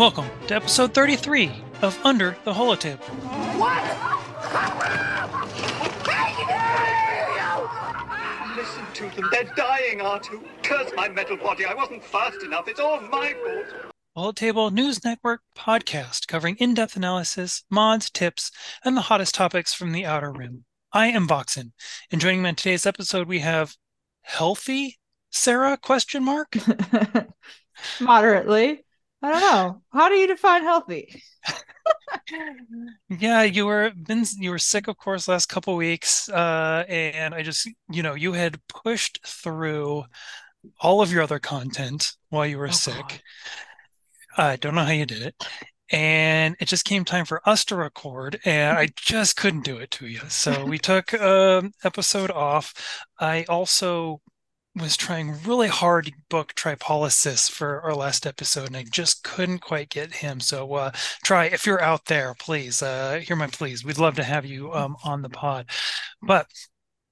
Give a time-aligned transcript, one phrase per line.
[0.00, 1.52] Welcome to episode 33
[1.82, 3.04] of Under the Holotable.
[3.58, 3.84] What?
[8.56, 9.28] Listen to them.
[9.30, 10.42] They're dying, R2.
[10.62, 11.66] Curse my metal body.
[11.66, 12.66] I wasn't fast enough.
[12.66, 13.92] It's all my fault.
[14.16, 18.50] Holotable News Network podcast covering in depth analysis, mods, tips,
[18.82, 20.64] and the hottest topics from the Outer Rim.
[20.94, 21.72] I am Boxen,
[22.10, 23.76] and joining me on today's episode, we have
[24.22, 24.98] healthy
[25.30, 25.76] Sarah?
[25.76, 26.56] Question mark.
[28.00, 28.82] Moderately.
[29.22, 29.82] I don't know.
[29.92, 31.22] How do you define healthy?
[33.08, 37.42] yeah, you were been you were sick, of course, last couple weeks, uh, and I
[37.42, 40.04] just you know you had pushed through
[40.80, 43.22] all of your other content while you were oh, sick.
[44.36, 45.34] I don't know how you did it.
[45.92, 49.90] And it just came time for us to record, and I just couldn't do it
[49.92, 50.20] to you.
[50.28, 53.04] So we took an um, episode off.
[53.18, 54.20] I also
[54.76, 59.58] was trying really hard to book Tripolysis for our last episode, and I just couldn't
[59.60, 60.40] quite get him.
[60.40, 60.92] So, uh,
[61.24, 63.84] try if you're out there, please uh, hear my pleas.
[63.84, 65.66] We'd love to have you um, on the pod.
[66.22, 66.46] But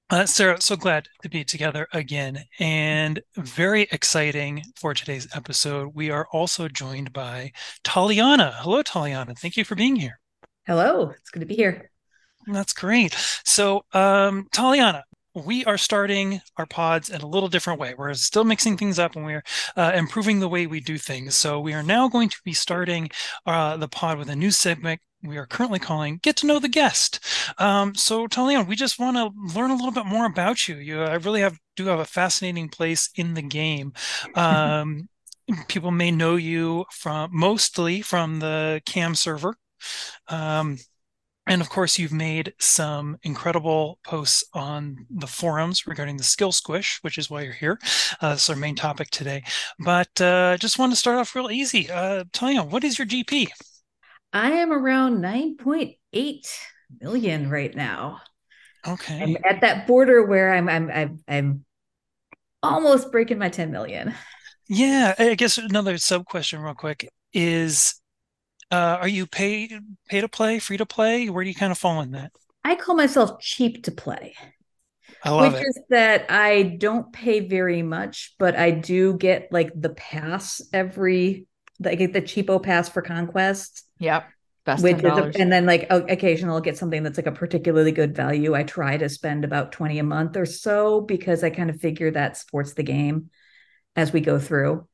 [0.09, 5.91] uh, Sarah, so glad to be together again, and very exciting for today's episode.
[5.93, 7.51] We are also joined by
[7.83, 8.53] Taliana.
[8.55, 9.37] Hello, Taliana.
[9.37, 10.19] Thank you for being here.
[10.65, 11.91] Hello, it's good to be here.
[12.47, 13.13] That's great.
[13.45, 15.03] So, um, Taliana,
[15.35, 17.93] we are starting our pods in a little different way.
[17.97, 19.43] We're still mixing things up and we're
[19.75, 21.35] uh, improving the way we do things.
[21.35, 23.09] So we are now going to be starting
[23.45, 26.69] uh, the pod with a new segment we are currently calling Get to Know the
[26.69, 27.19] Guest.
[27.57, 30.77] Um, so, Talion, we just want to learn a little bit more about you.
[30.77, 33.93] You, I really have do have a fascinating place in the game.
[34.35, 35.09] Um,
[35.67, 39.55] people may know you from mostly from the CAM server.
[40.27, 40.77] Um,
[41.49, 46.99] and of course, you've made some incredible posts on the forums regarding the skill squish,
[47.01, 47.79] which is why you're here.
[48.21, 49.43] Uh, that's our main topic today.
[49.79, 51.89] But uh, just want to start off real easy.
[51.89, 53.49] Uh, Talia, what is your GP?
[54.31, 56.47] I am around 9.8
[57.01, 58.21] million right now.
[58.87, 59.21] Okay.
[59.21, 61.65] I'm at that border where I'm I'm I'm, I'm
[62.63, 64.13] almost breaking my 10 million.
[64.67, 67.98] Yeah, I guess another sub question real quick is
[68.71, 71.29] uh, are you pay pay to play, free to play?
[71.29, 72.31] Where do you kind of fall in that?
[72.63, 74.35] I call myself cheap to play.
[75.23, 75.67] I love which it.
[75.67, 81.47] is that I don't pay very much, but I do get like the pass every
[81.83, 83.83] I get the cheapo pass for conquest.
[83.99, 84.27] Yep.
[84.65, 87.91] Best which is a, and then like occasionally I'll get something that's like a particularly
[87.91, 88.53] good value.
[88.53, 92.11] I try to spend about 20 a month or so because I kind of figure
[92.11, 93.29] that supports the game
[93.95, 94.87] as we go through.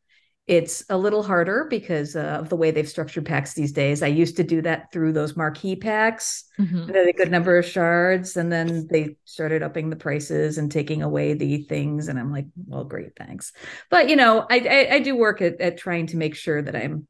[0.48, 4.04] It's a little harder because uh, of the way they've structured packs these days.
[4.04, 6.92] I used to do that through those marquee packs, mm-hmm.
[6.92, 11.34] a good number of shards, and then they started upping the prices and taking away
[11.34, 12.10] the things.
[12.10, 13.54] And I'm like, well, great, thanks.
[13.90, 16.76] But you know, I I, I do work at, at trying to make sure that
[16.76, 17.08] I'm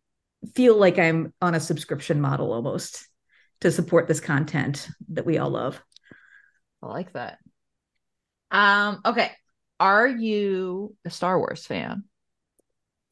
[0.54, 3.08] feel like I'm on a subscription model almost
[3.62, 5.82] to support this content that we all love.
[6.82, 7.40] I like that.
[8.52, 9.32] Um, okay.
[9.80, 12.06] Are you a Star Wars fan?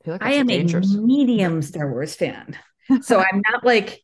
[0.05, 0.93] I, like I am dangerous.
[0.93, 2.57] a medium Star Wars fan.
[3.01, 4.01] so I'm not like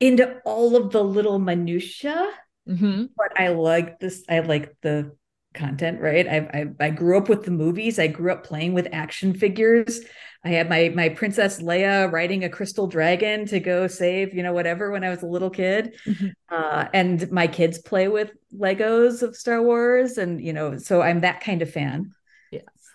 [0.00, 2.30] into all of the little minutia,
[2.68, 3.04] mm-hmm.
[3.16, 4.24] but I like this.
[4.28, 5.14] I like the
[5.52, 6.26] content, right?
[6.26, 7.98] I, I I grew up with the movies.
[7.98, 10.00] I grew up playing with action figures.
[10.44, 14.54] I had my my Princess Leia riding a crystal dragon to go save, you know,
[14.54, 15.94] whatever when I was a little kid.
[16.06, 16.28] Mm-hmm.
[16.48, 21.20] Uh, and my kids play with Legos of Star Wars, and you know, so I'm
[21.20, 22.12] that kind of fan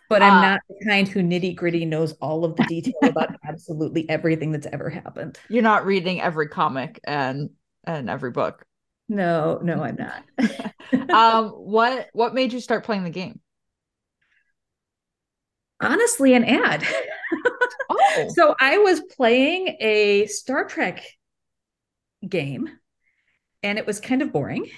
[0.09, 3.35] but I'm uh, not the kind who nitty gritty knows all of the detail about
[3.47, 5.37] absolutely everything that's ever happened.
[5.49, 7.49] You're not reading every comic and
[7.83, 8.65] and every book.
[9.07, 11.09] No, no, I'm not.
[11.09, 13.39] um, what what made you start playing the game?
[15.81, 16.85] Honestly, an ad.
[17.89, 18.01] oh.
[18.33, 21.03] So I was playing a Star Trek
[22.27, 22.69] game,
[23.61, 24.69] and it was kind of boring.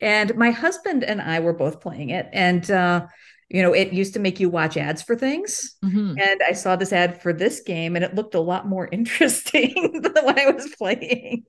[0.00, 3.06] And my husband and I were both playing it, and uh,
[3.48, 5.76] you know, it used to make you watch ads for things.
[5.84, 6.18] Mm-hmm.
[6.18, 10.00] And I saw this ad for this game and it looked a lot more interesting
[10.02, 11.44] than when I was playing.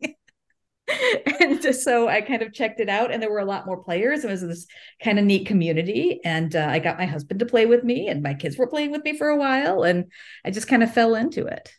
[1.40, 4.24] and so I kind of checked it out, and there were a lot more players.
[4.24, 4.66] It was this
[5.04, 8.24] kind of neat community, and uh, I got my husband to play with me, and
[8.24, 10.06] my kids were playing with me for a while, and
[10.44, 11.70] I just kind of fell into it.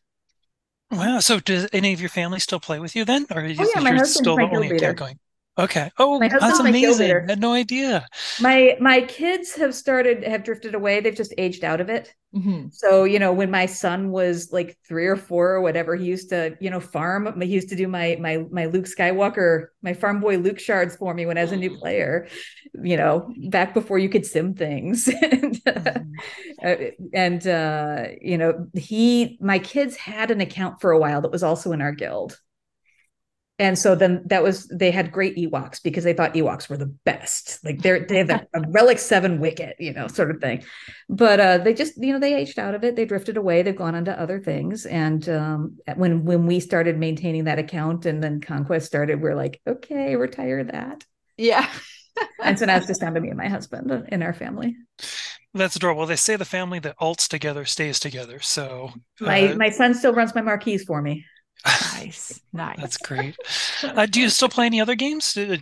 [0.90, 1.20] Wow!
[1.20, 3.80] So, does any of your family still play with you then, or is, oh, yeah,
[3.80, 5.18] my still the only going?
[5.58, 5.90] Okay.
[5.98, 7.10] Oh, that's amazing.
[7.10, 8.06] I had no idea.
[8.40, 11.00] My my kids have started have drifted away.
[11.00, 12.14] They've just aged out of it.
[12.34, 12.68] Mm-hmm.
[12.70, 16.28] So, you know, when my son was like three or four or whatever, he used
[16.28, 17.40] to, you know, farm.
[17.40, 21.12] He used to do my my my Luke Skywalker, my farm boy Luke shards for
[21.12, 22.28] me when I was a new player,
[22.82, 25.08] you know, back before you could sim things.
[25.22, 26.66] and, mm-hmm.
[26.66, 31.32] uh, and uh, you know, he my kids had an account for a while that
[31.32, 32.38] was also in our guild
[33.60, 36.86] and so then that was they had great Ewoks because they thought Ewoks were the
[36.86, 37.62] best.
[37.62, 40.64] Like they're they have a, a relic seven wicket, you know, sort of thing.
[41.10, 42.96] But uh, they just you know they aged out of it.
[42.96, 43.60] They drifted away.
[43.60, 44.86] They've gone on to other things.
[44.86, 49.60] And um, when when we started maintaining that account and then Conquest started, we're like,
[49.66, 51.04] okay, retire that.
[51.36, 51.70] Yeah.
[52.42, 54.74] and so now it's just down to me and my husband in our family.
[55.52, 56.06] That's adorable.
[56.06, 58.40] They say the family that alts together stays together.
[58.40, 61.26] So uh, my my son still runs my marquees for me
[61.66, 62.76] nice, nice.
[62.78, 63.36] That's great.
[63.82, 65.34] Uh, do you still play any other games?
[65.34, 65.56] You,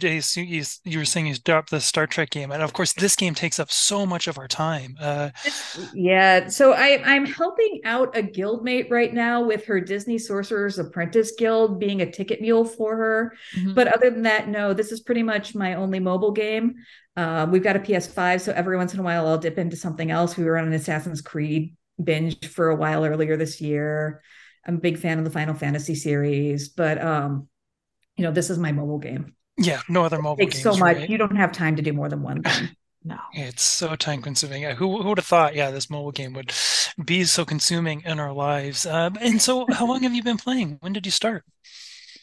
[0.84, 3.60] you were saying you dropped the Star Trek game, and of course, this game takes
[3.60, 4.96] up so much of our time.
[5.00, 5.30] Uh,
[5.94, 11.32] yeah, so I, I'm helping out a guildmate right now with her Disney Sorcerer's Apprentice
[11.38, 13.36] Guild, being a ticket mule for her.
[13.56, 13.74] Mm-hmm.
[13.74, 16.74] But other than that, no, this is pretty much my only mobile game.
[17.16, 20.10] Uh, we've got a PS5, so every once in a while I'll dip into something
[20.10, 20.36] else.
[20.36, 24.22] We were on an Assassin's Creed binge for a while earlier this year.
[24.66, 27.48] I'm a big fan of the Final Fantasy series, but um,
[28.16, 29.34] you know, this is my mobile game.
[29.56, 30.42] Yeah, no other mobile.
[30.42, 30.96] It takes so much.
[30.98, 31.10] Right?
[31.10, 32.68] You don't have time to do more than one thing.
[33.04, 34.62] no, it's so time consuming.
[34.64, 35.54] Who, who would have thought?
[35.54, 36.52] Yeah, this mobile game would
[37.04, 38.86] be so consuming in our lives.
[38.86, 40.78] Um, and so, how long have you been playing?
[40.80, 41.44] When did you start?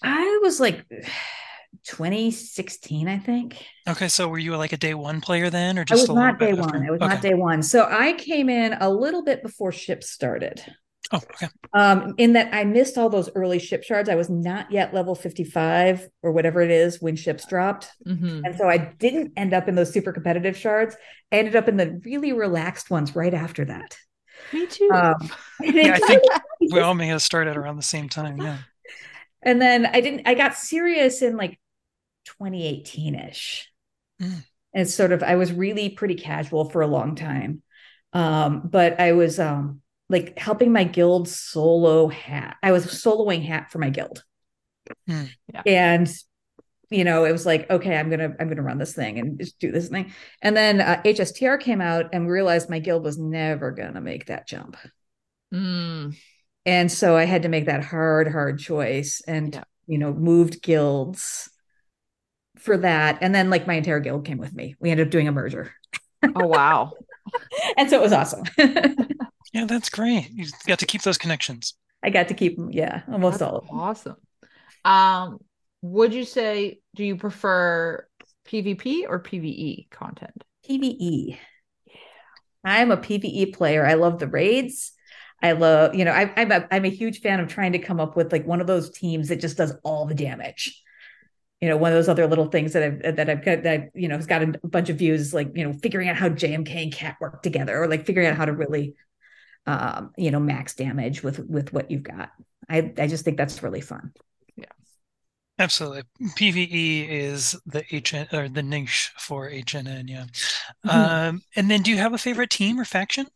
[0.02, 0.86] I was like
[1.86, 3.66] 2016, I think.
[3.88, 6.40] Okay, so were you like a day one player then, or just I was not
[6.40, 6.86] day one?
[6.86, 7.10] I was okay.
[7.10, 7.64] not day one.
[7.64, 10.64] So I came in a little bit before ships started.
[11.12, 11.48] Oh, okay.
[11.74, 14.10] Um, in that I missed all those early ship shards.
[14.10, 17.90] I was not yet level 55 or whatever it is when ships dropped.
[18.08, 18.44] Mm-hmm.
[18.44, 20.96] And so I didn't end up in those super competitive shards.
[21.32, 23.98] I ended up in the really relaxed ones right after that.
[24.52, 24.90] Me too.
[24.92, 25.16] Um,
[25.62, 26.24] yeah, I think
[26.72, 28.38] we all may have started around the same time.
[28.38, 28.58] Yeah.
[29.44, 31.60] And then I didn't, I got serious in like
[32.26, 33.72] 2018 ish.
[34.22, 34.44] Mm.
[34.74, 37.62] And sort of, I was really pretty casual for a long time.
[38.12, 42.56] Um, but I was, um, like helping my guild solo HAAT.
[42.62, 44.24] I was soloing HAAT for my guild.
[45.10, 45.62] Mm, yeah.
[45.66, 46.16] And
[46.92, 49.60] you know, it was like, okay, I'm gonna I'm gonna run this thing and just
[49.60, 50.14] do this thing.
[50.42, 54.48] And then uh, HSTR came out and realized my guild was never gonna make that
[54.48, 54.78] jump.
[55.54, 56.16] Mm.
[56.66, 59.64] And so I had to make that hard, hard choice and yeah.
[59.88, 61.50] you know, moved guilds
[62.58, 63.20] for that.
[63.22, 64.76] And then like my entire guild came with me.
[64.80, 65.74] We ended up doing a merger.
[66.24, 66.94] Oh wow.
[67.78, 68.44] and so it was awesome.
[69.56, 70.32] Yeah, that's great.
[70.32, 71.76] You got to keep those connections.
[72.04, 72.72] I got to keep them.
[72.74, 73.80] Yeah, almost that's all of them.
[73.80, 74.16] Awesome.
[74.84, 75.40] Um,
[75.82, 78.06] would you say do you prefer
[78.46, 80.44] PvP or PvE content?
[80.70, 81.38] PvE.
[81.86, 81.94] Yeah.
[82.66, 83.86] I'm a PvE player.
[83.86, 84.92] I love the raids.
[85.42, 88.02] I love, you know, I, I'm a, I'm a huge fan of trying to come
[88.02, 90.82] up with like one of those teams that just does all the damage.
[91.62, 94.10] You know, one of those other little things that I've that I've got that you
[94.10, 96.94] know has got a bunch of views, like you know, figuring out how JMK and
[96.94, 98.96] CAT work together, or like figuring out how to really
[99.68, 102.32] um, you know, max damage with with what you've got.
[102.70, 104.14] I I just think that's really fun.
[104.56, 104.66] Yeah.
[105.58, 106.04] Absolutely.
[106.38, 110.26] PVE is the HN or the niche for HNN, yeah.
[110.86, 110.90] Mm-hmm.
[110.90, 113.28] Um, and then do you have a favorite team or faction?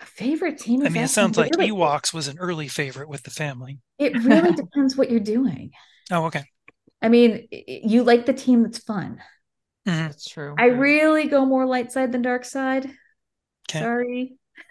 [0.00, 0.84] A favorite team?
[0.86, 3.80] I mean, it sounds like really, Ewoks was an early favorite with the family.
[3.98, 5.72] It really depends what you're doing.
[6.10, 6.44] Oh, okay.
[7.02, 9.20] I mean, you like the team that's fun.
[9.86, 10.06] Mm-hmm.
[10.06, 10.54] That's true.
[10.58, 12.90] I really go more light side than dark side.
[13.68, 13.80] Okay.
[13.80, 14.38] Sorry.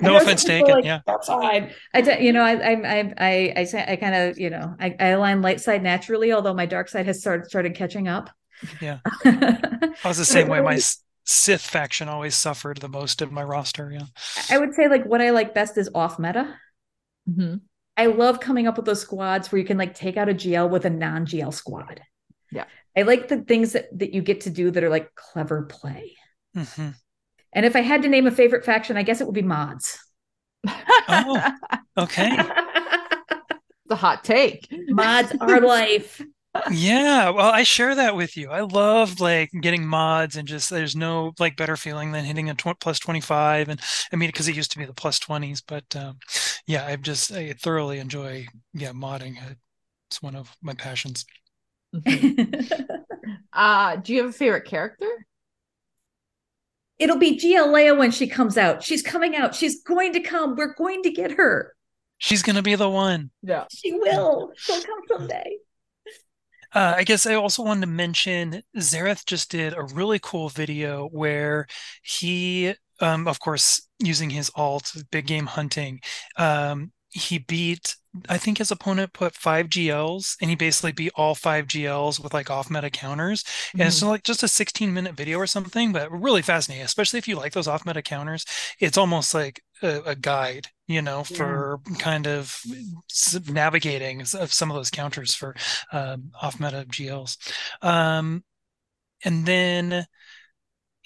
[0.00, 0.70] no offense taken.
[0.70, 1.72] Like, yeah, that's fine.
[1.92, 5.06] I, you know, I, I, I, I, I, I kind of, you know, I, I
[5.08, 8.30] align light side naturally, although my dark side has started started catching up.
[8.80, 10.60] Yeah, I was the same way.
[10.60, 10.78] My
[11.24, 13.90] Sith faction always suffered the most in my roster.
[13.92, 14.06] Yeah,
[14.50, 16.54] I would say like what I like best is off meta.
[17.28, 17.56] Mm-hmm.
[17.96, 20.68] I love coming up with those squads where you can like take out a GL
[20.70, 22.00] with a non GL squad.
[22.50, 22.64] Yeah,
[22.96, 26.16] I like the things that that you get to do that are like clever play.
[26.56, 26.90] Mm-hmm.
[27.52, 29.98] And if I had to name a favorite faction, I guess it would be mods.
[30.66, 31.52] oh,
[31.98, 32.36] okay.
[33.86, 34.66] the hot take.
[34.88, 36.20] Mods are life.
[36.70, 38.50] yeah, well, I share that with you.
[38.50, 42.54] I love like getting mods and just there's no like better feeling than hitting a
[42.54, 43.80] tw- plus 25 and
[44.12, 46.18] I mean because it used to be the plus 20s, but um,
[46.66, 49.36] yeah, I just I thoroughly enjoy yeah, modding.
[50.08, 51.24] It's one of my passions.
[53.52, 55.26] uh, do you have a favorite character?
[57.04, 58.82] It'll be Gia when she comes out.
[58.82, 59.54] She's coming out.
[59.54, 60.56] She's going to come.
[60.56, 61.74] We're going to get her.
[62.16, 63.30] She's going to be the one.
[63.42, 63.64] Yeah.
[63.70, 64.52] She will.
[64.56, 65.58] She'll come someday.
[66.72, 71.06] Uh, I guess I also wanted to mention Xaereth just did a really cool video
[71.08, 71.66] where
[72.02, 76.00] he, um, of course, using his alt, big game hunting,
[76.38, 77.96] um, he beat
[78.28, 82.32] I think his opponent put five GLs and he basically beat all five GLs with
[82.32, 83.42] like off meta counters.
[83.42, 83.80] Mm-hmm.
[83.80, 87.26] And it's like just a 16 minute video or something, but really fascinating, especially if
[87.26, 88.44] you like those off meta counters.
[88.78, 91.96] It's almost like a, a guide, you know, for yeah.
[91.96, 92.60] kind of
[93.48, 95.56] navigating of some of those counters for
[95.92, 97.36] um, off meta GLs.
[97.82, 98.44] Um,
[99.24, 100.06] and then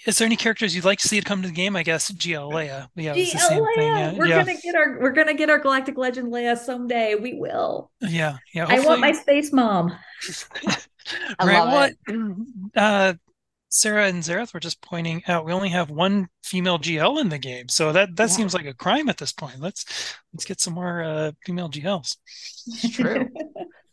[0.06, 1.76] is there any characters you'd like to see it come to the game?
[1.76, 2.88] I guess GL Leia.
[2.94, 3.74] Yeah, GL the same Leia.
[3.74, 3.86] Thing.
[3.86, 4.12] Yeah.
[4.14, 4.44] We're yeah.
[4.44, 7.14] gonna get our we're gonna get our Galactic Legend Leia someday.
[7.14, 7.90] We will.
[8.00, 8.66] Yeah, yeah.
[8.66, 8.84] Hopefully...
[8.84, 9.96] I want my space mom.
[11.42, 11.94] Right.
[12.06, 12.18] What?
[12.76, 13.14] Uh,
[13.70, 17.38] Sarah and Xaereth were just pointing out we only have one female GL in the
[17.38, 18.34] game, so that that yeah.
[18.34, 19.60] seems like a crime at this point.
[19.60, 22.16] Let's let's get some more uh, female GLs.
[22.66, 23.28] It's true.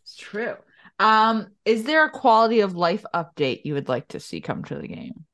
[0.02, 0.54] it's true.
[0.98, 4.78] Um, is there a quality of life update you would like to see come to
[4.78, 5.26] the game?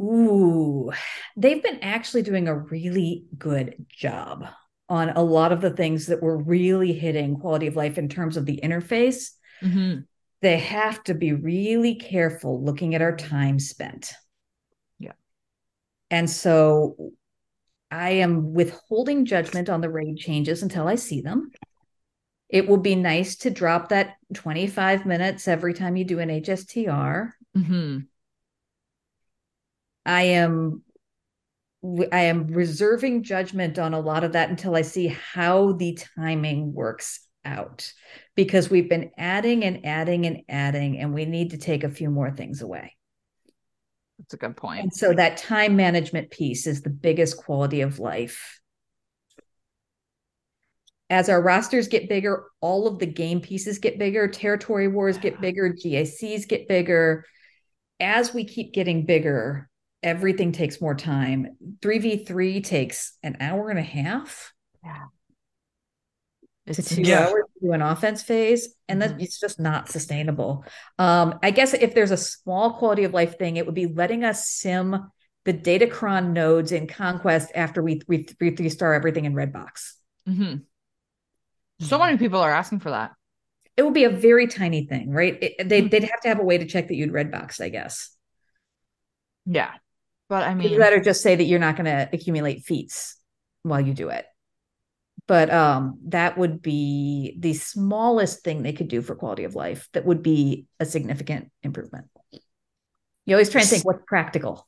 [0.00, 0.92] Ooh,
[1.36, 4.46] they've been actually doing a really good job
[4.88, 8.36] on a lot of the things that were really hitting quality of life in terms
[8.36, 9.30] of the interface.
[9.62, 10.00] Mm-hmm.
[10.40, 14.12] They have to be really careful looking at our time spent.
[14.98, 15.12] Yeah.
[16.10, 17.12] And so
[17.90, 21.50] I am withholding judgment on the raid changes until I see them.
[22.48, 27.30] It will be nice to drop that 25 minutes every time you do an HSTR.
[27.56, 27.98] Mm-hmm.
[30.08, 30.82] I am
[32.10, 36.72] I am reserving judgment on a lot of that until I see how the timing
[36.72, 37.92] works out
[38.34, 42.10] because we've been adding and adding and adding and we need to take a few
[42.10, 42.96] more things away.
[44.18, 44.82] That's a good point.
[44.82, 48.60] And so that time management piece is the biggest quality of life.
[51.10, 55.40] As our rosters get bigger, all of the game pieces get bigger, territory wars get
[55.40, 57.24] bigger, GACs get bigger.
[58.00, 59.68] As we keep getting bigger,
[60.02, 61.56] everything takes more time.
[61.80, 64.52] 3v3 takes an hour and a half.
[64.84, 65.04] Yeah.
[66.72, 67.26] To two yeah.
[67.26, 68.68] hours to do an offense phase.
[68.88, 69.16] And mm-hmm.
[69.16, 70.64] that it's just not sustainable.
[70.98, 74.22] Um, I guess if there's a small quality of life thing, it would be letting
[74.22, 75.10] us sim
[75.44, 79.94] the Datacron nodes in Conquest after we we three star everything in Redbox.
[80.28, 80.56] Mm-hmm.
[81.80, 83.12] So many people are asking for that.
[83.76, 85.38] It would be a very tiny thing, right?
[85.40, 85.88] It, they, mm-hmm.
[85.88, 88.10] They'd have to have a way to check that you'd Redbox, I guess.
[89.46, 89.70] Yeah.
[90.28, 93.16] But I mean, you better just say that you're not going to accumulate feats
[93.62, 94.26] while you do it.
[95.26, 99.88] But um, that would be the smallest thing they could do for quality of life.
[99.92, 102.06] That would be a significant improvement.
[103.26, 104.66] You always try and think what's practical.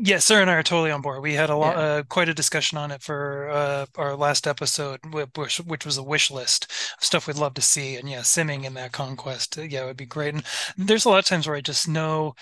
[0.00, 1.22] Yes, Sarah and I are totally on board.
[1.22, 1.82] We had a lot, yeah.
[1.82, 6.02] uh, quite a discussion on it for uh, our last episode, which, which was a
[6.02, 7.96] wish list of stuff we'd love to see.
[7.96, 10.34] And yeah, simming in that conquest, yeah, it would be great.
[10.34, 10.44] And
[10.76, 12.34] there's a lot of times where I just know,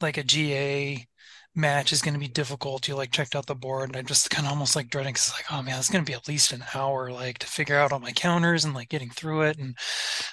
[0.00, 1.06] like a GA
[1.54, 2.88] match is going to be difficult.
[2.88, 5.32] You like checked out the board, and I just kind of almost like dreading because
[5.32, 7.92] like, oh man, it's going to be at least an hour like to figure out
[7.92, 9.76] all my counters and like getting through it, and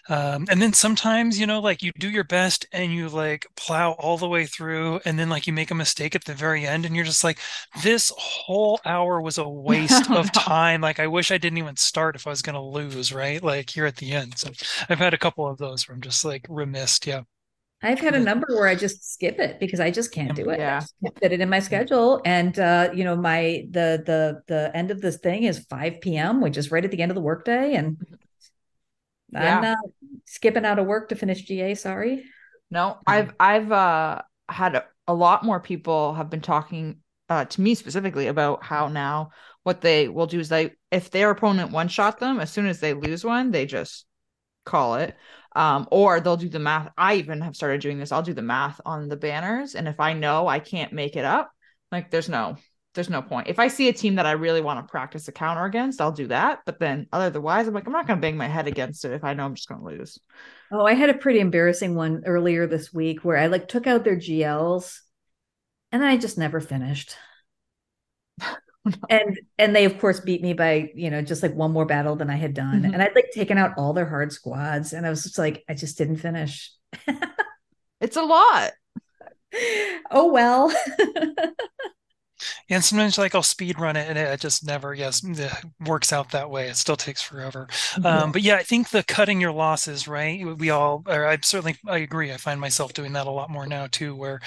[0.10, 3.92] um, and then sometimes you know like you do your best and you like plow
[3.94, 6.86] all the way through, and then like you make a mistake at the very end,
[6.86, 7.40] and you're just like,
[7.84, 10.82] this whole hour was a waste of time.
[10.82, 13.42] Like I wish I didn't even start if I was going to lose, right?
[13.44, 14.38] Like here at the end.
[14.38, 14.52] So
[14.90, 17.00] I've had a couple of those where I'm just like remiss.
[17.06, 17.22] Yeah.
[17.84, 20.60] I've had a number where I just skip it because I just can't do it.
[20.60, 20.82] Yeah.
[21.04, 22.22] can't fit it in my schedule.
[22.26, 26.42] And uh, you know, my the the the end of this thing is 5 p.m.,
[26.42, 27.74] which is right at the end of the workday.
[27.74, 27.98] And
[29.32, 29.56] yeah.
[29.56, 29.78] I'm not
[30.26, 31.74] skipping out of work to finish GA.
[31.74, 32.24] Sorry.
[32.70, 36.98] No, I've I've uh had a, a lot more people have been talking
[37.30, 39.32] uh to me specifically about how now
[39.64, 42.80] what they will do is they if their opponent one shot them, as soon as
[42.80, 44.06] they lose one, they just
[44.66, 45.16] call it
[45.56, 46.92] um, or they'll do the math.
[46.98, 48.12] I even have started doing this.
[48.12, 51.26] I'll do the math on the banners, and if I know I can't make it
[51.26, 51.52] up,
[51.92, 52.58] like there's no
[52.94, 53.48] there's no point.
[53.48, 56.12] If I see a team that I really want to practice a counter against, I'll
[56.12, 56.60] do that.
[56.66, 59.24] But then otherwise, I'm like, I'm not going to bang my head against it if
[59.24, 60.20] I know I'm just going to lose.
[60.72, 64.04] Oh, I had a pretty embarrassing one earlier this week where I like took out
[64.04, 65.00] their GLs
[65.92, 67.16] and then I just never finished.
[69.10, 72.16] and and they of course beat me by you know just like one more battle
[72.16, 72.94] than I had done, mm-hmm.
[72.94, 75.74] and I'd like taken out all their hard squads, and I was just like, I
[75.74, 76.72] just didn't finish.
[78.02, 78.72] it's a lot.
[80.10, 80.74] Oh well.
[82.70, 85.52] and sometimes like I'll speed run it and it just never yes it
[85.86, 86.68] works out that way.
[86.70, 87.68] It still takes forever.
[87.70, 88.06] Mm-hmm.
[88.06, 90.44] Um, but yeah, I think the cutting your losses, right?
[90.58, 92.32] We all, or I certainly I agree.
[92.32, 94.42] I find myself doing that a lot more now too, where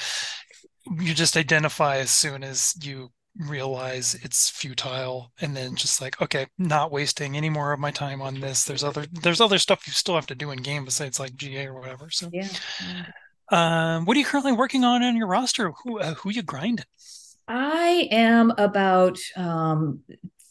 [0.99, 6.47] you just identify as soon as you realize it's futile and then just like okay
[6.57, 9.93] not wasting any more of my time on this there's other there's other stuff you
[9.93, 12.49] still have to do in game besides like ga or whatever so yeah
[13.51, 16.85] um what are you currently working on in your roster who uh, who you grinding
[17.49, 20.01] i am about um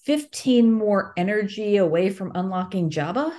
[0.03, 3.31] 15 more energy away from unlocking Jabba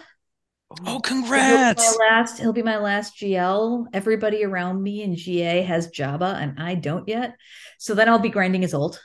[0.86, 1.84] Oh, congrats!
[1.84, 3.86] He'll my last, he'll be my last GL.
[3.92, 7.36] Everybody around me in GA has Jabba, and I don't yet.
[7.78, 9.00] So then I'll be grinding his ult.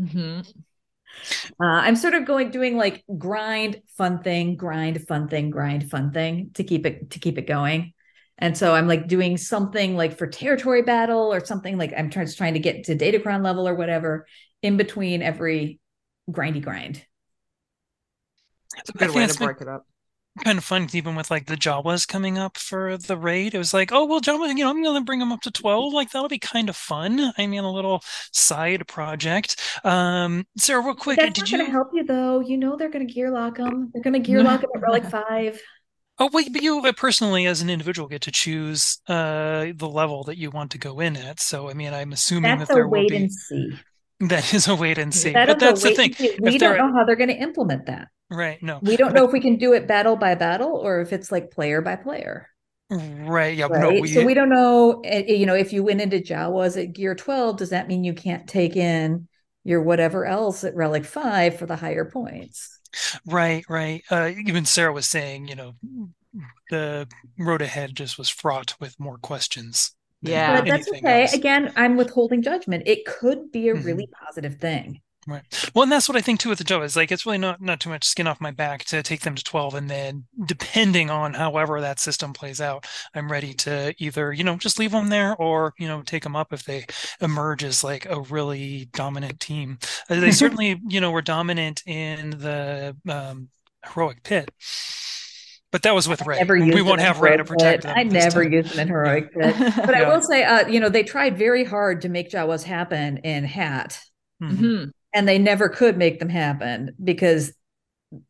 [0.00, 0.40] Mm-hmm.
[1.60, 6.12] Uh, I'm sort of going doing like grind, fun thing, grind, fun thing, grind, fun
[6.12, 7.92] thing to keep it to keep it going.
[8.38, 12.28] And so I'm like doing something like for territory battle or something like I'm trying,
[12.34, 14.26] trying to get to Datacron level or whatever
[14.60, 15.78] in between every
[16.28, 17.04] grindy grind.
[18.76, 19.86] It's a good way to break it up
[20.42, 23.54] kind of fun even with like the Jawas coming up for the raid.
[23.54, 25.92] It was like, oh well, Jawa, you know, I'm gonna bring them up to 12.
[25.92, 27.32] Like that'll be kind of fun.
[27.38, 29.60] I mean, a little side project.
[29.84, 32.40] Um, Sarah, real quick, that's did not you gonna help you though?
[32.40, 33.90] You know they're gonna gear lock them.
[33.92, 35.60] They're gonna gear lock them at Relic Five.
[36.18, 40.24] Oh wait, but you uh, personally, as an individual, get to choose uh, the level
[40.24, 41.40] that you want to go in at.
[41.40, 43.30] So, I mean, I'm assuming that's that there will be.
[44.20, 45.32] That is a wait and see.
[45.32, 46.14] That but that's the thing.
[46.40, 48.08] We don't know how they're going to implement that.
[48.30, 48.62] Right.
[48.62, 48.78] No.
[48.82, 51.30] We don't but, know if we can do it battle by battle or if it's
[51.30, 52.48] like player by player.
[52.90, 53.56] Right.
[53.56, 53.66] Yeah.
[53.66, 53.94] Right?
[53.94, 55.02] No, we, so we don't know.
[55.04, 58.04] Eh, eh, you know, if you went into Jawas at gear 12, does that mean
[58.04, 59.28] you can't take in
[59.64, 62.78] your whatever else at Relic 5 for the higher points?
[63.26, 63.64] Right.
[63.68, 64.02] Right.
[64.10, 65.74] Uh, even Sarah was saying, you know,
[66.70, 69.94] the road ahead just was fraught with more questions.
[70.22, 70.60] Yeah.
[70.60, 71.22] But that's okay.
[71.22, 71.34] Else.
[71.34, 72.84] Again, I'm withholding judgment.
[72.86, 73.84] It could be a mm-hmm.
[73.84, 75.00] really positive thing.
[75.26, 75.70] Right.
[75.74, 77.80] Well, and that's what I think too with the Jawas like it's really not not
[77.80, 81.34] too much skin off my back to take them to twelve, and then depending on
[81.34, 85.34] however that system plays out, I'm ready to either you know just leave them there
[85.36, 86.84] or you know take them up if they
[87.20, 89.78] emerge as like a really dominant team.
[90.10, 93.48] Uh, they certainly you know were dominant in the um,
[93.84, 94.50] heroic pit.
[95.72, 96.40] But that was with Rey.
[96.46, 97.94] We won't have Rey to protect them.
[97.96, 98.52] I never time.
[98.52, 99.56] used them in heroic pit.
[99.76, 100.02] But yeah.
[100.02, 103.44] I will say, uh, you know, they tried very hard to make Jawas happen in
[103.44, 103.98] HAAT.
[104.40, 104.64] Mm-hmm.
[104.64, 107.54] mm-hmm and they never could make them happen because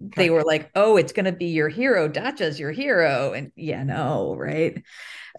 [0.01, 2.09] they were like, oh, it's going to be your hero.
[2.09, 3.33] Dathcha's your hero.
[3.33, 4.83] And yeah, no, right.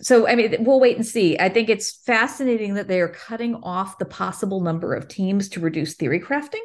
[0.01, 1.37] So, I mean, we'll wait and see.
[1.39, 5.59] I think it's fascinating that they are cutting off the possible number of teams to
[5.59, 6.63] reduce theory crafting.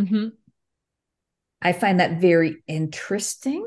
[0.00, 0.28] Mm-hmm.
[1.60, 3.66] I find that very interesting.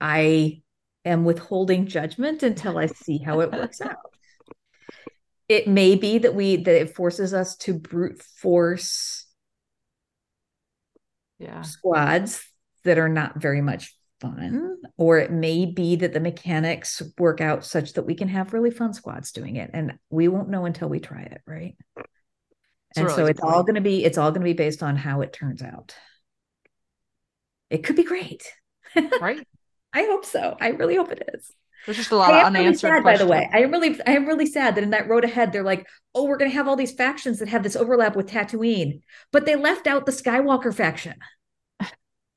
[0.00, 0.62] I
[1.04, 4.09] am withholding judgment until I see how it works out
[5.50, 9.26] it may be that we that it forces us to brute force
[11.40, 11.62] yeah.
[11.62, 12.46] squads
[12.84, 17.64] that are not very much fun or it may be that the mechanics work out
[17.64, 20.88] such that we can have really fun squads doing it and we won't know until
[20.88, 21.74] we try it right?
[21.96, 22.06] It's
[22.98, 24.94] and really so it's all going to be it's all going to be based on
[24.94, 25.96] how it turns out.
[27.70, 28.44] It could be great.
[29.20, 29.46] Right.
[29.92, 30.56] I hope so.
[30.60, 31.52] I really hope it is
[31.86, 34.12] there's just a lot of unanswered really sad, By the way, I am really, I
[34.12, 36.68] am really sad that in that road ahead, they're like, "Oh, we're going to have
[36.68, 39.00] all these factions that have this overlap with Tatooine,"
[39.32, 41.14] but they left out the Skywalker faction.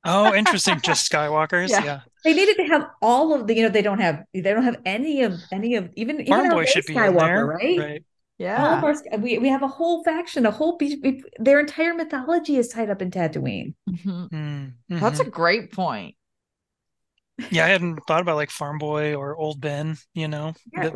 [0.06, 0.80] Oh, interesting.
[0.82, 1.70] Just Skywalkers.
[1.70, 1.84] Yeah.
[1.84, 2.00] yeah.
[2.24, 4.78] They needed to have all of the, you know, they don't have, they don't have
[4.86, 7.80] any of, any of, even, even Boy should be Skywalker, right?
[7.80, 8.06] Right.
[8.38, 8.66] Yeah.
[8.66, 11.94] All of Our, we, we have a whole faction, a whole piece, we, their entire
[11.94, 13.76] mythology is tied up in Tatooine.
[13.90, 14.10] Mm-hmm.
[14.10, 15.00] Mm-hmm.
[15.00, 16.16] That's a great point
[17.52, 19.98] yeah, I hadn't thought about like Farm Boy or Old Ben.
[20.14, 20.90] You know, yeah.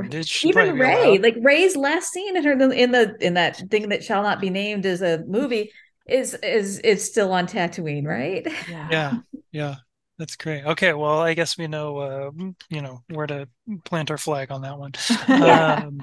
[0.43, 1.17] even Rey.
[1.17, 4.49] like Rey's last scene in her in the in that thing that shall not be
[4.49, 5.71] named as a movie
[6.07, 8.45] is is is still on Tatooine, right?
[8.69, 9.13] Yeah, yeah,
[9.51, 9.75] yeah.
[10.17, 10.65] That's great.
[10.65, 12.31] Okay, well, I guess we know, uh,
[12.69, 13.47] you know, where to
[13.85, 14.93] plant our flag on that one.
[15.27, 15.99] um,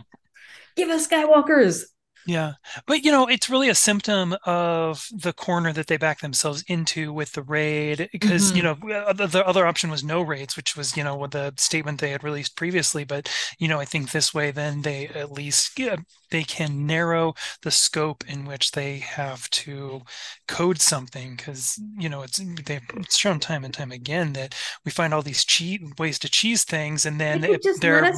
[0.76, 1.82] Give us Skywalkers.
[2.26, 2.52] Yeah.
[2.86, 7.12] But, you know, it's really a symptom of the corner that they back themselves into
[7.12, 8.56] with the raid because, mm-hmm.
[8.56, 11.52] you know, uh, the, the, other option was no raids, which was, you know, the
[11.56, 13.04] statement they had released previously.
[13.04, 15.96] But, you know, I think this way, then they at least yeah,
[16.34, 20.02] they can narrow the scope in which they have to
[20.48, 24.52] code something because you know it's they've shown time and time again that
[24.84, 27.40] we find all these cheat ways to cheese things and then
[27.80, 28.12] they're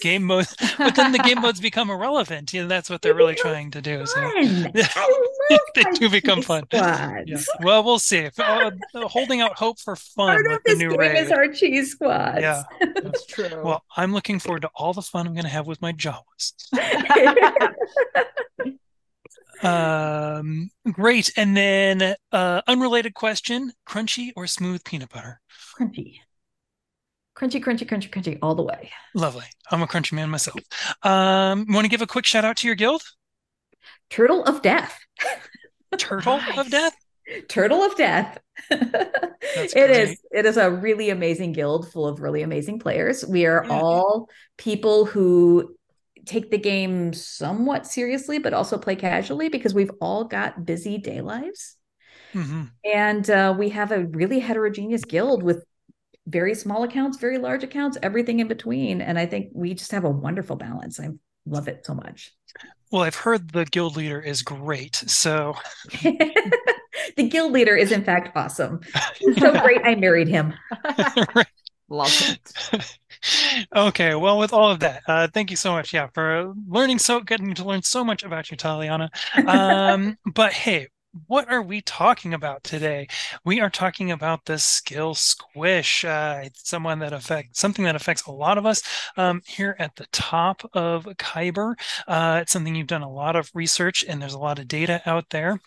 [0.00, 3.34] game modes but then the game modes become irrelevant you know that's what they're really
[3.34, 4.32] trying to do so.
[5.74, 6.64] they do become fun.
[6.72, 7.22] Yeah.
[7.62, 8.18] well we'll see.
[8.18, 11.16] If, uh, holding out hope for fun Part with the new raid.
[11.16, 12.40] is our cheese squads.
[12.40, 12.62] yeah
[12.94, 13.62] that's true.
[13.62, 16.52] Well i'm looking forward to all the fun i'm going to have with my jawas
[19.62, 21.32] um, great.
[21.36, 25.40] And then, uh, unrelated question: crunchy or smooth peanut butter?
[25.78, 26.20] Crunchy.
[27.36, 28.90] Crunchy, crunchy, crunchy, crunchy, all the way.
[29.14, 29.44] Lovely.
[29.70, 30.58] I'm a crunchy man myself.
[31.02, 33.02] Um, want to give a quick shout out to your guild?
[34.08, 34.98] Turtle of Death.
[35.98, 36.58] Turtle nice.
[36.58, 36.94] of Death?
[37.48, 38.38] Turtle of Death.
[38.70, 43.24] it is it is a really amazing guild full of really amazing players.
[43.26, 43.80] We are yeah.
[43.80, 45.75] all people who
[46.26, 51.20] take the game somewhat seriously, but also play casually because we've all got busy day
[51.20, 51.76] lives.
[52.34, 52.64] Mm-hmm.
[52.84, 55.64] And uh, we have a really heterogeneous guild with
[56.26, 59.00] very small accounts, very large accounts, everything in between.
[59.00, 60.98] And I think we just have a wonderful balance.
[61.00, 61.10] I
[61.46, 62.32] love it so much.
[62.90, 64.96] Well, I've heard the guild leader is great.
[64.96, 65.54] So
[67.16, 68.80] the guild leader is in fact awesome.
[69.38, 70.54] so great I married him.
[71.88, 72.12] Love
[72.72, 72.98] it.
[73.74, 77.20] okay, well, with all of that, uh, thank you so much, yeah, for learning so,
[77.20, 79.08] getting to learn so much about you, Taliana.
[79.46, 80.88] Um, but hey,
[81.26, 83.08] what are we talking about today?
[83.44, 86.04] We are talking about the skill squish.
[86.04, 88.82] Uh, it's someone that affects something that affects a lot of us
[89.16, 91.74] um, here at the top of Kyber.
[92.06, 95.00] Uh, it's something you've done a lot of research, and there's a lot of data
[95.06, 95.60] out there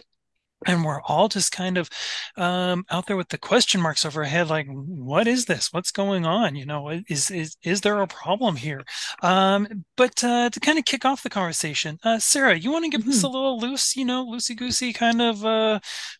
[0.65, 1.89] and we're all just kind of
[2.37, 5.71] um, out there with the question marks over our head like what is this?
[5.71, 6.55] What's going on?
[6.55, 8.83] You know is is is there a problem here?
[9.21, 12.89] Um, but uh, to kind of kick off the conversation uh, sarah you want to
[12.89, 13.09] give mm-hmm.
[13.11, 15.79] us a little loose you know loosey goosey kind of uh,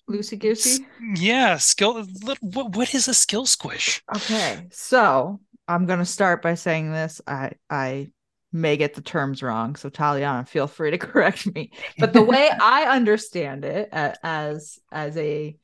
[0.09, 4.01] loosey goosey yeah skill what, what is a skill squish?
[4.15, 8.07] Okay so i'm going to start by saying this i i
[8.51, 9.75] may get the terms wrong.
[9.75, 11.71] So Taliana, feel free to correct me.
[11.97, 15.55] But the way I understand it as as a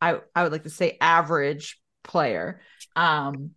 [0.00, 2.60] I, I would like to say average player.
[2.96, 3.52] Um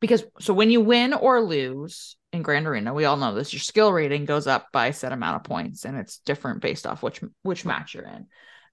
[0.00, 3.60] because so when you win or lose in Grand Arena, we all know this, your
[3.60, 7.02] skill rating goes up by a set amount of points and it's different based off
[7.02, 8.26] which which match you're in.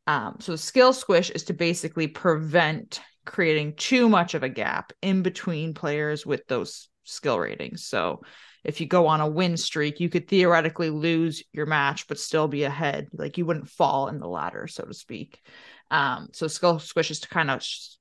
[0.08, 5.22] Um, so skill squish is to basically prevent creating too much of a gap in
[5.22, 7.86] between players with those skill ratings.
[7.86, 8.22] So
[8.68, 12.50] if you go on a win streak, you could theoretically lose your match but still
[12.50, 13.08] be ahead.
[13.14, 15.42] Like you wouldn't fall in the ladder, so to speak.
[15.90, 17.96] Um, so skill squish is to kind of sh-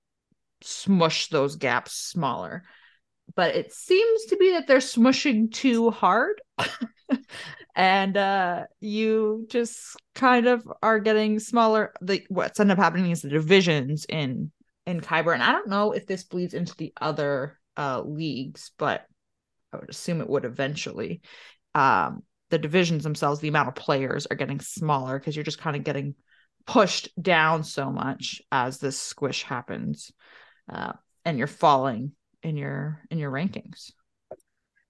[0.62, 2.64] smush those gaps smaller.
[3.36, 6.42] But it seems to be that they're smushing too hard.
[7.76, 11.92] and uh you just kind of are getting smaller.
[12.00, 14.50] The what's ended up happening is the divisions in
[14.84, 15.32] in Kyber.
[15.32, 19.06] And I don't know if this bleeds into the other uh leagues, but
[19.72, 21.20] I would assume it would eventually.
[21.74, 25.76] Um, the divisions themselves, the amount of players are getting smaller because you're just kind
[25.76, 26.14] of getting
[26.66, 30.12] pushed down so much as this squish happens,
[30.72, 30.92] uh,
[31.24, 33.92] and you're falling in your in your rankings.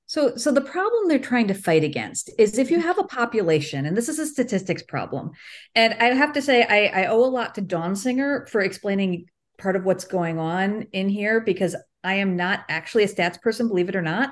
[0.09, 3.87] So, so the problem they're trying to fight against is if you have a population,
[3.87, 5.33] and this is a statistics problem,
[5.75, 9.27] and I have to say I, I owe a lot to Dawn Singer for explaining
[9.59, 13.69] part of what's going on in here because I am not actually a stats person,
[13.69, 14.31] believe it or not.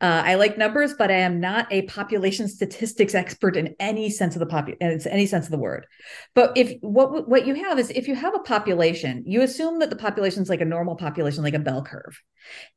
[0.00, 4.34] Uh, I like numbers, but I am not a population statistics expert in any sense
[4.34, 5.86] of the pop, in any sense of the word.
[6.34, 9.90] But if what what you have is if you have a population, you assume that
[9.90, 12.20] the population is like a normal population, like a bell curve.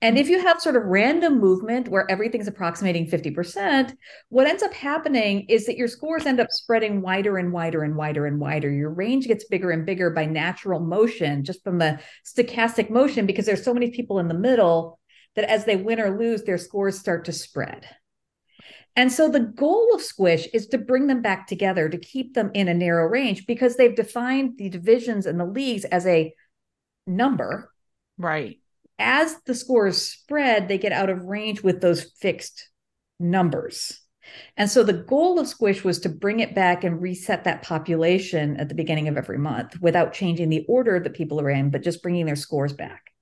[0.01, 3.93] And if you have sort of random movement where everything's approximating 50%,
[4.29, 7.95] what ends up happening is that your scores end up spreading wider and wider and
[7.95, 8.69] wider and wider.
[8.69, 13.45] Your range gets bigger and bigger by natural motion, just from the stochastic motion, because
[13.45, 14.99] there's so many people in the middle
[15.35, 17.87] that as they win or lose, their scores start to spread.
[18.95, 22.51] And so the goal of Squish is to bring them back together to keep them
[22.53, 26.33] in a narrow range because they've defined the divisions and the leagues as a
[27.07, 27.71] number.
[28.19, 28.59] Right
[28.99, 32.69] as the scores spread, they get out of range with those fixed
[33.19, 33.99] numbers.
[34.55, 38.57] And so the goal of Squish was to bring it back and reset that population
[38.57, 41.83] at the beginning of every month without changing the order that people are in, but
[41.83, 43.12] just bringing their scores back.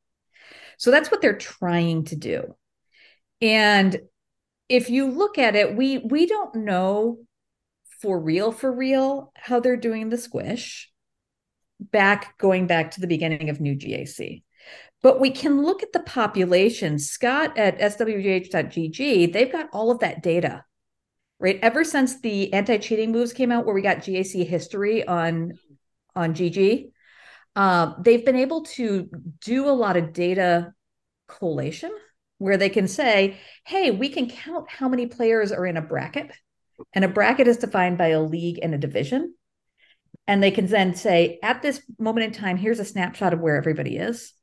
[0.82, 2.56] So that's what they're trying to do.
[3.40, 4.02] And
[4.68, 7.20] if you look at it, we we don't know
[8.02, 10.92] for real for real how they're doing the squish
[11.80, 14.42] back going back to the beginning of new GAC.
[15.04, 16.98] But we can look at the population.
[16.98, 20.66] Scott at swgoh.gg, they've got all of that data,
[21.40, 21.60] right?
[21.62, 25.60] Ever since the anti-cheating moves came out, where we got GAC history on
[26.16, 26.90] on GG,
[27.56, 29.10] uh, they've been able to
[29.42, 30.74] do a lot of data
[31.28, 31.92] collation
[32.38, 36.32] where they can say, hey, we can count how many players are in a bracket.
[36.94, 39.36] And a bracket is defined by a league and a division.
[40.28, 43.58] And they can then say, at this moment in time, here's a snapshot of where
[43.58, 44.34] everybody is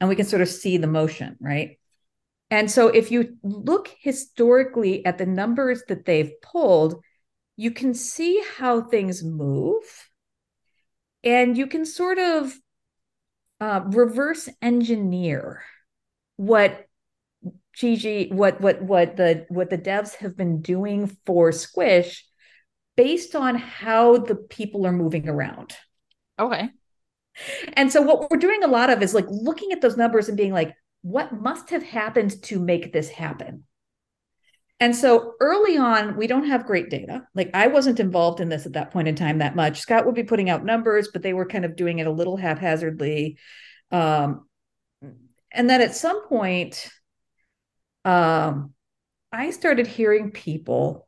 [0.00, 1.78] and we can sort of see the motion, right?
[2.50, 7.02] And so if you look historically at the numbers that they've pulled,
[7.56, 10.09] you can see how things move
[11.24, 12.54] and you can sort of
[13.60, 15.62] uh, reverse engineer
[16.36, 16.86] what
[17.76, 22.24] GG what what what the what the devs have been doing for Squish
[22.96, 25.74] based on how the people are moving around.
[26.38, 26.70] Okay.
[27.74, 30.36] And so what we're doing a lot of is like looking at those numbers and
[30.36, 33.64] being like, what must have happened to make this happen?
[34.80, 37.26] And so early on, we don't have great data.
[37.34, 39.78] Like I wasn't involved in this at that point in time that much.
[39.78, 42.38] Scott would be putting out numbers, but they were kind of doing it a little
[42.38, 43.38] haphazardly.
[43.92, 44.46] Um,
[45.52, 46.88] and then at some point,
[48.06, 48.72] um,
[49.30, 51.06] I started hearing people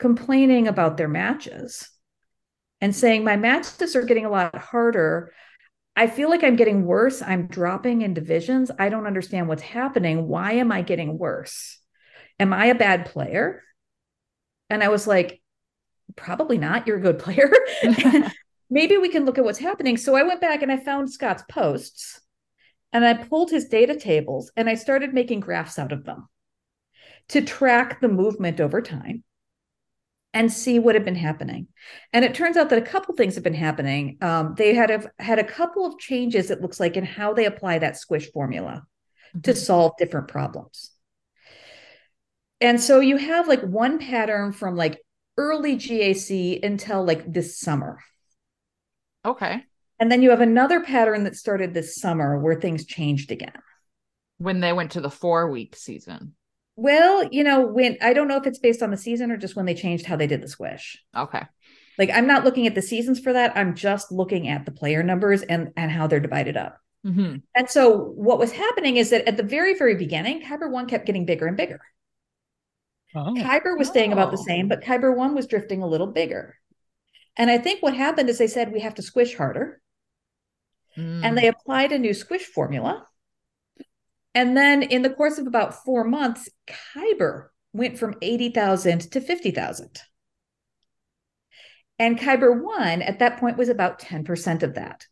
[0.00, 1.88] complaining about their matches
[2.80, 5.32] and saying, My matches are getting a lot harder.
[5.94, 7.22] I feel like I'm getting worse.
[7.22, 8.70] I'm dropping in divisions.
[8.78, 10.26] I don't understand what's happening.
[10.26, 11.79] Why am I getting worse?
[12.40, 13.62] Am I a bad player?
[14.68, 15.40] And I was like,
[16.16, 16.86] Probably not.
[16.86, 17.52] You're a good player.
[18.70, 19.96] Maybe we can look at what's happening.
[19.96, 22.20] So I went back and I found Scott's posts
[22.92, 26.28] and I pulled his data tables and I started making graphs out of them
[27.28, 29.24] to track the movement over time
[30.32, 31.66] and see what had been happening.
[32.12, 34.16] And it turns out that a couple things have been happening.
[34.20, 37.46] Um, they had a, had a couple of changes, it looks like, in how they
[37.46, 38.84] apply that squish formula
[39.30, 39.40] mm-hmm.
[39.40, 40.92] to solve different problems.
[42.60, 45.00] And so you have like one pattern from like
[45.36, 48.00] early GAC until like this summer.
[49.24, 49.64] Okay.
[49.98, 53.52] And then you have another pattern that started this summer where things changed again.
[54.38, 56.34] When they went to the four week season.
[56.76, 59.56] Well, you know, when I don't know if it's based on the season or just
[59.56, 61.02] when they changed how they did the squish.
[61.14, 61.42] Okay.
[61.98, 63.52] Like I'm not looking at the seasons for that.
[63.54, 66.78] I'm just looking at the player numbers and and how they're divided up.
[67.06, 67.36] Mm-hmm.
[67.54, 71.04] And so what was happening is that at the very very beginning, Kyber one kept
[71.04, 71.80] getting bigger and bigger.
[73.14, 73.34] Oh.
[73.36, 74.44] Kyber was staying about the oh.
[74.46, 76.56] same, but Kyber one was drifting a little bigger.
[77.36, 79.80] And I think what happened is they said we have to squish harder.
[80.96, 81.24] Mm.
[81.24, 83.06] And they applied a new squish formula
[84.34, 90.00] and then in the course of about four months, Kyber went from 80,000 to 50,000.
[91.98, 95.06] And Kyber 1 at that point was about 10% of that,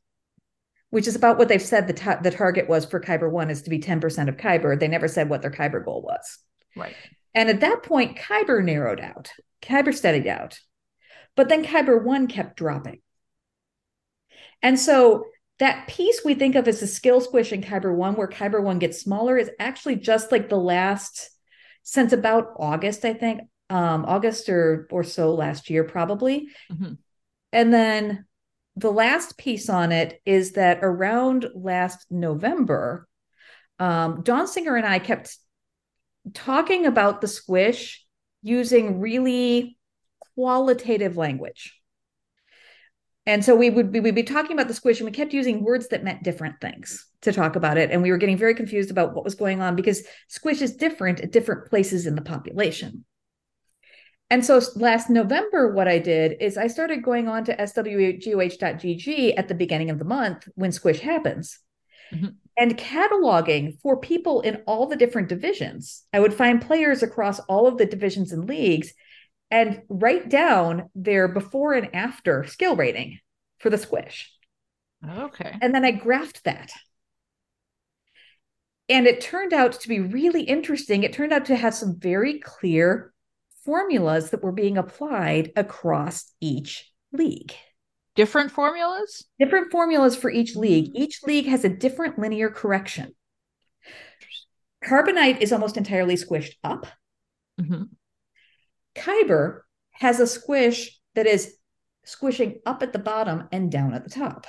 [0.90, 3.62] which is about what they've said the, ta- the target was for Kyber 1 is
[3.62, 4.78] to be 10% of Kyber.
[4.78, 6.38] They never said what their Kyber goal was.
[6.76, 6.94] Right.
[7.38, 9.30] And at that point, Kyber narrowed out,
[9.62, 10.58] Kyber steadied out.
[11.36, 13.00] But then Kyber 1 kept dropping.
[14.60, 15.26] And so
[15.60, 18.80] that piece we think of as the skill squish in Kyber 1, where Kyber 1
[18.80, 21.30] gets smaller, is actually just like the last,
[21.84, 26.48] since about August, I think, um, August or, or so last year, probably.
[26.72, 26.94] Mm-hmm.
[27.52, 28.26] And then
[28.74, 33.06] the last piece on it is that around last November,
[33.78, 35.38] um, Dawn Singer and I kept
[36.32, 38.04] talking about the squish
[38.42, 39.78] using really
[40.34, 41.74] qualitative language.
[43.26, 45.62] And so we would we would be talking about the squish and we kept using
[45.62, 47.90] words that meant different things to talk about it.
[47.90, 51.20] And we were getting very confused about what was going on because squish is different
[51.20, 53.04] at different places in the population.
[54.30, 59.48] And so last November, what I did is I started going on to swgoh.gg at
[59.48, 61.58] the beginning of the month when squish happens.
[62.12, 62.28] Mm-hmm.
[62.58, 66.04] And cataloging for people in all the different divisions.
[66.12, 68.92] I would find players across all of the divisions and leagues
[69.50, 73.20] and write down their before and after skill rating
[73.58, 74.32] for the squish.
[75.08, 75.56] Okay.
[75.62, 76.72] And then I graphed that.
[78.88, 81.04] And it turned out to be really interesting.
[81.04, 83.12] It turned out to have some very clear
[83.64, 87.52] formulas that were being applied across each league.
[88.18, 89.26] Different formulas?
[89.38, 90.90] Different formulas for each league.
[90.92, 93.14] Each league has a different linear correction.
[94.84, 96.88] Carbonite is almost entirely squished up.
[97.60, 97.84] Mm-hmm.
[98.96, 99.60] Kyber
[99.92, 101.58] has a squish that is
[102.04, 104.48] squishing up at the bottom and down at the top.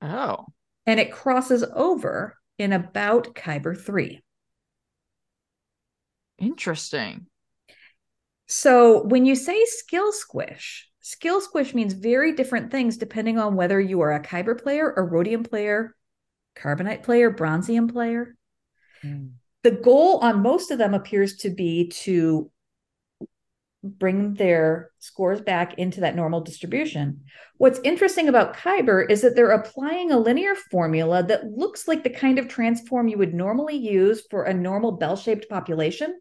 [0.00, 0.46] Oh.
[0.86, 4.22] And it crosses over in about Kyber 3.
[6.38, 7.26] Interesting.
[8.46, 13.80] So when you say skill squish, skill squish means very different things depending on whether
[13.80, 15.96] you are a Kyber player, a rhodium player,
[16.54, 18.36] carbonite player, bronzium player.
[19.02, 19.30] Mm.
[19.62, 22.50] The goal on most of them appears to be to
[23.82, 27.22] bring their scores back into that normal distribution.
[27.56, 32.10] What's interesting about Kyber is that they're applying a linear formula that looks like the
[32.10, 36.20] kind of transform you would normally use for a normal bell shaped population.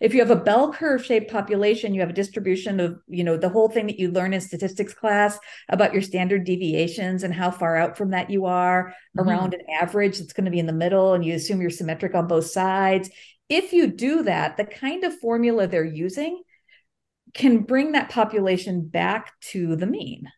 [0.00, 3.36] If you have a bell curve shaped population, you have a distribution of, you know,
[3.36, 7.50] the whole thing that you learn in statistics class about your standard deviations and how
[7.50, 9.28] far out from that you are mm-hmm.
[9.28, 12.14] around an average that's going to be in the middle, and you assume you're symmetric
[12.14, 13.10] on both sides.
[13.48, 16.42] If you do that, the kind of formula they're using
[17.34, 20.28] can bring that population back to the mean.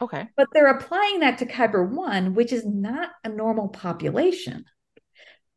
[0.00, 0.28] Okay.
[0.36, 4.64] But they're applying that to Kyber 1, which is not a normal population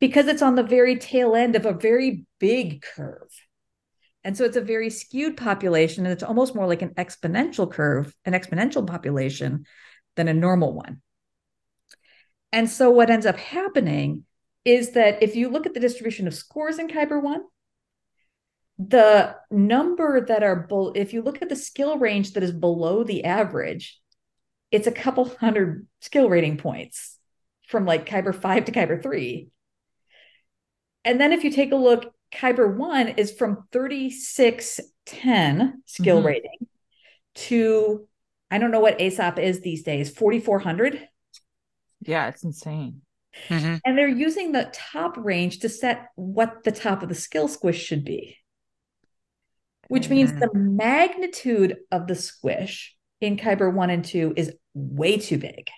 [0.00, 3.30] because it's on the very tail end of a very big curve.
[4.24, 8.14] And so it's a very skewed population, and it's almost more like an exponential curve,
[8.24, 9.64] an exponential population
[10.16, 11.00] than a normal one.
[12.52, 14.24] And so what ends up happening
[14.64, 17.40] is that if you look at the distribution of scores in Kyber 1,
[18.78, 23.02] the number that are, be- if you look at the skill range that is below
[23.02, 24.00] the average,
[24.70, 27.16] it's a couple hundred skill rating points
[27.68, 29.48] from like Kyber 5 to Kyber 3.
[31.08, 36.26] And then if you take a look, Kyber 1 is from 3610 skill mm-hmm.
[36.26, 36.66] rating
[37.34, 38.06] to,
[38.50, 41.08] I don't know what ASOP is these days, 4400.
[42.02, 43.00] Yeah, it's insane.
[43.48, 43.76] Mm-hmm.
[43.86, 47.82] And they're using the top range to set what the top of the skill squish
[47.82, 48.36] should be,
[49.88, 50.14] which mm-hmm.
[50.14, 55.70] means the magnitude of the squish in Kyber 1 and 2 is way too big.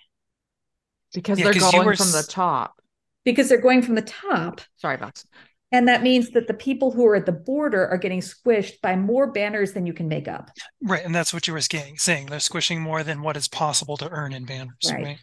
[1.13, 1.95] Because yeah, they're going were...
[1.95, 2.80] from the top.
[3.23, 4.61] Because they're going from the top.
[4.77, 5.25] Sorry, Box.
[5.71, 8.95] And that means that the people who are at the border are getting squished by
[8.95, 10.51] more banners than you can make up.
[10.81, 11.05] Right.
[11.05, 12.25] And that's what you were saying.
[12.25, 14.73] They're squishing more than what is possible to earn in banners.
[14.91, 15.03] Right.
[15.03, 15.19] right?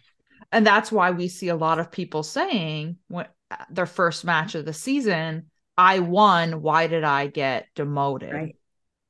[0.51, 4.55] And that's why we see a lot of people saying when uh, their first match
[4.55, 6.61] of the season, I won.
[6.63, 8.33] Why did I get demoted?
[8.33, 8.55] Right.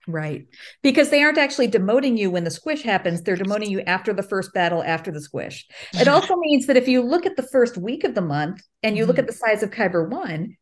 [0.09, 0.47] Right.
[0.81, 3.21] Because they aren't actually demoting you when the squish happens.
[3.21, 5.67] They're demoting you after the first battle, after the squish.
[5.93, 8.97] It also means that if you look at the first week of the month and
[8.97, 9.09] you mm-hmm.
[9.09, 10.55] look at the size of Kyber 1,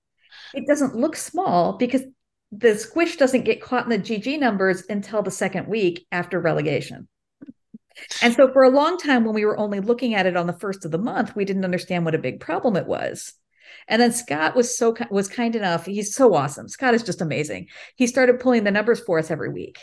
[0.54, 2.04] it doesn't look small because
[2.52, 7.08] the squish doesn't get caught in the GG numbers until the second week after relegation.
[8.22, 10.54] And so for a long time, when we were only looking at it on the
[10.54, 13.34] first of the month, we didn't understand what a big problem it was.
[13.88, 15.86] And then Scott was so was kind enough.
[15.86, 16.68] He's so awesome.
[16.68, 17.68] Scott is just amazing.
[17.96, 19.80] He started pulling the numbers for us every week.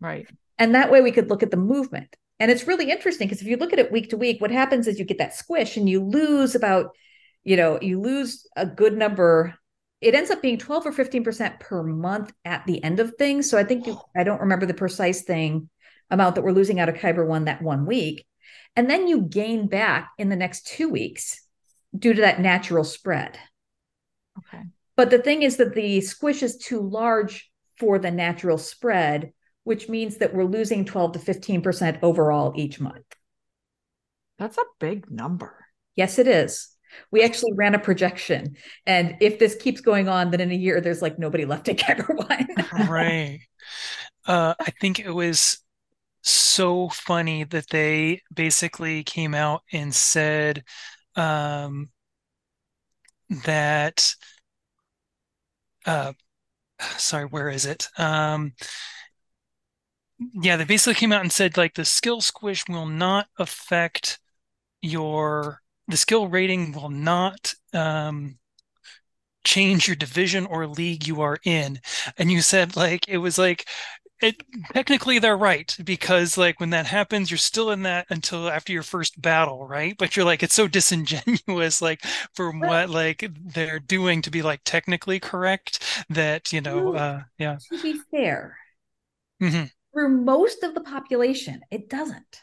[0.00, 0.26] Right.
[0.58, 2.14] And that way we could look at the movement.
[2.38, 4.86] And it's really interesting because if you look at it week to week, what happens
[4.86, 6.90] is you get that squish and you lose about,
[7.44, 9.54] you know, you lose a good number.
[10.00, 13.48] It ends up being 12 or 15% per month at the end of things.
[13.48, 15.68] So I think I don't remember the precise thing
[16.10, 18.26] amount that we're losing out of Kyber one that one week.
[18.74, 21.41] And then you gain back in the next two weeks
[21.96, 23.38] due to that natural spread.
[24.38, 24.62] Okay.
[24.96, 29.32] But the thing is that the squish is too large for the natural spread,
[29.64, 33.04] which means that we're losing 12 to 15% overall each month.
[34.38, 35.66] That's a big number.
[35.96, 36.68] Yes, it is.
[37.10, 38.56] We actually ran a projection.
[38.86, 41.98] And if this keeps going on, then in a year, there's like nobody left at
[42.08, 42.48] One.
[42.88, 43.40] right.
[44.26, 45.58] Uh, I think it was
[46.22, 50.64] so funny that they basically came out and said
[51.16, 51.90] um,
[53.44, 54.14] that
[55.86, 56.12] uh,
[56.98, 57.88] sorry where is it?
[57.98, 58.54] Um,
[60.34, 64.18] yeah they basically came out and said like the skill squish will not affect
[64.82, 68.38] your the skill rating will not um,
[69.44, 71.80] change your division or league you are in.
[72.16, 73.68] And you said like it was like
[74.22, 78.72] it technically they're right because like when that happens you're still in that until after
[78.72, 79.96] your first battle right?
[79.98, 82.02] But you're like it's so disingenuous like
[82.34, 87.58] from what like they're doing to be like technically correct that you know uh yeah.
[87.70, 88.56] to be fair
[89.42, 89.64] mm-hmm.
[89.92, 92.42] for most of the population it doesn't.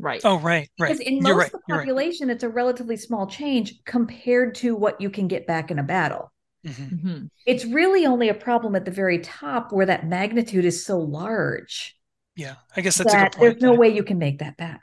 [0.00, 0.20] Right.
[0.24, 0.92] Oh right right.
[0.92, 2.34] Because in most right, of the population right.
[2.34, 6.32] it's a relatively small change compared to what you can get back in a battle
[6.68, 6.94] Mm-hmm.
[6.94, 7.24] mm-hmm.
[7.46, 11.96] It's really only a problem at the very top where that magnitude is so large.
[12.36, 13.60] Yeah, I guess that's that a good point.
[13.60, 14.80] There's no way you can make that back.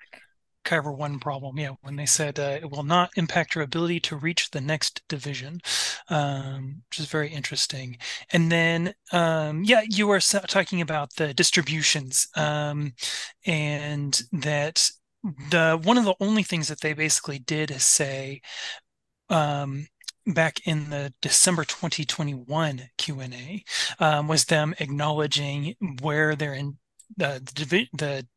[0.65, 4.15] Cover one problem, yeah, when they said uh, it will not impact your ability to
[4.15, 5.59] reach the next division,
[6.09, 7.97] um, which is very interesting.
[8.31, 12.93] And then, um, yeah, you were talking about the distributions, um,
[13.45, 14.89] and that
[15.51, 18.41] the one of the only things that they basically did is say
[19.29, 19.87] um,
[20.25, 23.63] back in the December 2021 Q&A
[23.99, 26.77] um, was them acknowledging where they're in
[27.17, 28.27] the, the, the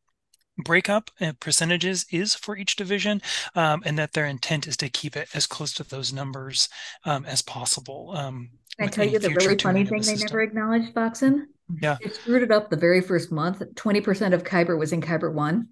[0.63, 3.21] breakup percentages is for each division
[3.55, 6.69] um, and that their intent is to keep it as close to those numbers
[7.05, 8.11] um, as possible.
[8.15, 11.47] Um, Can I tell you the really funny thing the they never acknowledged, Boxen?
[11.81, 11.97] Yeah.
[12.03, 13.59] They screwed it up the very first month.
[13.59, 15.67] 20% of Kyber was in Kyber 1.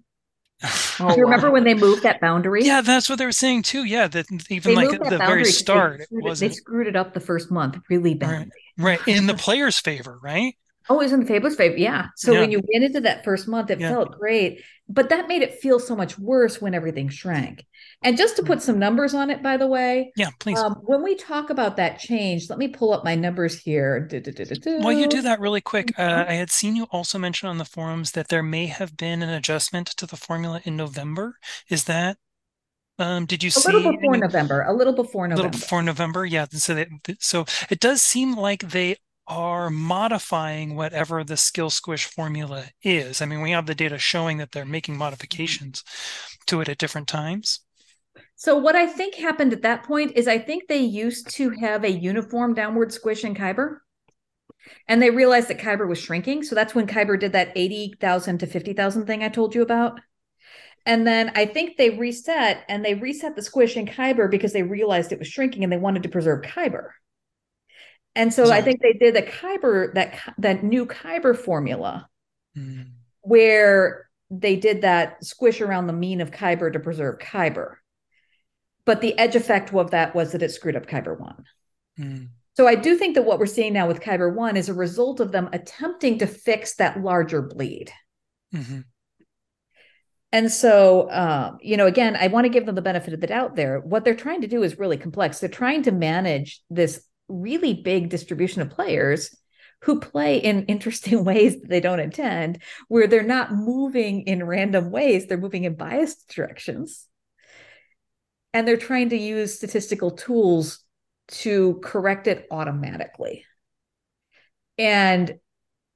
[1.00, 1.52] Oh, Do you oh, remember wow.
[1.52, 2.64] when they moved that boundary?
[2.64, 3.84] Yeah, that's what they were saying too.
[3.84, 6.96] Yeah, that even they like at the very start, they screwed, it, they screwed it
[6.96, 8.50] up the first month really bad.
[8.76, 8.98] Right.
[8.98, 9.08] right.
[9.08, 10.56] in the player's favor, right?
[10.88, 11.76] Oh, it was in the Fabulous favor.
[11.76, 12.06] Yeah.
[12.16, 12.40] So yeah.
[12.40, 13.90] when you went into that first month, it yeah.
[13.90, 14.62] felt great.
[14.88, 17.66] But that made it feel so much worse when everything shrank.
[18.02, 20.12] And just to put some numbers on it, by the way.
[20.16, 20.58] Yeah, please.
[20.58, 24.08] Um, when we talk about that change, let me pull up my numbers here.
[24.64, 26.30] While you do that really quick, uh, mm-hmm.
[26.30, 29.30] I had seen you also mention on the forums that there may have been an
[29.30, 31.38] adjustment to the formula in November.
[31.68, 32.18] Is that
[33.00, 34.62] um, did you a see a little before any, November?
[34.62, 35.42] A little before November.
[35.42, 36.46] A little before November, yeah.
[36.50, 36.88] So that,
[37.20, 38.96] so it does seem like they
[39.26, 43.20] are modifying whatever the skill squish formula is.
[43.20, 45.84] I mean, we have the data showing that they're making modifications
[46.46, 47.60] to it at different times.
[48.38, 51.82] So what I think happened at that point is I think they used to have
[51.82, 53.78] a uniform downward squish in Kyber.
[54.86, 56.44] And they realized that Kyber was shrinking.
[56.44, 60.00] So that's when Kyber did that 80,000 to 50,000 thing I told you about.
[60.86, 64.62] And then I think they reset and they reset the squish in Kyber because they
[64.62, 66.90] realized it was shrinking and they wanted to preserve Kyber.
[68.14, 72.08] And so I think they did the Kyber that that new Kyber formula
[72.56, 72.86] mm.
[73.22, 77.74] where they did that squish around the mean of Kyber to preserve Kyber.
[78.88, 81.44] But the edge effect of that was that it screwed up Kyber 1.
[82.00, 82.28] Mm.
[82.56, 85.20] So I do think that what we're seeing now with Kyber 1 is a result
[85.20, 87.92] of them attempting to fix that larger bleed.
[88.54, 88.80] Mm-hmm.
[90.32, 93.26] And so, um, you know, again, I want to give them the benefit of the
[93.26, 93.78] doubt there.
[93.78, 95.38] What they're trying to do is really complex.
[95.38, 99.36] They're trying to manage this really big distribution of players
[99.82, 104.90] who play in interesting ways that they don't intend, where they're not moving in random
[104.90, 107.06] ways, they're moving in biased directions.
[108.58, 110.80] And they're trying to use statistical tools
[111.28, 113.44] to correct it automatically.
[114.76, 115.38] And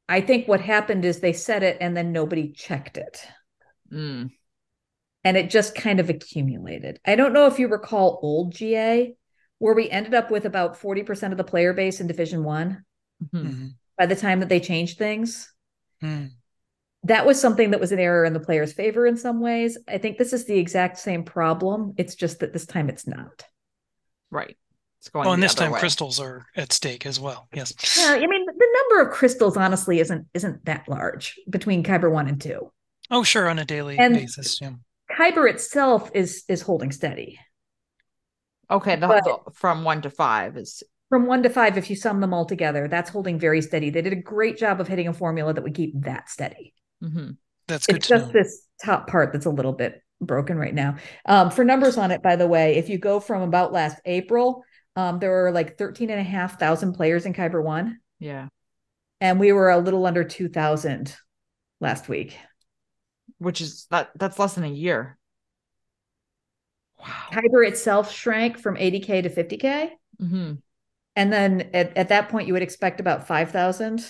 [0.09, 3.27] I think what happened is they said it and then nobody checked it.
[3.93, 4.31] Mm.
[5.25, 7.01] And it just kind of accumulated.
[7.05, 9.17] I don't know if you recall old GA,
[9.59, 12.85] where we ended up with about 40% of the player base in Division One
[13.25, 13.45] mm-hmm.
[13.45, 13.67] mm-hmm.
[13.99, 15.53] by the time that they changed things.
[16.01, 16.31] Mm.
[17.05, 19.77] That was something that was an error in the player's favor in some ways.
[19.89, 21.95] I think this is the exact same problem.
[21.97, 23.45] It's just that this time it's not.
[24.31, 24.57] Right.
[25.01, 25.81] It's going well, and this time way.
[25.81, 27.49] crystals are at stake as well.
[27.53, 27.75] Yes.
[27.99, 32.29] Yeah, I mean the number of crystals honestly isn't isn't that large between Kyber one
[32.29, 32.71] and two.
[33.11, 34.61] Oh, sure, on a daily and basis.
[34.61, 34.75] Yeah.
[35.11, 37.41] Kyber itself is is holding steady.
[38.71, 41.77] Okay, the, but, the, from one to five is from one to five.
[41.77, 43.91] If you sum them all together, that's holding very steady.
[43.91, 46.75] They did a great job of hitting a formula that would keep that steady.
[47.03, 47.31] Mm-hmm.
[47.69, 47.97] That's good.
[47.97, 48.33] It's just know.
[48.33, 50.97] this top part that's a little bit broken right now.
[51.27, 54.65] Um, for numbers on it, by the way, if you go from about last April,
[54.97, 57.99] um, there were like 13 and a half thousand players in Kyber one.
[58.19, 58.49] Yeah.
[59.21, 61.17] And we were a little under 2000
[61.81, 62.37] last week.
[63.39, 65.19] Which is that that's less than a year.
[67.01, 67.07] Wow.
[67.33, 69.91] Kyber itself shrank from 80K to 50K.
[70.21, 70.53] Mm-hmm.
[71.17, 74.07] And then at, at that point, you would expect about 5,000.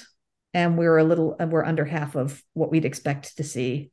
[0.55, 3.91] And we're a little, and we're under half of what we'd expect to see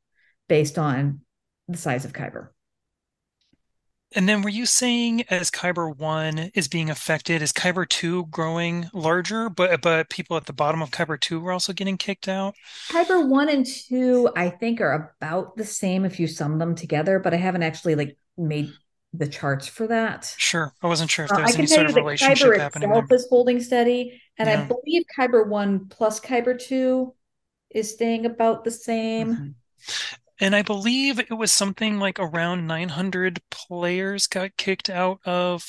[0.47, 1.22] based on
[1.68, 2.49] the size of Kyber.
[4.16, 8.89] And then were you saying as Kyber 1 is being affected, is Kyber 2 growing
[8.91, 12.55] larger, but but people at the bottom of Kyber 2 were also getting kicked out?
[12.91, 17.20] Kyber 1 and 2 I think are about the same if you sum them together,
[17.20, 18.74] but I haven't actually like made
[19.14, 20.34] the charts for that.
[20.38, 20.74] Sure.
[20.82, 22.89] I wasn't sure if there was uh, any sort of relationship Kyber happening.
[22.89, 23.16] Itself there.
[23.16, 24.22] is holding steady.
[24.38, 24.62] And yeah.
[24.62, 27.14] I believe Kyber 1 plus Kyber 2
[27.72, 29.36] is staying about the same.
[29.36, 29.47] Mm-hmm.
[30.41, 35.66] And I believe it was something like around 900 players got kicked out of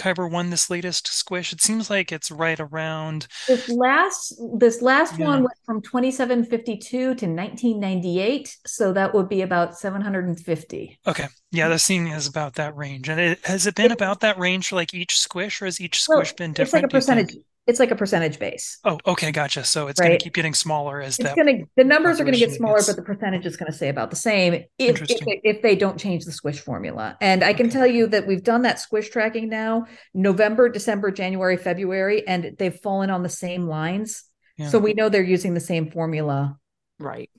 [0.00, 1.52] Kyber one this latest squish?
[1.52, 5.26] It seems like it's right around this last this last yeah.
[5.26, 10.98] one went from 2752 to 1998, so that would be about 750.
[11.06, 14.38] Okay, yeah, the scene is about that range, and it, has it been about that
[14.38, 16.68] range for like each squish, or has each squish well, been different?
[16.68, 17.36] It's like a percentage
[17.66, 18.78] it's like a percentage base.
[18.84, 19.64] Oh, okay, gotcha.
[19.64, 20.08] So it's right?
[20.08, 22.52] going to keep getting smaller as it's going to the numbers are going to get
[22.52, 22.88] smaller, gets...
[22.88, 25.76] but the percentage is going to stay about the same if if they, if they,
[25.76, 27.16] don't change the squish formula.
[27.20, 27.72] And I can okay.
[27.72, 32.74] tell you that we've done that squish tracking now, November, December, January, February, and they've
[32.74, 34.24] fallen on the same lines.
[34.56, 34.68] Yeah.
[34.68, 36.56] So we know they're using the same formula.
[36.98, 37.30] Right.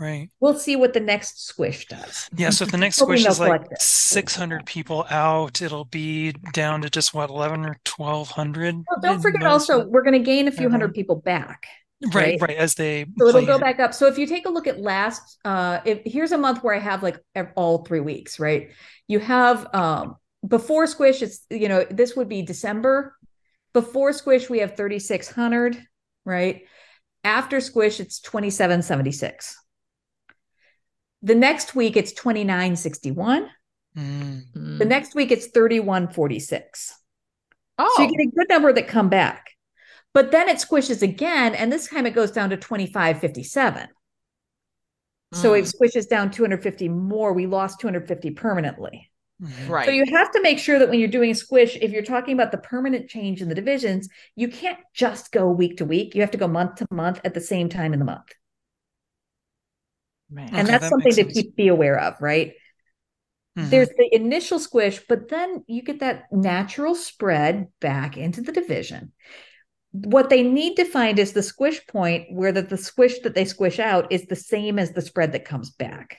[0.00, 0.30] Right.
[0.40, 2.30] We'll see what the next squish does.
[2.34, 2.48] Yeah.
[2.50, 7.12] So if the next squish is like 600 people out, it'll be down to just
[7.12, 8.76] what, 11 or 1200?
[8.76, 10.70] Well, don't forget also, we're going to gain a few uh-huh.
[10.70, 11.66] hundred people back.
[12.14, 13.60] Right, right, right, As they so it'll go it.
[13.60, 13.92] back up.
[13.92, 16.78] So if you take a look at last, uh, if here's a month where I
[16.78, 17.22] have like
[17.56, 18.70] all three weeks, right?
[19.06, 23.14] You have um before squish, it's you know this would be December.
[23.74, 25.84] Before squish, we have 3600,
[26.24, 26.62] right?
[27.22, 29.59] After squish, it's 2776.
[31.22, 33.48] The next week it's 2961.
[33.96, 34.78] Mm-hmm.
[34.78, 36.94] The next week it's 3146.
[37.78, 37.94] Oh.
[37.96, 39.50] So you get a good number that come back.
[40.12, 43.82] But then it squishes again, and this time it goes down to 2557.
[43.82, 43.88] Mm.
[45.32, 45.74] So it mm.
[45.74, 47.32] squishes down 250 more.
[47.32, 49.10] We lost 250 permanently.
[49.40, 49.72] Mm-hmm.
[49.72, 49.86] Right.
[49.86, 52.34] So you have to make sure that when you're doing a squish, if you're talking
[52.34, 56.14] about the permanent change in the divisions, you can't just go week to week.
[56.14, 58.34] You have to go month to month at the same time in the month.
[60.30, 60.48] Man.
[60.52, 62.52] And okay, that's that something to keep be aware of, right?
[63.58, 63.70] Mm-hmm.
[63.70, 69.12] There's the initial squish, but then you get that natural spread back into the division.
[69.92, 73.44] what they need to find is the squish point where the, the squish that they
[73.44, 76.18] squish out is the same as the spread that comes back.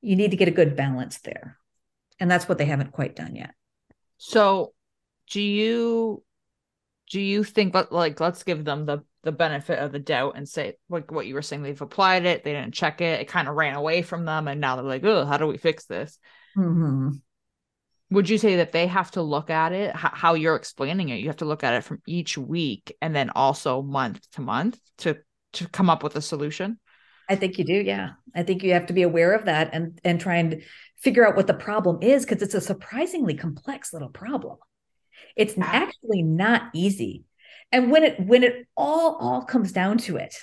[0.00, 1.58] You need to get a good balance there.
[2.20, 3.54] And that's what they haven't quite done yet.
[4.18, 4.72] So
[5.30, 6.22] do you
[7.10, 10.74] do you think like let's give them the the benefit of the doubt and say
[10.88, 13.54] like what you were saying they've applied it they didn't check it it kind of
[13.54, 16.18] ran away from them and now they're like oh how do we fix this?
[16.56, 17.10] Mm-hmm.
[18.10, 21.16] would you say that they have to look at it h- how you're explaining it?
[21.16, 24.78] You have to look at it from each week and then also month to month
[24.98, 25.16] to
[25.54, 26.78] to come up with a solution?
[27.28, 28.10] I think you do yeah.
[28.34, 30.62] I think you have to be aware of that and and try and
[30.98, 34.58] figure out what the problem is because it's a surprisingly complex little problem.
[35.36, 37.24] It's actually not easy
[37.74, 40.34] and when it when it all all comes down to it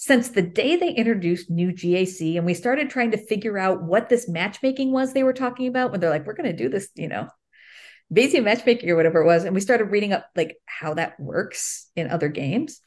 [0.00, 4.08] since the day they introduced new GAC and we started trying to figure out what
[4.08, 6.88] this matchmaking was they were talking about when they're like, we're going to do this,
[6.94, 7.26] you know,
[8.14, 9.44] Bayesian matchmaking or whatever it was.
[9.44, 12.80] And we started reading up like how that works in other games.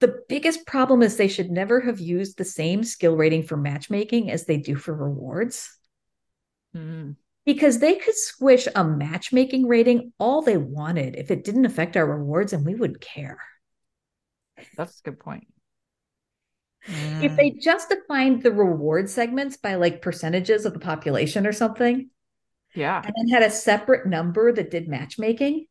[0.00, 4.30] The biggest problem is they should never have used the same skill rating for matchmaking
[4.30, 5.68] as they do for rewards.
[6.74, 7.16] Mm.
[7.44, 12.06] Because they could squish a matchmaking rating all they wanted if it didn't affect our
[12.06, 13.38] rewards and we wouldn't care.
[14.76, 15.48] That's a good point.
[16.86, 17.24] Mm.
[17.24, 22.10] If they just defined the reward segments by like percentages of the population or something,
[22.74, 25.66] yeah, and then had a separate number that did matchmaking,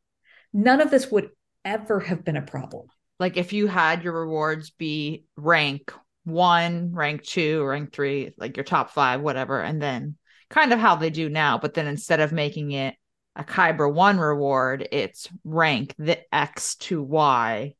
[0.54, 1.30] none of this would
[1.66, 2.88] ever have been a problem.
[3.20, 5.94] Like if you had your rewards be rank
[6.24, 10.16] one, rank two, rank three, like your top five, whatever, and then
[10.52, 12.96] kind of how they do now, but then instead of making it
[13.36, 17.74] a Kyber one reward, it's rank the X to Y.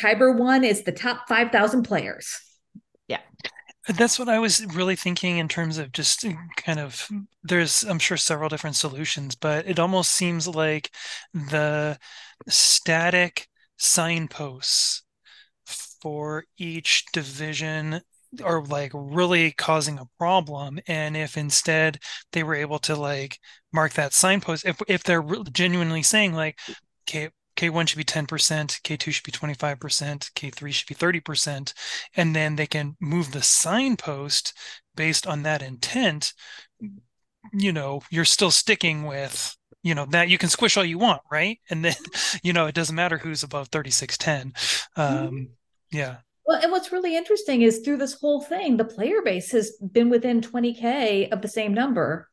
[0.00, 2.40] Kyber one is the top 5,000 players.
[3.06, 3.20] Yeah.
[3.86, 7.06] That's what I was really thinking in terms of just uh, kind of
[7.42, 10.90] there's I'm sure several different solutions, but it almost seems like
[11.34, 11.98] the
[12.48, 13.46] static
[13.76, 15.02] signposts
[16.00, 18.00] for each division
[18.42, 21.98] are like really causing a problem and if instead
[22.32, 23.38] they were able to like
[23.72, 26.58] mark that signpost if if they're genuinely saying like
[27.08, 31.72] okay K1 should be 10%, K2 should be 25%, K3 should be 30%.
[32.16, 34.52] And then they can move the signpost
[34.94, 36.32] based on that intent.
[37.52, 41.22] You know, you're still sticking with, you know, that you can squish all you want,
[41.30, 41.58] right?
[41.70, 41.94] And then,
[42.42, 44.52] you know, it doesn't matter who's above 3610.
[44.96, 45.44] Um, mm-hmm.
[45.96, 46.16] Yeah.
[46.46, 50.10] Well, and what's really interesting is through this whole thing, the player base has been
[50.10, 52.28] within 20K of the same number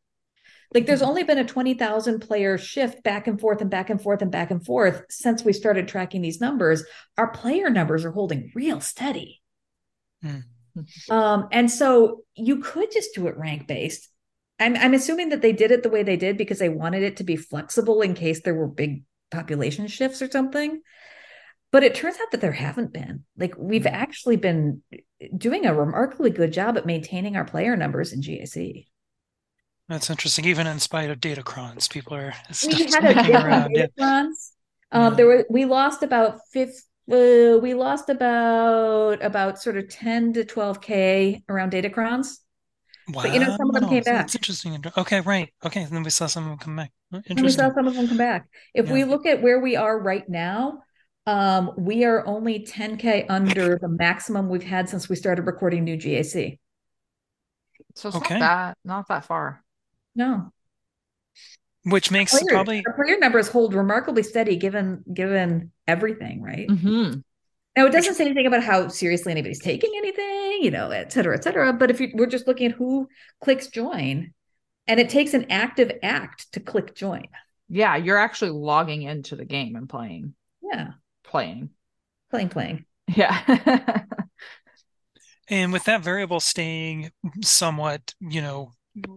[0.74, 4.22] like there's only been a 20,000 player shift back and forth and back and forth
[4.22, 6.84] and back and forth since we started tracking these numbers.
[7.18, 9.42] Our player numbers are holding real steady.
[10.24, 10.44] Mm.
[11.10, 14.08] Um, and so you could just do it rank based.
[14.60, 17.18] I'm, I'm assuming that they did it the way they did because they wanted it
[17.18, 20.82] to be flexible in case there were big population shifts or something.
[21.72, 23.24] But it turns out that there haven't been.
[23.38, 23.92] Like we've mm.
[23.92, 24.82] actually been
[25.38, 28.88] doing a remarkably good job at maintaining our player numbers in GAC.
[29.88, 30.46] That's interesting.
[30.46, 32.34] Even in spite of datacrons, people are
[32.66, 33.76] we had a around.
[33.76, 34.52] datacrons.
[34.92, 35.10] Um, yeah.
[35.12, 36.88] There were we lost about fifth.
[37.12, 42.38] Uh, we lost about about sort of ten to twelve k around datacrons.
[43.10, 43.24] Wow.
[43.24, 44.16] But you know, some of them came back.
[44.16, 44.82] That's interesting.
[44.98, 45.50] Okay, right.
[45.66, 46.92] Okay, and then we saw some of them come back.
[47.14, 47.38] Interesting.
[47.38, 48.48] And we saw some of them come back.
[48.74, 48.94] If yeah.
[48.94, 50.84] we look at where we are right now,
[51.28, 55.98] um, we are only 10k under the maximum we've had since we started recording new
[55.98, 56.58] GAC.
[57.96, 58.40] So it's okay.
[58.40, 59.64] not that not that far.
[60.16, 60.52] No.
[61.84, 66.68] Which makes player, probably our player numbers hold remarkably steady given given everything, right?
[66.68, 67.20] Mm-hmm.
[67.76, 71.36] Now it doesn't say anything about how seriously anybody's taking anything, you know, et cetera,
[71.36, 71.72] et cetera.
[71.74, 73.08] But if you, we're just looking at who
[73.42, 74.34] clicks join,
[74.88, 77.28] and it takes an active act to click join.
[77.70, 80.36] Yeah, you're actually logging into the game and playing.
[80.62, 80.90] Yeah,
[81.32, 81.70] playing,
[82.30, 82.86] playing, playing.
[83.08, 83.42] Yeah.
[85.50, 87.12] and with that variable staying
[87.42, 88.74] somewhat, you know,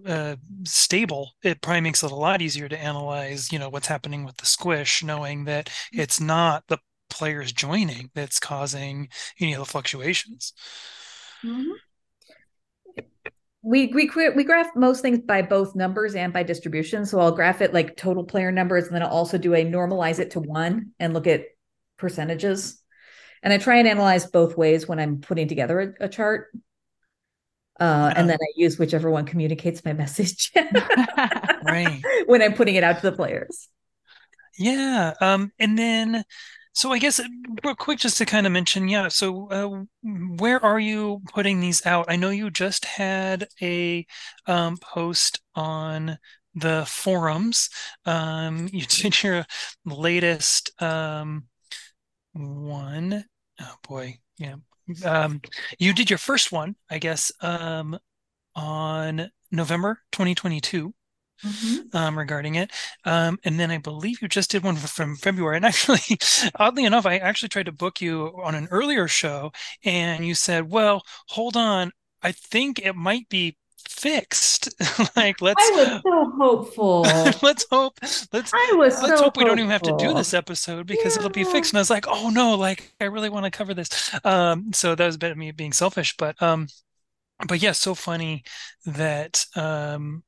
[0.07, 4.25] uh, stable, it probably makes it a lot easier to analyze, you know, what's happening
[4.25, 6.79] with the squish, knowing that it's not the
[7.11, 9.09] players joining that's causing
[9.41, 10.53] any of the fluctuations.
[11.45, 11.73] Mm-hmm.
[13.67, 17.07] We we we graph most things by both numbers and by distribution.
[17.07, 20.19] So I'll graph it like total player numbers, and then I'll also do a normalize
[20.19, 21.47] it to one and look at
[21.97, 22.81] percentages.
[23.43, 26.49] And I try and analyze both ways when I'm putting together a, a chart.
[27.79, 30.53] Uh, and then I use whichever one communicates my message.
[31.65, 32.03] right.
[32.27, 33.69] When I'm putting it out to the players.
[34.59, 35.15] Yeah.
[35.21, 36.25] Um, and then,
[36.73, 37.21] so I guess
[37.65, 39.09] real quick, just to kind of mention, yeah.
[39.09, 42.07] So, uh, where are you putting these out?
[42.09, 44.07] I know you just had a
[44.47, 46.19] um, post on
[46.55, 47.69] the forums.
[48.07, 49.47] Um, you did your
[49.85, 51.45] latest um,
[52.35, 53.25] one.
[53.61, 54.57] Oh boy, yeah.
[55.05, 55.41] Um,
[55.79, 57.99] you did your first one, I guess, um,
[58.55, 60.95] on November 2022.
[61.45, 61.97] Mm-hmm.
[61.97, 62.71] Um, regarding it.
[63.05, 65.57] Um, and then I believe you just did one from February.
[65.57, 66.17] And actually,
[66.55, 69.51] oddly enough, I actually tried to book you on an earlier show,
[69.85, 71.91] and you said, "Well, hold on,
[72.23, 73.57] I think it might be
[73.89, 74.75] fixed.
[75.17, 77.03] like let's I was so hopeful.
[77.43, 77.99] let's hope
[78.33, 81.17] let's I was let's so hope we don't even have to do this episode because
[81.17, 81.21] yeah.
[81.21, 81.73] it'll be fixed.
[81.73, 84.15] And I was like, oh no, like I really want to cover this.
[84.25, 86.69] Um so that was a bit of me being selfish, but um
[87.49, 88.45] but yeah, so funny
[88.87, 90.23] that um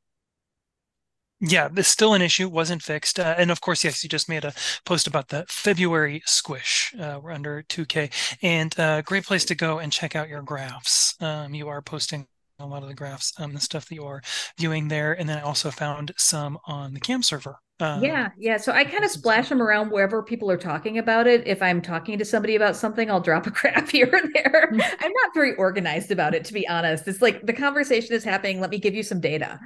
[1.41, 3.21] yeah, it's still an issue, wasn't fixed.
[3.21, 4.55] Uh, and of course, yes, you just made a
[4.85, 6.95] post about the February squish.
[6.99, 8.11] Uh, we're under 2K.
[8.43, 11.15] And uh, great place to go and check out your graphs.
[11.21, 12.27] Um, you are posting
[12.59, 14.23] a lot of the graphs, um, the stuff that you're
[14.59, 15.13] viewing there.
[15.13, 17.59] And then I also found some on the CAM server.
[17.79, 18.57] Um, yeah, yeah.
[18.57, 21.47] So I kind of splash them around wherever people are talking about it.
[21.47, 24.71] If I'm talking to somebody about something, I'll drop a graph here and there.
[24.73, 25.05] Mm-hmm.
[25.05, 27.07] I'm not very organized about it, to be honest.
[27.07, 28.61] It's like the conversation is happening.
[28.61, 29.61] Let me give you some data.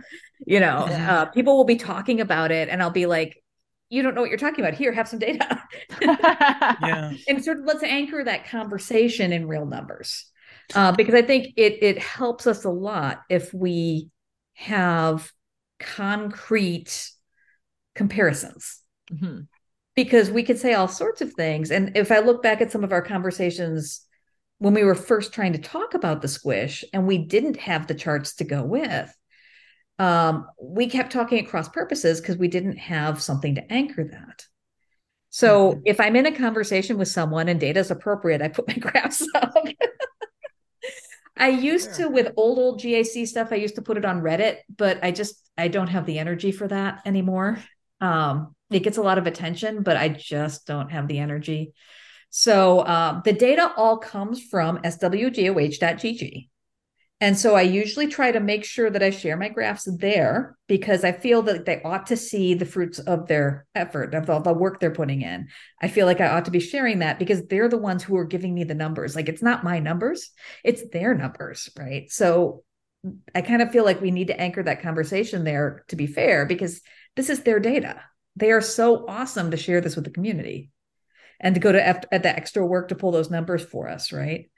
[0.45, 3.41] You know, uh, people will be talking about it, and I'll be like,
[3.91, 4.75] you don't know what you're talking about.
[4.75, 5.63] Here, have some data.
[6.03, 7.13] yeah.
[7.29, 10.31] And sort of let's anchor that conversation in real numbers
[10.75, 14.11] uh, because I think it it helps us a lot if we
[14.55, 15.33] have
[15.79, 17.11] concrete
[17.95, 18.81] comparisons.
[19.13, 19.41] Mm-hmm.
[19.97, 21.71] Because we could say all sorts of things.
[21.71, 24.07] And if I look back at some of our conversations
[24.59, 27.95] when we were first trying to talk about the squish and we didn't have the
[27.95, 29.13] charts to go with,
[29.99, 34.47] um, we kept talking at cross purposes because we didn't have something to anchor that.
[35.31, 35.81] So mm-hmm.
[35.85, 39.27] if I'm in a conversation with someone and data is appropriate, I put my graphs
[39.35, 39.55] up.
[41.41, 43.49] I used to with old old GAC stuff.
[43.51, 46.53] I used to put it on Reddit, but I just I don't have the energy
[46.53, 47.59] for that anymore.
[48.01, 51.73] Um, it gets a lot of attention, but I just don't have the energy.
[52.29, 56.50] So um, the data all comes from swgoh.gg.
[57.23, 61.05] And so I usually try to make sure that I share my graphs there because
[61.05, 64.55] I feel that they ought to see the fruits of their effort, of the, the,
[64.55, 65.49] work they're putting in.
[65.83, 68.25] I feel like I ought to be sharing that because they're the ones who are
[68.25, 69.15] giving me the numbers.
[69.15, 70.31] Like it's not my numbers,
[70.65, 72.11] it's their numbers, right?
[72.11, 72.65] So
[73.35, 76.47] I kind of feel like we need to anchor that conversation there to be fair
[76.47, 76.81] because
[77.17, 78.01] this is their data.
[78.37, 80.71] They are so awesome to share this with the community
[81.39, 84.11] and to go to F- at the extra work to pull those numbers for us,
[84.11, 84.51] right?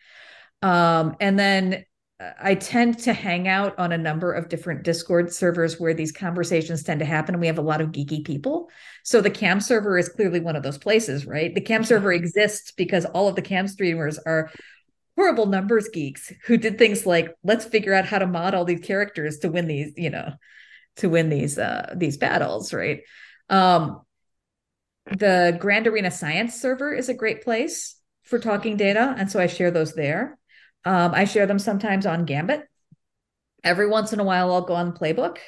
[0.63, 1.85] Um, and then
[2.41, 6.83] I tend to hang out on a number of different Discord servers where these conversations
[6.83, 7.35] tend to happen.
[7.35, 8.71] And we have a lot of geeky people.
[9.03, 11.55] So the cam server is clearly one of those places, right?
[11.55, 14.51] The cam server exists because all of the cam streamers are
[15.17, 18.81] horrible numbers geeks who did things like, let's figure out how to mod all these
[18.81, 20.33] characters to win these, you know,
[20.97, 23.01] to win these uh these battles, right?
[23.49, 24.03] Um
[25.07, 29.15] the Grand Arena Science server is a great place for talking data.
[29.19, 30.39] And so I share those there.
[30.85, 32.67] Um, I share them sometimes on Gambit.
[33.65, 35.39] Every once in a while, I'll go on the playbook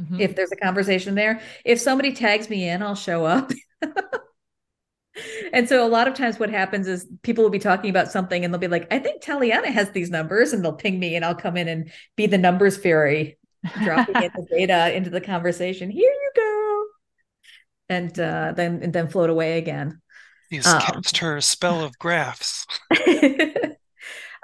[0.00, 0.20] mm-hmm.
[0.20, 1.40] if there's a conversation there.
[1.64, 3.50] If somebody tags me in, I'll show up.
[5.52, 8.44] and so a lot of times what happens is people will be talking about something
[8.44, 11.24] and they'll be like, I think Taliana has these numbers, and they'll ping me and
[11.24, 13.38] I'll come in and be the numbers fairy,
[13.82, 15.90] dropping in the data into the conversation.
[15.90, 16.84] Here you go.
[17.88, 20.00] And uh, then and then float away again.
[20.50, 22.66] You um, cast her spell of graphs.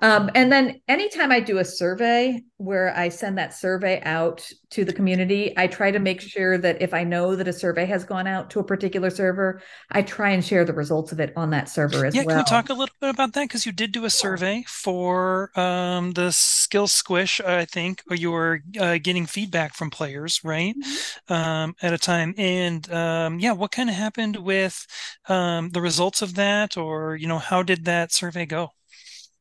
[0.03, 4.85] Um, and then anytime I do a survey where I send that survey out to
[4.85, 8.05] the community, I try to make sure that if I know that a survey has
[8.05, 11.51] gone out to a particular server, I try and share the results of it on
[11.51, 12.37] that server as yeah, well.
[12.37, 13.45] Yeah, can you talk a little bit about that?
[13.45, 18.33] Because you did do a survey for um, the Skill Squish, I think, or you
[18.33, 20.75] were uh, getting feedback from players, right?
[20.75, 21.33] Mm-hmm.
[21.33, 22.35] Um, at a time.
[22.37, 24.85] And um, yeah, what kind of happened with
[25.29, 26.77] um, the results of that?
[26.77, 28.73] Or, you know, how did that survey go?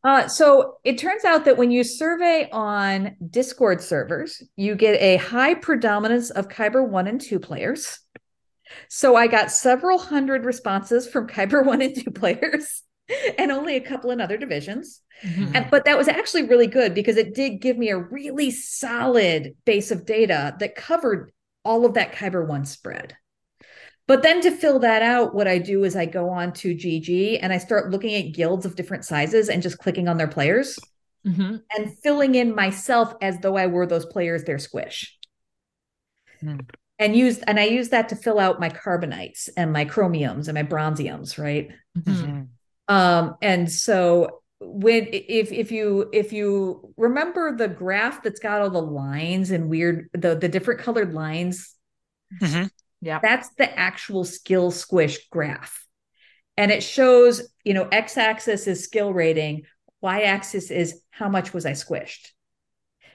[0.04, 5.18] Uh, so it turns out that when you survey on Discord servers, you get a
[5.18, 8.00] high predominance of Kyber 1 and 2 players.
[8.90, 12.82] So I got several hundred responses from Kyber 1 and 2 players
[13.38, 15.02] and only a couple in other divisions.
[15.24, 15.56] Mm-hmm.
[15.56, 19.56] And, but that was actually really good because it did give me a really solid
[19.66, 21.32] base of data that covered
[21.64, 23.16] all of that Kyber 1 spread.
[24.12, 27.40] But then to fill that out, what I do is I go on to GG
[27.42, 30.78] and I start looking at guilds of different sizes and just clicking on their players
[31.26, 31.56] mm-hmm.
[31.74, 35.18] and filling in myself as though I were those players, their squish.
[36.44, 36.70] Mm.
[37.00, 40.56] And used and I use that to fill out my carbonites and my chromiums and
[40.56, 41.70] my bronziums, right?
[41.98, 42.94] Mm-hmm.
[42.94, 48.72] Um, and so when if if you if you remember the graph that's got all
[48.72, 51.74] the lines and weird the the different colored lines
[52.42, 52.66] mm-hmm.
[53.02, 53.20] Yeah.
[53.22, 55.86] That's the actual skill squish graph.
[56.58, 59.64] and it shows, you know, x axis is skill rating,
[60.02, 62.30] y axis is how much was I squished.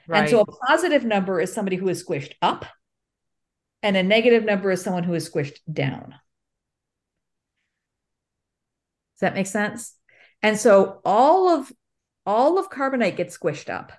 [0.07, 0.21] Right.
[0.21, 2.65] And so a positive number is somebody who is squished up,
[3.83, 6.15] and a negative number is someone who is squished down.
[9.13, 9.95] Does that make sense?
[10.41, 11.71] And so all of
[12.25, 13.91] all of carbonite gets squished up.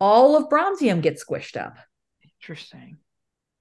[0.00, 1.76] All of bronzium gets squished up.
[2.40, 2.98] Interesting.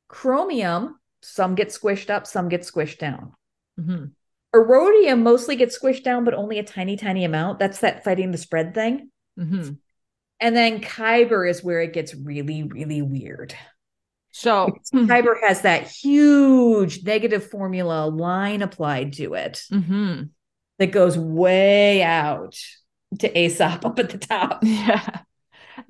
[0.08, 3.34] Chromium, some get squished up, some get squished down.
[3.80, 4.06] Mm-hmm.
[4.56, 7.60] Aurodium mostly gets squished down, but only a tiny, tiny amount.
[7.60, 9.12] That's that fighting the spread thing.
[9.38, 9.74] Mm-hmm.
[10.40, 13.56] And then Kyber is where it gets really, really weird.
[14.32, 20.24] So Kyber has that huge negative formula line applied to it mm-hmm.
[20.78, 22.56] that goes way out
[23.20, 24.64] to Aesop up at the top.
[24.64, 25.22] Yeah.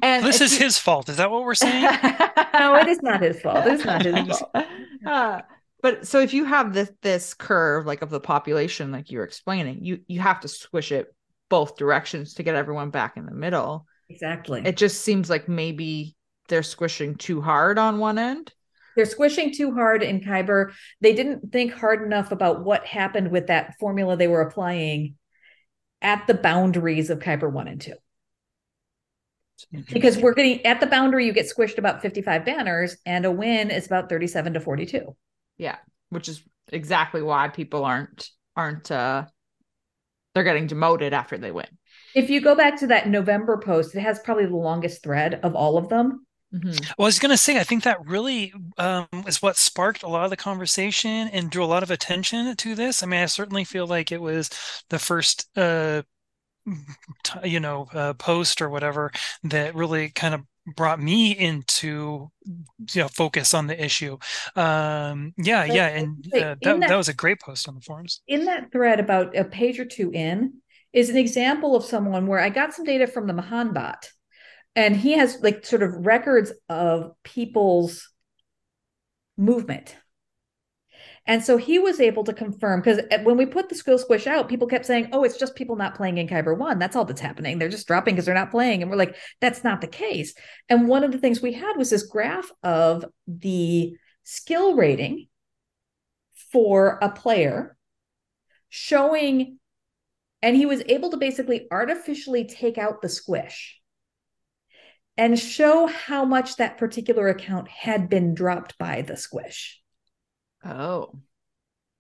[0.02, 1.10] And this is his fault.
[1.10, 1.84] Is that what we're saying?
[2.54, 3.66] no, it is not his fault.
[3.68, 4.66] It's not his fault.
[5.06, 5.42] Uh,
[5.82, 9.84] but so if you have this this curve like of the population, like you're explaining,
[9.84, 11.14] you you have to squish it
[11.50, 13.86] both directions to get everyone back in the middle.
[14.10, 14.62] Exactly.
[14.66, 16.16] It just seems like maybe
[16.50, 18.52] they're squishing too hard on one end.
[18.96, 20.74] They're squishing too hard in Kyber.
[21.02, 25.16] They didn't think hard enough about what happened with that formula they were applying
[26.02, 27.94] at the boundaries of Kyber 1 and 2
[29.92, 33.72] because we're getting at the boundary you get squished about 55 banners and a win
[33.72, 35.16] is about 37 to 42
[35.58, 35.78] yeah
[36.10, 39.26] which is exactly why people aren't aren't uh
[40.34, 41.68] they're getting demoted after they win
[42.16, 45.56] if you go back to that november post it has probably the longest thread of
[45.56, 46.70] all of them Mm-hmm.
[46.98, 50.08] Well, I was going to say, I think that really um, is what sparked a
[50.08, 53.04] lot of the conversation and drew a lot of attention to this.
[53.04, 54.50] I mean, I certainly feel like it was
[54.90, 56.04] the first uh,
[57.44, 59.12] you know uh, post or whatever
[59.44, 60.42] that really kind of
[60.76, 64.18] brought me into you know focus on the issue.
[64.56, 67.82] Um yeah but, yeah and uh, that, that, that was a great post on the
[67.82, 68.22] forums.
[68.28, 70.56] In that thread about a page or two in
[70.94, 74.10] is an example of someone where i got some data from the Mhann bot
[74.76, 78.10] and he has like sort of records of people's
[79.38, 79.96] movement
[81.28, 84.28] and so he was able to confirm because eh, when we put the skill squish
[84.28, 86.80] out, people kept saying, oh, it's just people not playing in Kyber 1.
[86.80, 87.60] That's all that's happening.
[87.60, 88.82] They're just dropping because they're not playing.
[88.82, 90.34] And we're like, that's not the case.
[90.70, 95.28] And one of the things we had was this graph of the skill rating
[96.54, 97.76] for a player
[98.70, 99.60] showing,
[100.42, 103.82] and he was able to basically artificially take out the squish
[105.18, 109.82] and show how much that particular account had been dropped by the squish.
[110.64, 111.14] Oh.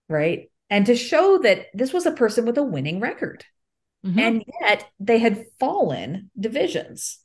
[0.10, 0.51] Right.
[0.70, 3.45] And to show that this was a person with a winning record.
[4.05, 4.20] Mm-hmm.
[4.20, 7.20] And yet they had fallen divisions.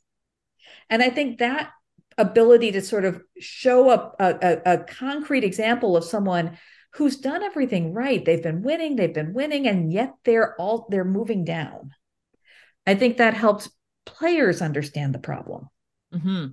[0.89, 1.71] And I think that
[2.17, 6.57] ability to sort of show up a, a, a, concrete example of someone
[6.93, 8.23] who's done everything right.
[8.23, 11.91] They've been winning, they've been winning, and yet they're all they're moving down.
[12.85, 13.69] I think that helps
[14.05, 15.69] players understand the problem.
[16.13, 16.47] Mm-hmm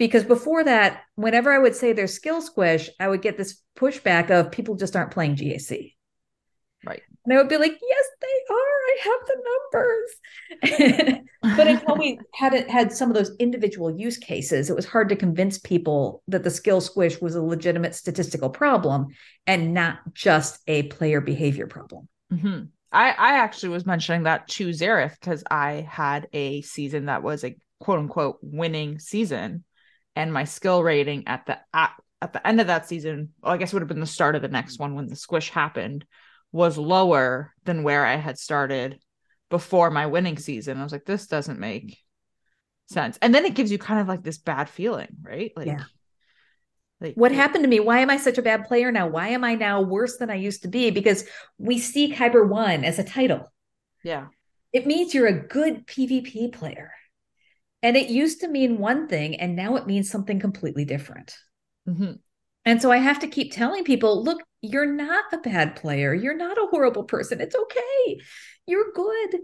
[0.00, 4.30] because before that, whenever I would say there's skill squish, I would get this pushback
[4.30, 5.92] of people just aren't playing GAC.
[6.86, 7.02] Right.
[7.26, 8.56] And I would be like, yes, they are.
[8.56, 11.26] I have the numbers.
[11.58, 15.16] but until we hadn't had some of those individual use cases, it was hard to
[15.16, 19.08] convince people that the skill squish was a legitimate statistical problem
[19.46, 22.08] and not just a player behavior problem.
[22.32, 22.64] Mm-hmm.
[22.90, 27.44] I, I actually was mentioning that to Xaereth because I had a season that was
[27.44, 29.64] a quote unquote winning season
[30.16, 31.92] and my skill rating at the at,
[32.22, 34.36] at the end of that season, well, I guess it would have been the start
[34.36, 36.04] of the next one when the squish happened,
[36.52, 38.98] was lower than where I had started
[39.48, 40.78] before my winning season.
[40.78, 41.98] I was like, this doesn't make
[42.86, 43.18] sense.
[43.22, 45.52] And then it gives you kind of like this bad feeling, right?
[45.56, 45.84] Like, yeah.
[47.00, 47.80] Like, what happened to me?
[47.80, 49.06] Why am I such a bad player now?
[49.06, 50.90] Why am I now worse than I used to be?
[50.90, 51.24] Because
[51.56, 53.50] we see Kyber One as a title.
[54.04, 54.26] Yeah.
[54.72, 56.92] It means you're a good PvP player.
[57.82, 61.34] And it used to mean one thing, and now it means something completely different.
[61.88, 62.12] Mm-hmm.
[62.64, 66.12] And so I have to keep telling people look, you're not a bad player.
[66.12, 67.40] You're not a horrible person.
[67.40, 68.20] It's okay.
[68.66, 69.40] You're good.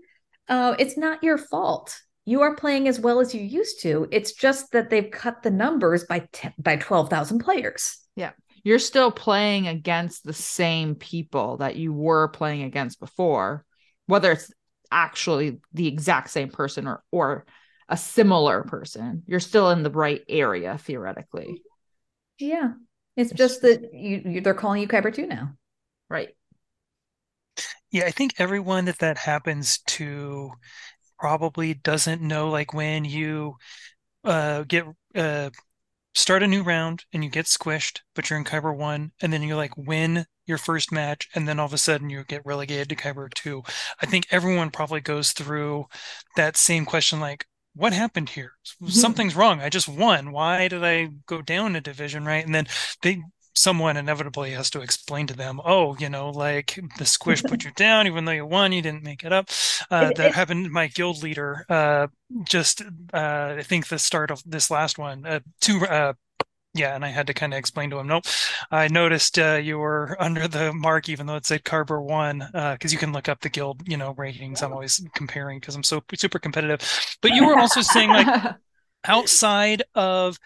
[0.49, 1.99] Uh, it's not your fault.
[2.27, 4.09] You are playing as well as you used to.
[4.11, 7.99] It's just that they've cut the numbers by 10, by 12,000 players.
[8.17, 8.33] Yeah.
[8.65, 13.65] You're still playing against the same people that you were playing against before,
[14.07, 14.51] whether it's
[14.91, 17.47] actually the exact same person or or
[17.89, 19.23] a similar person.
[19.27, 21.63] You're still in the right area theoretically.
[22.39, 22.73] Yeah.
[23.17, 25.55] It's just that you, you they're calling you Kyber 2 now.
[26.11, 26.31] Right.
[27.91, 30.51] Yeah, I think everyone that that happens to
[31.19, 33.57] probably doesn't know like when you
[34.25, 34.85] uh get
[35.15, 35.51] uh
[36.15, 39.43] start a new round and you get squished, but you're in Kyber 1 and then
[39.43, 42.89] you like win your first match and then all of a sudden you get relegated
[42.89, 43.63] to Kyber 2.
[44.01, 45.87] I think everyone probably goes through
[46.37, 47.47] that same question like,
[47.77, 48.53] what happened here?
[48.83, 48.89] Mm-hmm.
[48.89, 49.61] Something's wrong.
[49.61, 50.33] I just won.
[50.33, 52.45] Why did I go down a division, right?
[52.45, 52.67] And then
[53.03, 53.23] they
[53.57, 57.71] someone inevitably has to explain to them, oh, you know, like the squish put you
[57.75, 59.49] down, even though you won, you didn't make it up.
[59.91, 60.71] Uh, that happened.
[60.71, 62.09] My guild leader, uh,
[62.45, 62.83] just
[63.15, 66.13] uh, I think the start of this last one, uh, two uh,
[66.79, 68.25] yeah, and I had to kind of explain to him, nope,
[68.71, 72.93] I noticed uh, you were under the mark, even though it said Kyber one, because
[72.93, 74.63] uh, you can look up the guild, you know, ratings.
[74.63, 76.81] I'm always comparing because I'm so super competitive.
[77.23, 78.55] But you were also saying like
[79.05, 80.39] outside of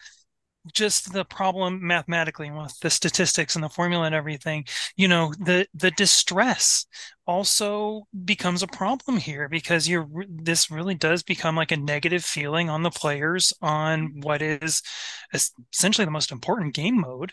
[0.73, 4.64] just the problem mathematically with the statistics and the formula and everything
[4.97, 6.87] you know the the distress
[7.27, 12.68] also becomes a problem here because you're this really does become like a negative feeling
[12.68, 14.83] on the players on what is
[15.33, 17.33] essentially the most important game mode.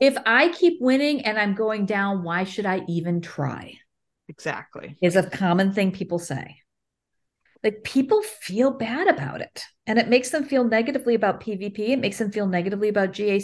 [0.00, 3.74] If i keep winning and i'm going down why should i even try?
[4.28, 4.96] Exactly.
[5.00, 6.58] Is a common thing people say
[7.64, 11.98] like people feel bad about it and it makes them feel negatively about pvp it
[11.98, 13.42] makes them feel negatively about gac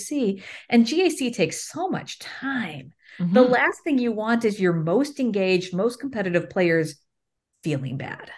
[0.68, 3.32] and gac takes so much time mm-hmm.
[3.34, 6.96] the last thing you want is your most engaged most competitive players
[7.62, 8.30] feeling bad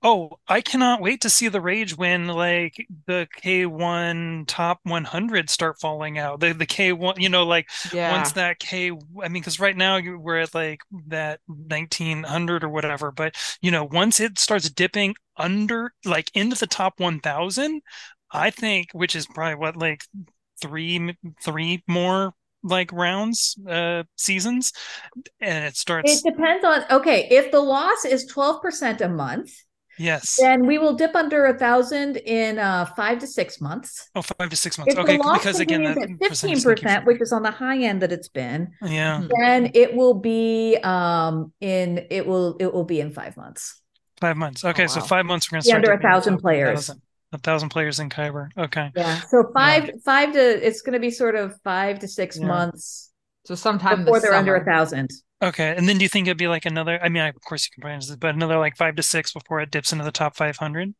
[0.00, 5.80] Oh, I cannot wait to see the rage when like the K1 top 100 start
[5.80, 6.38] falling out.
[6.38, 8.12] The the K1, you know, like yeah.
[8.12, 13.10] once that K, I mean, because right now we're at like that 1900 or whatever,
[13.10, 17.82] but you know, once it starts dipping under like into the top 1000,
[18.30, 20.02] I think, which is probably what like
[20.60, 22.34] three three more
[22.64, 24.72] like rounds uh seasons
[25.40, 29.52] and it starts it depends on okay if the loss is 12% a month
[29.98, 30.36] Yes.
[30.40, 34.08] Then we will dip under a thousand in uh, five to six months.
[34.14, 34.94] Oh, five to six months.
[34.94, 38.28] If okay, because again, that fifteen percent, which is on the high end that it's
[38.28, 38.72] been.
[38.82, 39.26] Yeah.
[39.40, 43.80] Then it will be um in it will it will be in five months.
[44.20, 44.64] Five months.
[44.64, 44.88] Okay, oh, wow.
[44.88, 46.90] so five months we're gonna start under a thousand players.
[47.32, 48.48] A thousand players in Kyber.
[48.56, 48.90] Okay.
[48.96, 49.20] Yeah.
[49.20, 49.92] So five yeah.
[50.04, 52.46] five to it's gonna be sort of five to six yeah.
[52.46, 53.12] months.
[53.48, 54.38] So sometime before they're summer.
[54.40, 55.10] under a thousand.
[55.40, 57.02] Okay, and then do you think it'd be like another?
[57.02, 59.60] I mean, of course you can probably this, but another like five to six before
[59.60, 60.92] it dips into the top five hundred.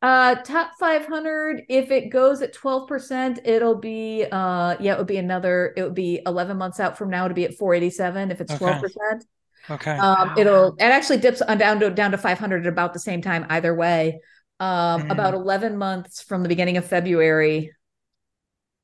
[0.00, 1.62] Uh, top five hundred.
[1.68, 5.74] If it goes at twelve percent, it'll be uh, yeah, it would be another.
[5.76, 8.30] It would be eleven months out from now to be at four eighty seven.
[8.30, 8.82] If it's twelve okay.
[8.82, 9.24] percent.
[9.68, 9.98] Okay.
[9.98, 13.00] Um, it'll it actually dips on down to down to five hundred at about the
[13.00, 14.20] same time either way.
[14.60, 15.10] Um, mm.
[15.10, 17.72] about eleven months from the beginning of February,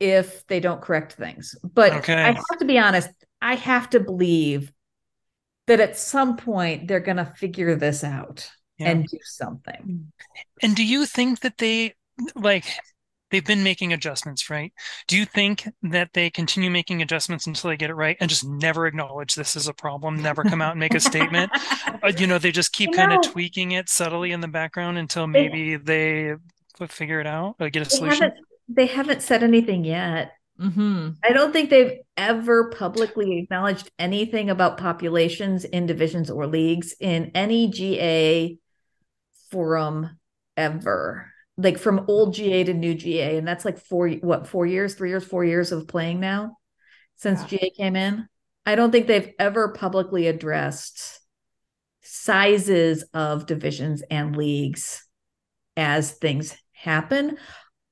[0.01, 1.55] if they don't correct things.
[1.63, 2.15] But okay.
[2.15, 3.11] I have to be honest.
[3.41, 4.73] I have to believe
[5.67, 8.91] that at some point they're going to figure this out yeah.
[8.91, 10.13] and do something.
[10.63, 11.95] And do you think that they
[12.35, 12.65] like
[13.31, 14.73] they've been making adjustments, right?
[15.07, 18.47] Do you think that they continue making adjustments until they get it right and just
[18.47, 21.51] never acknowledge this is a problem, never come out and make a statement?
[22.03, 25.27] uh, you know, they just keep kind of tweaking it subtly in the background until
[25.27, 26.35] maybe they,
[26.79, 28.23] they figure it out or get a solution?
[28.23, 30.33] Haven't, they haven't said anything yet.
[30.61, 31.11] Mm-hmm.
[31.23, 37.31] I don't think they've ever publicly acknowledged anything about populations in divisions or leagues in
[37.35, 38.59] any GA
[39.51, 40.19] forum
[40.57, 41.33] ever.
[41.57, 45.11] Like from old GA to new GA, and that's like four what four years, three
[45.11, 46.57] years, four years of playing now
[47.17, 47.59] since yeah.
[47.59, 48.29] GA came in.
[48.65, 51.21] I don't think they've ever publicly addressed
[52.03, 55.05] sizes of divisions and leagues
[55.77, 57.39] as things happen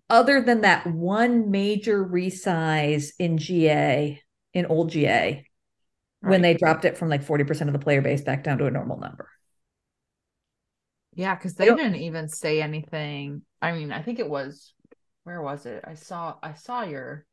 [0.08, 4.20] other than that one major resize in GA,
[4.52, 5.44] in old GA,
[6.22, 6.30] right.
[6.30, 8.70] when they dropped it from like 40% of the player base back down to a
[8.70, 9.28] normal number.
[11.14, 13.42] Yeah, because they didn't even say anything.
[13.62, 14.74] I mean, I think it was
[15.24, 15.82] where was it?
[15.84, 17.24] I saw I saw your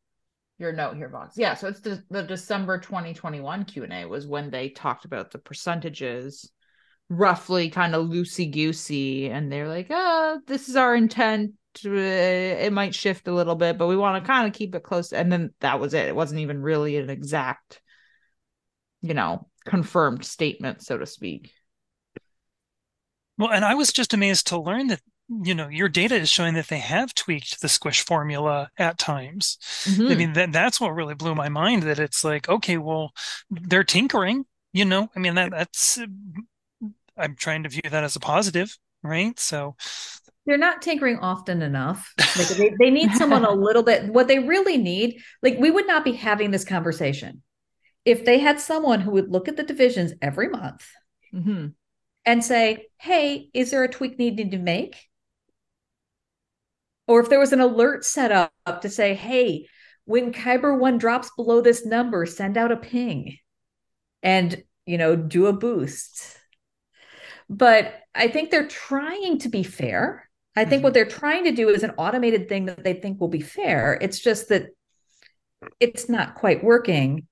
[0.57, 1.38] your note here, Vox.
[1.38, 6.49] Yeah, so it's the, the December 2021 Q&A was when they talked about the percentages
[7.09, 11.51] roughly kind of loosey goosey and they're like, oh, this is our intent
[11.84, 15.13] it might shift a little bit, but we want to kind of keep it close.
[15.13, 16.07] And then that was it.
[16.07, 17.82] It wasn't even really an exact,
[19.01, 21.51] you know, confirmed statement, so to speak.
[23.38, 25.01] Well, and I was just amazed to learn that
[25.41, 29.57] you know your data is showing that they have tweaked the squish formula at times
[29.86, 30.11] mm-hmm.
[30.11, 33.13] i mean that that's what really blew my mind that it's like okay well
[33.49, 35.97] they're tinkering you know i mean that that's
[37.17, 39.76] i'm trying to view that as a positive right so
[40.45, 42.13] they're not tinkering often enough.
[42.37, 44.11] Like they, they need someone a little bit.
[44.11, 47.41] What they really need, like we would not be having this conversation
[48.05, 50.85] if they had someone who would look at the divisions every month
[51.33, 51.67] mm-hmm.
[52.25, 54.97] and say, "Hey, is there a tweak needed to make?"
[57.07, 59.67] Or if there was an alert set up to say, "Hey,
[60.05, 63.37] when Kyber one drops below this number, send out a ping
[64.21, 66.37] and, you know, do a boost.
[67.49, 70.29] But I think they're trying to be fair.
[70.56, 70.84] I think mm-hmm.
[70.84, 73.97] what they're trying to do is an automated thing that they think will be fair.
[74.01, 74.68] It's just that
[75.80, 77.28] it's not quite working.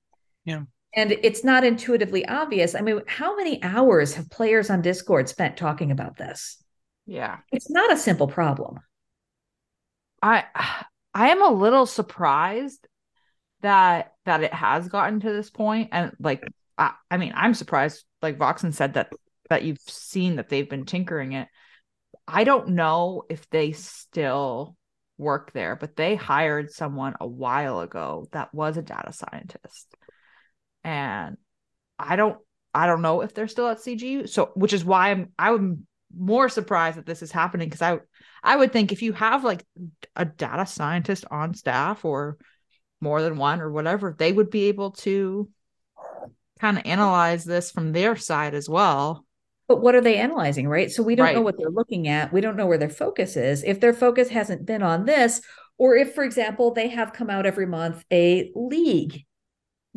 [0.46, 0.64] Yeah.
[0.94, 2.76] And it's not intuitively obvious.
[2.76, 6.62] I mean, how many hours have players on Discord spent talking about this?
[7.06, 7.38] Yeah.
[7.52, 8.80] It's not a simple problem.
[10.22, 10.46] I
[11.14, 12.88] I am a little surprised
[13.62, 16.44] that that it has gotten to this point and like
[16.78, 19.12] I, I mean I'm surprised like Voxen said that
[19.50, 21.48] that you've seen that they've been tinkering it.
[22.34, 24.78] I don't know if they still
[25.18, 29.94] work there, but they hired someone a while ago that was a data scientist.
[30.84, 31.36] And
[32.00, 32.38] I don't
[32.74, 34.30] I don't know if they're still at CGU.
[34.30, 38.00] So which is why I'm I'm more surprised that this is happening because I
[38.42, 39.66] I would think if you have like
[40.16, 42.38] a data scientist on staff or
[43.02, 45.50] more than one or whatever, they would be able to
[46.62, 49.26] kind of analyze this from their side as well
[49.72, 50.92] but what are they analyzing, right?
[50.92, 51.36] So we don't right.
[51.36, 52.34] know what they're looking at.
[52.34, 53.64] We don't know where their focus is.
[53.64, 55.40] If their focus hasn't been on this,
[55.78, 59.24] or if, for example, they have come out every month a league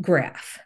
[0.01, 0.61] graph.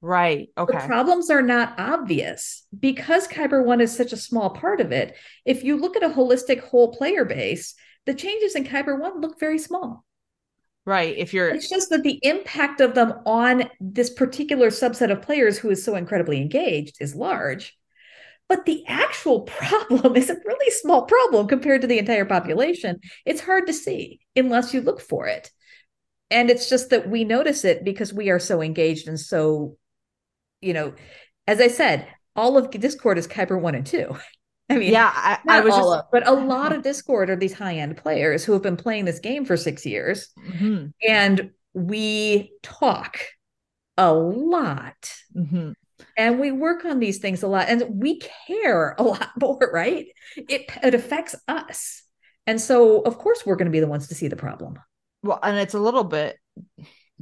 [0.00, 0.48] Right.
[0.56, 0.78] Okay.
[0.78, 5.18] The problems are not obvious because Kyber One is such a small part of it.
[5.44, 7.74] If you look at a holistic whole player base,
[8.06, 10.06] the changes in Kyber One look very small.
[10.86, 11.14] Right.
[11.18, 15.58] If you're it's just that the impact of them on this particular subset of players
[15.58, 17.76] who is so incredibly engaged is large.
[18.50, 22.98] But the actual problem is a really small problem compared to the entire population.
[23.24, 25.50] It's hard to see unless you look for it.
[26.32, 29.76] And it's just that we notice it because we are so engaged and so,
[30.60, 30.94] you know,
[31.46, 34.16] as I said, all of Discord is Kyber 1 and 2.
[34.70, 36.04] I mean, yeah, I, I was all just...
[36.04, 39.04] of, but a lot of Discord are these high end players who have been playing
[39.04, 40.28] this game for six years.
[40.38, 40.86] Mm-hmm.
[41.08, 43.18] And we talk
[43.96, 45.12] a lot.
[45.36, 45.72] Mm-hmm
[46.16, 50.06] and we work on these things a lot and we care a lot more right?
[50.36, 52.02] It it affects us.
[52.46, 54.78] And so of course we're going to be the ones to see the problem.
[55.22, 56.36] Well and it's a little bit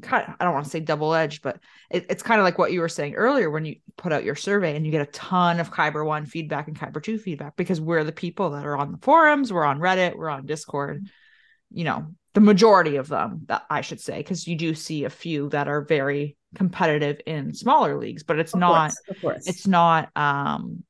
[0.00, 1.58] kind of, i don't want to say double edged but
[1.90, 4.34] it, it's kind of like what you were saying earlier when you put out your
[4.34, 7.80] survey and you get a ton of kyber 1 feedback and kyber 2 feedback because
[7.80, 11.78] we're the people that are on the forums we're on reddit we're on discord mm-hmm.
[11.78, 15.10] you know the majority of them that i should say because you do see a
[15.10, 19.46] few that are very competitive in smaller leagues, but it's of not course, of course.
[19.46, 20.82] it's not um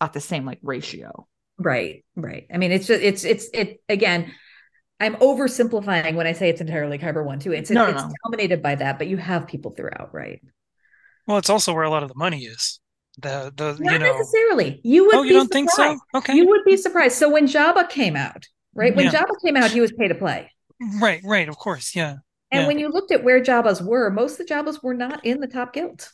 [0.00, 1.26] at the same like ratio.
[1.58, 2.46] Right, right.
[2.52, 4.32] I mean, it's just it's it's it again.
[4.98, 7.52] I'm oversimplifying when I say it's entirely Kyber one too.
[7.52, 8.12] It's no, it's no.
[8.24, 10.40] dominated by that, but you have people throughout, right?
[11.26, 12.80] Well, it's also where a lot of the money is.
[13.18, 14.80] The the not you know necessarily.
[14.84, 15.14] You would.
[15.14, 15.52] Oh, you don't surprised.
[15.52, 16.18] think so?
[16.18, 16.34] Okay.
[16.34, 17.16] You would be surprised.
[17.16, 18.94] So when Jabba came out, right?
[18.94, 19.12] When yeah.
[19.12, 20.50] Jabba came out, he was pay to play.
[21.00, 21.48] Right, right.
[21.48, 22.16] Of course, yeah.
[22.50, 22.66] And yeah.
[22.66, 25.48] when you looked at where Jabbas were, most of the Jabbas were not in the
[25.48, 26.12] top guilds.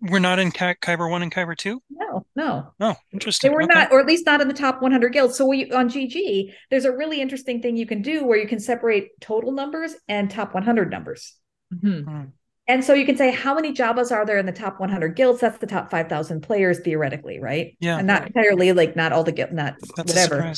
[0.00, 1.80] We're not in Ky- Kyber one and Kyber two.
[1.88, 2.72] No, no.
[2.80, 2.96] no.
[3.12, 3.50] interesting.
[3.50, 3.74] They were okay.
[3.74, 5.36] not, or at least not in the top 100 guilds.
[5.36, 8.58] So we, on GG, there's a really interesting thing you can do where you can
[8.58, 11.36] separate total numbers and top 100 numbers.
[11.72, 12.10] Mm-hmm.
[12.10, 12.32] Mm.
[12.66, 15.40] And so you can say how many Jabbas are there in the top 100 guilds?
[15.40, 17.76] That's the top 5,000 players theoretically, right?
[17.80, 17.96] Yeah.
[17.98, 20.52] And not entirely like not all the guild, not That's whatever.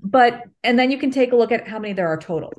[0.00, 2.50] But and then you can take a look at how many there are total.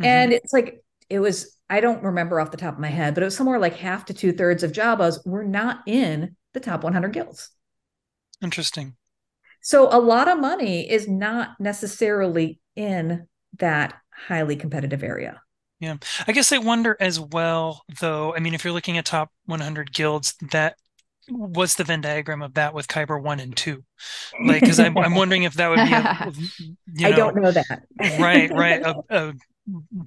[0.00, 0.04] Mm-hmm.
[0.04, 3.22] And it's like it was I don't remember off the top of my head, but
[3.22, 6.84] it was somewhere like half to two thirds of Jabbas were not in the top
[6.84, 7.50] 100 guilds.
[8.42, 8.96] Interesting.
[9.62, 13.26] So a lot of money is not necessarily in
[13.58, 15.40] that highly competitive area.
[15.80, 15.96] Yeah.
[16.26, 18.34] I guess I wonder as well, though.
[18.34, 20.76] I mean, if you're looking at top 100 guilds, that
[21.28, 23.84] what's the Venn diagram of that with Kyber one and two?
[24.44, 26.32] Like, because I'm, I'm wondering if that would be, a,
[26.94, 27.82] you know, I don't know that.
[28.18, 28.82] right, right.
[28.84, 29.32] A, a,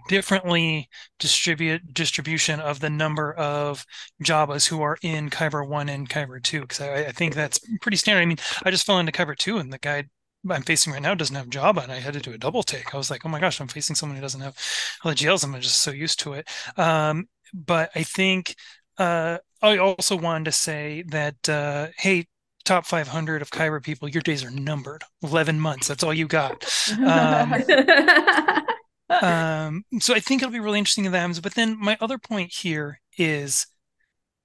[0.07, 0.89] differently
[1.19, 3.85] distribute distribution of the number of
[4.21, 7.97] Jabbas who are in Kyber one and Kyber two because I, I, think that's pretty
[7.97, 8.21] standard.
[8.21, 10.05] I mean, I just fell into Kyber two and the guy
[10.49, 12.93] I'm facing right now doesn't have Jabba, and I had to do a double take.
[12.93, 14.55] I was like, oh my gosh, I'm facing someone who doesn't have
[15.03, 15.43] all the GLs.
[15.43, 16.47] I'm just so used to it.
[16.77, 18.55] Um, but I think
[18.97, 22.27] uh, I also wanted to say that uh, hey,
[22.65, 25.03] top 500 of Kyber people, your days are numbered.
[25.23, 25.87] 11 months.
[25.87, 26.65] That's all you got.
[26.97, 27.53] Um,
[29.09, 31.39] um, so I think it'll be really interesting if that happens.
[31.39, 33.67] But then my other point here is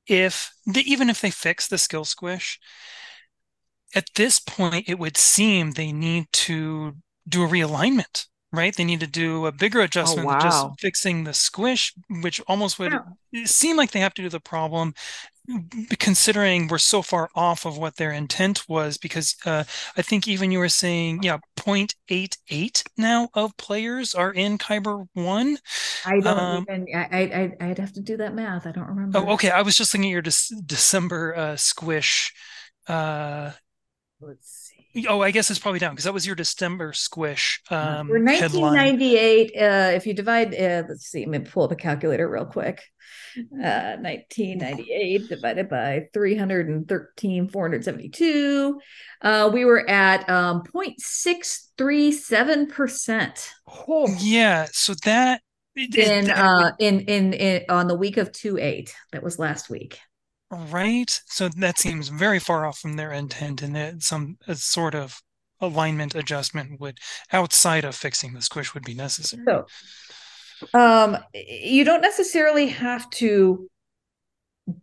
[0.07, 2.59] if the, even if they fix the skill squish,
[3.95, 6.97] at this point it would seem they need to
[7.29, 8.75] do a realignment, right?
[8.75, 10.41] They need to do a bigger oh, adjustment oh, wow.
[10.41, 12.93] just fixing the squish, which almost would
[13.33, 13.45] yeah.
[13.45, 14.95] seem like they have to do the problem
[15.99, 19.65] considering we're so far off of what their intent was because uh,
[19.97, 25.59] i think even you were saying yeah 0.88 now of players are in Kyber one.
[26.05, 26.87] I don't um, even.
[26.95, 28.67] I, I I'd have to do that math.
[28.67, 29.19] I don't remember.
[29.19, 29.51] Oh, okay.
[29.51, 32.35] I was just looking at your De- December uh, squish.
[32.89, 33.53] Uh,
[34.21, 34.62] Let's.
[35.09, 37.63] Oh, I guess it's probably down because that was your December squish.
[37.71, 39.53] Um, We're 1998.
[39.57, 42.83] Uh, if you divide, uh, let's see, let me pull up a calculator real quick.
[43.37, 48.79] Uh, 1998 divided by 313, 472.
[49.23, 53.49] Uh, we were at um, 0.637%.
[53.89, 54.67] Oh, yeah.
[54.73, 55.41] So that
[55.75, 59.99] in uh in, in in on the week of 2 8 that was last week
[60.53, 61.19] Right.
[61.27, 65.23] So that seems very far off from their intent, and that some sort of
[65.61, 66.99] alignment adjustment would,
[67.33, 69.43] outside of fixing the squish, would be necessary.
[69.49, 69.67] So,
[70.75, 73.71] um, you don't necessarily have to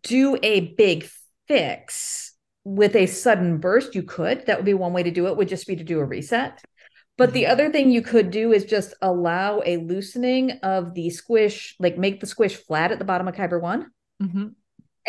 [0.01, 1.07] do a big
[1.47, 3.93] fix with a sudden burst.
[3.93, 4.47] You could.
[4.47, 5.38] That would be one way to do it.
[5.38, 6.63] Would just be to do a reset.
[7.15, 7.51] But the mm-hmm.
[7.51, 12.22] other thing you could do is just allow a loosening of the squish, like make
[12.22, 13.91] the squish flat at the bottom of Kyber one.
[14.20, 14.47] Mm-hmm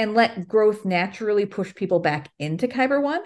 [0.01, 3.21] and let growth naturally push people back into Kyber one.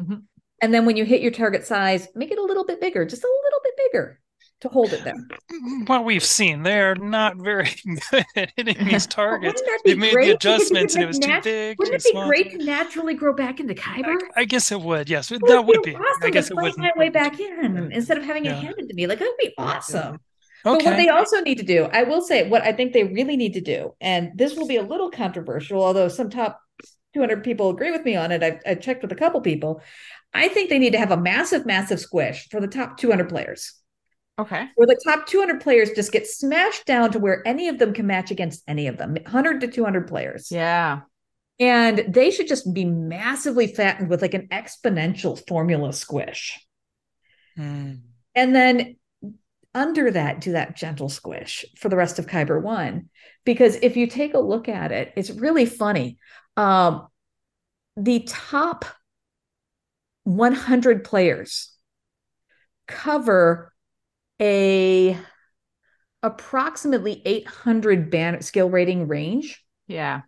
[0.00, 0.14] Mm-hmm.
[0.62, 3.22] And then when you hit your target size, make it a little bit bigger, just
[3.22, 4.18] a little bit bigger
[4.62, 5.14] to hold it there.
[5.86, 7.68] What we've seen, they're not very
[8.10, 9.62] good at hitting these targets.
[9.84, 10.28] they made great?
[10.28, 11.78] the adjustments and it was nat- too big.
[11.78, 12.28] Wouldn't too it be small.
[12.28, 14.16] great to naturally grow back into Kyber?
[14.34, 15.10] I, I guess it would.
[15.10, 15.94] Yes, that would, would be.
[15.94, 16.78] Awesome I guess it would.
[16.78, 18.52] My way back in instead of having yeah.
[18.52, 20.18] it handed to me, like that would be awesome.
[20.66, 20.78] Okay.
[20.78, 23.36] But what they also need to do, I will say, what I think they really
[23.36, 26.60] need to do, and this will be a little controversial, although some top
[27.14, 28.42] 200 people agree with me on it.
[28.42, 29.80] I've, I've checked with a couple people.
[30.34, 33.74] I think they need to have a massive, massive squish for the top 200 players.
[34.38, 34.66] Okay.
[34.74, 38.06] Where the top 200 players just get smashed down to where any of them can
[38.06, 40.50] match against any of them 100 to 200 players.
[40.50, 41.00] Yeah.
[41.58, 46.60] And they should just be massively fattened with like an exponential formula squish.
[47.58, 48.00] Mm.
[48.34, 48.96] And then
[49.76, 53.08] under that do that gentle squish for the rest of Kyber 1
[53.44, 56.18] because if you take a look at it it's really funny.
[56.56, 57.06] Um,
[57.96, 58.86] the top
[60.24, 61.72] 100 players
[62.88, 63.72] cover
[64.40, 65.18] a
[66.22, 69.62] approximately 800 ban skill rating range.
[69.86, 70.22] Yeah.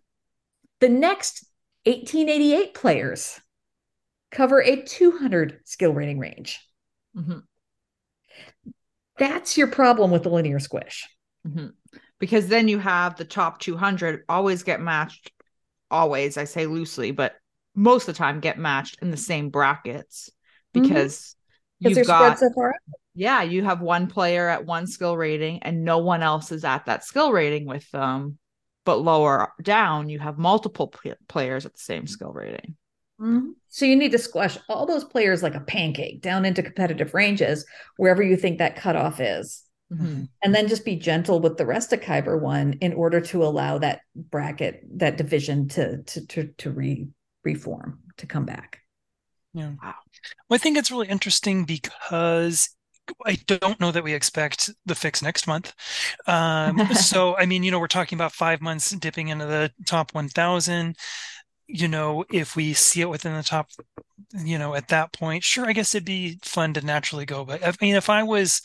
[0.79, 1.45] The next
[1.83, 3.39] 1888 players
[4.31, 6.59] cover a 200 skill rating range.
[7.17, 7.39] Mm-hmm.
[9.19, 11.07] That's your problem with the linear squish.
[11.47, 11.67] Mm-hmm.
[12.19, 15.31] Because then you have the top 200 always get matched.
[15.91, 17.35] Always, I say loosely, but
[17.75, 20.29] most of the time get matched in the same brackets
[20.75, 20.83] mm-hmm.
[20.83, 21.35] because
[21.83, 21.97] mm-hmm.
[21.97, 22.49] you've got so
[23.15, 26.85] yeah, you have one player at one skill rating and no one else is at
[26.85, 28.37] that skill rating with them.
[28.85, 32.77] But lower down, you have multiple p- players at the same skill rating.
[33.19, 33.49] Mm-hmm.
[33.67, 37.65] So you need to squash all those players like a pancake down into competitive ranges
[37.97, 39.63] wherever you think that cutoff is.
[39.91, 40.25] Mm-hmm.
[40.43, 43.79] And then just be gentle with the rest of Kyber one in order to allow
[43.79, 47.07] that bracket, that division to to to to re
[47.43, 48.81] reform, to come back.
[49.53, 49.71] Yeah.
[49.81, 49.95] Wow.
[50.47, 52.69] Well, I think it's really interesting because
[53.25, 55.73] I don't know that we expect the fix next month.
[56.27, 60.13] Um, so, I mean, you know, we're talking about five months dipping into the top
[60.13, 60.95] 1000
[61.71, 63.69] you know, if we see it within the top,
[64.43, 67.45] you know, at that point, sure, I guess it'd be fun to naturally go.
[67.45, 68.61] But I mean, if I was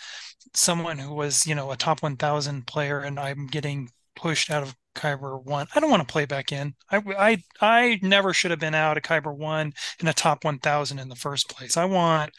[0.55, 4.75] someone who was, you know, a top 1000 player and I'm getting pushed out of
[4.95, 6.75] Kyber one, I don't want to play back in.
[6.91, 10.99] I, I, I never should have been out of Kyber one in a top 1000
[10.99, 11.77] in the first place.
[11.77, 12.33] I want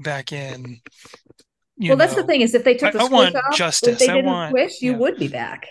[0.00, 0.80] back in.
[1.78, 3.90] well, know, that's the thing is if they took the I, I want off, justice.
[3.90, 4.98] If they didn't I want, squish, you yeah.
[4.98, 5.68] would be back.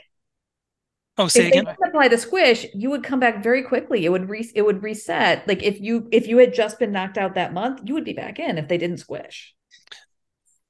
[1.20, 1.66] Oh, say if again.
[1.66, 4.06] They apply the squish, you would come back very quickly.
[4.06, 5.46] It would re- it would reset.
[5.48, 8.14] Like if you if you had just been knocked out that month, you would be
[8.14, 9.54] back in if they didn't squish.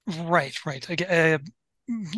[0.08, 1.02] Right, right.
[1.10, 1.38] Uh,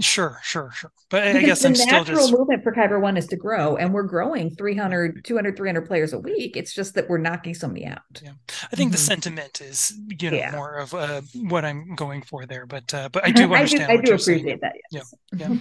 [0.02, 0.92] Sure, sure, sure.
[1.10, 3.38] But because I guess the I'm natural still just movement for Kyber One is to
[3.38, 6.58] grow, and we're growing 300, 200, 300 players a week.
[6.58, 8.02] It's just that we're knocking so many out.
[8.22, 8.32] Yeah,
[8.72, 8.92] I think mm-hmm.
[8.92, 10.52] the sentiment is you know yeah.
[10.52, 13.84] more of uh, what I'm going for there, but uh, but I do understand.
[13.84, 14.60] I do, I do appreciate saying.
[14.62, 14.74] that.
[14.92, 15.14] Yes.
[15.34, 15.56] Yeah, yeah.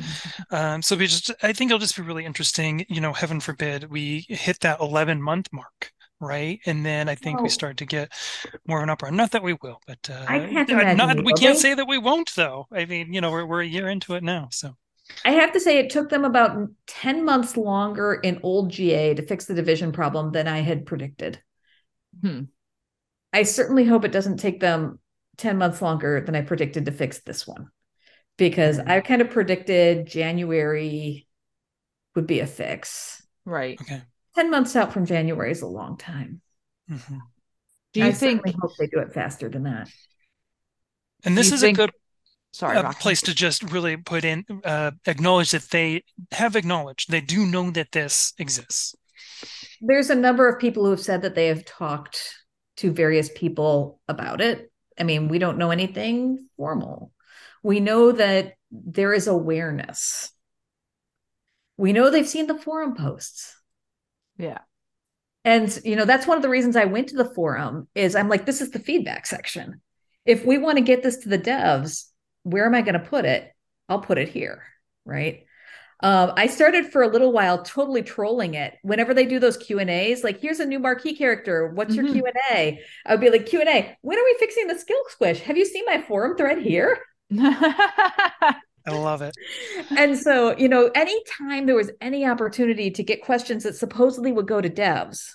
[0.74, 2.85] um, so we just, I think it'll just be really interesting.
[2.89, 6.60] You know, heaven forbid we hit that 11 month mark right?
[6.66, 7.42] And then I think oh.
[7.42, 8.12] we start to get
[8.66, 9.10] more of an uproar.
[9.10, 10.97] Not that we will, but uh, I can't imagine.
[10.97, 12.66] Not, we can't say that we won't, though.
[12.72, 14.76] I mean, you know, we're we're a year into it now, so.
[15.24, 19.26] I have to say, it took them about ten months longer in old GA to
[19.26, 21.42] fix the division problem than I had predicted.
[22.22, 22.42] Hmm.
[23.32, 25.01] I certainly hope it doesn't take them
[25.36, 27.70] ten months longer than I predicted to fix this one,
[28.36, 28.90] because mm-hmm.
[28.90, 31.26] I kind of predicted January
[32.14, 33.22] would be a fix.
[33.44, 33.80] Right.
[33.80, 34.02] Okay.
[34.35, 36.40] 10 months out from January is a long time.
[36.90, 37.19] Mm-hmm.
[37.93, 39.89] Do you I think hope they do it faster than that?
[41.24, 41.78] And this is think...
[41.78, 41.90] a good
[42.52, 46.02] sorry a place to just really put in uh, acknowledge that they
[46.32, 48.94] have acknowledged they do know that this exists
[49.81, 52.35] there's a number of people who have said that they have talked
[52.77, 57.12] to various people about it i mean we don't know anything formal
[57.62, 60.32] we know that there is awareness
[61.77, 63.57] we know they've seen the forum posts
[64.41, 64.59] yeah
[65.45, 68.29] and you know that's one of the reasons i went to the forum is i'm
[68.29, 69.81] like this is the feedback section
[70.27, 72.11] if we want to get this to the devs
[72.43, 73.53] where am I going to put it?
[73.89, 74.62] I'll put it here,
[75.05, 75.45] right?
[76.03, 78.75] Um, I started for a little while totally trolling it.
[78.83, 81.69] Whenever they do those Q and A's, like here's a new marquee character.
[81.69, 82.07] What's mm-hmm.
[82.07, 82.81] your Q and A?
[83.05, 83.97] I would be like Q and A.
[84.01, 85.41] When are we fixing the skill squish?
[85.41, 86.99] Have you seen my forum thread here?
[88.86, 89.35] I love it.
[89.97, 94.48] And so, you know, anytime there was any opportunity to get questions that supposedly would
[94.48, 95.32] go to devs,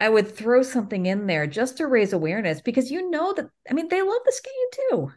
[0.00, 3.74] I would throw something in there just to raise awareness because you know that I
[3.74, 5.12] mean they love this game too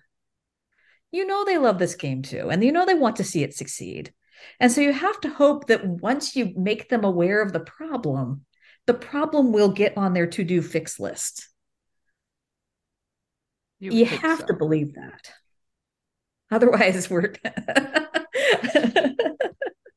[1.11, 3.53] you know they love this game too and you know they want to see it
[3.55, 4.13] succeed
[4.59, 8.45] and so you have to hope that once you make them aware of the problem
[8.85, 11.49] the problem will get on their to-do fix list
[13.79, 14.45] you, you have so.
[14.47, 15.31] to believe that
[16.51, 17.33] otherwise we're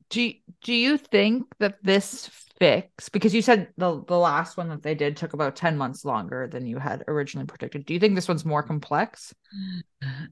[0.09, 0.33] do,
[0.63, 2.29] do you think that this
[2.61, 6.05] fix because you said the the last one that they did took about 10 months
[6.05, 7.87] longer than you had originally predicted.
[7.87, 9.33] Do you think this one's more complex?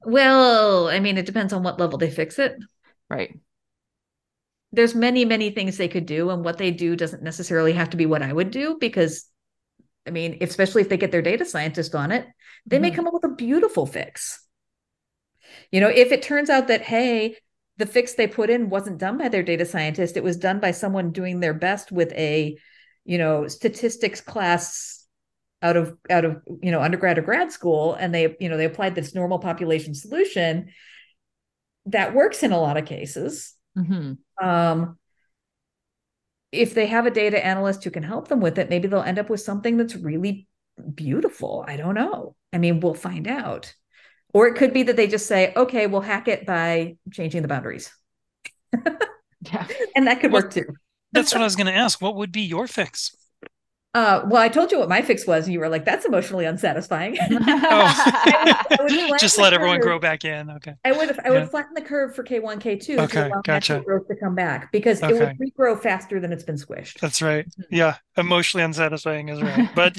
[0.04, 2.54] Well i mean it depends on what level they fix it.
[3.08, 3.40] Right.
[4.70, 7.96] There's many many things they could do and what they do doesn't necessarily have to
[7.96, 9.26] be what i would do because
[10.06, 12.28] i mean especially if they get their data scientist on it
[12.64, 12.82] they mm-hmm.
[12.82, 14.46] may come up with a beautiful fix
[15.70, 17.36] you know if it turns out that hey
[17.76, 20.70] the fix they put in wasn't done by their data scientist it was done by
[20.70, 22.56] someone doing their best with a
[23.04, 25.06] you know statistics class
[25.62, 28.64] out of out of you know undergrad or grad school and they you know they
[28.64, 30.70] applied this normal population solution
[31.86, 33.54] that works in a lot of cases.
[33.78, 34.46] Mm-hmm.
[34.46, 34.98] um,
[36.50, 39.18] if they have a data analyst who can help them with it maybe they'll end
[39.18, 40.48] up with something that's really
[40.94, 41.64] beautiful.
[41.66, 42.34] I don't know.
[42.52, 43.74] I mean we'll find out
[44.32, 47.48] or it could be that they just say, okay, we'll hack it by changing the
[47.48, 47.92] boundaries.
[48.72, 49.66] yeah.
[49.96, 50.66] And that could work too.
[51.12, 52.00] That's what I was going to ask.
[52.00, 53.16] What would be your fix?
[53.92, 56.44] Uh, well, I told you what my fix was, and you were like, "That's emotionally
[56.44, 57.26] unsatisfying." oh.
[57.32, 60.48] I would, I would Just let everyone grow back in.
[60.48, 60.74] Okay.
[60.84, 61.46] I would I would yeah.
[61.46, 63.82] flatten the curve for K one K two okay, to allow gotcha.
[63.84, 65.16] growth to come back because okay.
[65.16, 67.00] it would regrow faster than it's been squished.
[67.00, 67.46] That's right.
[67.46, 67.74] Mm-hmm.
[67.74, 69.96] Yeah, emotionally unsatisfying is right, but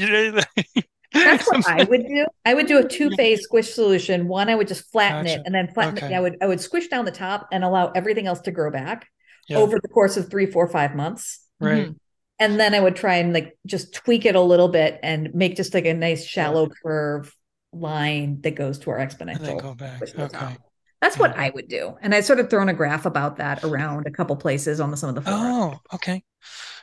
[1.13, 2.25] that's what I would do.
[2.45, 4.27] I would do a two-phase squish solution.
[4.27, 5.39] One, I would just flatten gotcha.
[5.39, 6.13] it and then flatten okay.
[6.13, 6.17] it.
[6.17, 9.07] I would I would squish down the top and allow everything else to grow back
[9.47, 9.57] yeah.
[9.57, 11.45] over the course of three, four, five months.
[11.59, 11.87] Right.
[11.87, 11.93] Mm-hmm.
[12.39, 15.55] And then I would try and like just tweak it a little bit and make
[15.55, 17.35] just like a nice shallow curve
[17.71, 19.61] line that goes to our exponential.
[19.61, 20.01] go back.
[20.01, 20.57] Okay.
[21.01, 21.97] That's what I would do.
[22.01, 24.97] And I sort of thrown a graph about that around a couple places on the,
[24.97, 25.41] some of the forums.
[25.43, 26.23] Oh, okay.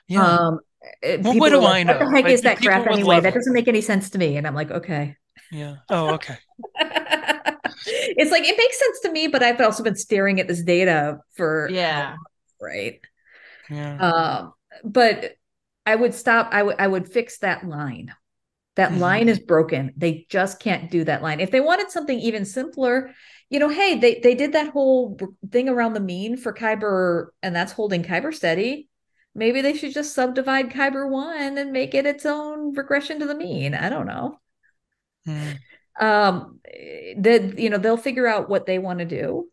[0.08, 0.24] Yeah.
[0.24, 0.60] Um,
[1.20, 1.92] well, what do like, I know?
[1.92, 3.20] What the heck like, is that graph anyway?
[3.20, 4.36] That doesn't make any sense to me.
[4.36, 5.16] And I'm like, okay.
[5.50, 5.76] Yeah.
[5.88, 6.36] Oh, okay.
[7.86, 11.18] it's like it makes sense to me, but I've also been staring at this data
[11.34, 12.16] for yeah,
[12.60, 13.00] right.
[13.70, 13.96] Yeah.
[13.96, 14.52] Um,
[14.84, 15.32] but
[15.86, 16.50] I would stop.
[16.52, 18.14] I would I would fix that line.
[18.76, 19.00] That mm-hmm.
[19.00, 19.92] line is broken.
[19.96, 21.40] They just can't do that line.
[21.40, 23.10] If they wanted something even simpler,
[23.50, 25.18] you know, hey, they they did that whole
[25.50, 28.87] thing around the mean for Kyber, and that's holding Kyber steady
[29.38, 33.34] maybe they should just subdivide Kyber one and make it its own regression to the
[33.34, 33.74] mean.
[33.74, 34.38] I don't know.
[35.26, 35.58] Mm.
[36.00, 36.60] Um,
[37.18, 39.48] that you know they'll figure out what they want to do.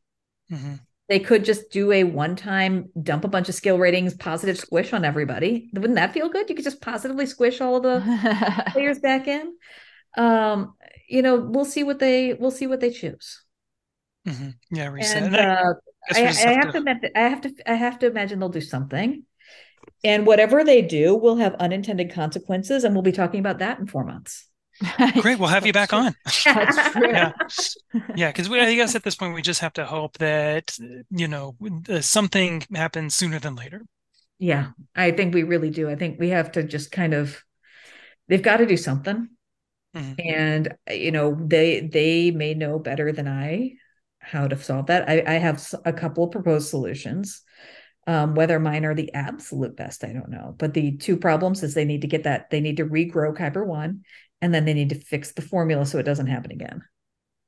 [0.52, 0.76] Mm-hmm.
[1.08, 5.06] They could just do a one-time dump a bunch of skill ratings, positive squish on
[5.06, 5.70] everybody.
[5.74, 6.50] Wouldn't that feel good?
[6.50, 9.54] You could just positively squish all of the players back in.
[10.18, 10.74] Um,
[11.08, 13.44] you know, we'll see what they we'll see what they choose.
[14.28, 14.50] Mm-hmm.
[14.72, 15.24] Yeah, reset.
[15.24, 15.74] And, uh,
[16.12, 19.24] I, I, I, have to I have to I have to imagine they'll do something.
[20.06, 22.84] And whatever they do will have unintended consequences.
[22.84, 24.48] And we'll be talking about that in four months.
[25.22, 25.40] Great.
[25.40, 26.14] We'll have you back on.
[26.46, 27.32] yeah.
[28.16, 28.30] Yeah.
[28.30, 30.78] Because we, I guess at this point, we just have to hope that,
[31.10, 31.56] you know,
[32.02, 33.82] something happens sooner than later.
[34.38, 34.68] Yeah.
[34.96, 35.90] I think we really do.
[35.90, 37.42] I think we have to just kind of,
[38.28, 39.30] they've got to do something.
[39.96, 40.14] Mm-hmm.
[40.20, 43.74] And, you know, they, they may know better than I
[44.20, 45.10] how to solve that.
[45.10, 47.42] I, I have a couple of proposed solutions.
[48.08, 50.54] Um, whether mine are the absolute best, I don't know.
[50.58, 53.66] But the two problems is they need to get that, they need to regrow Kyber
[53.66, 54.04] one,
[54.42, 56.84] and then they need to fix the formula so it doesn't happen again.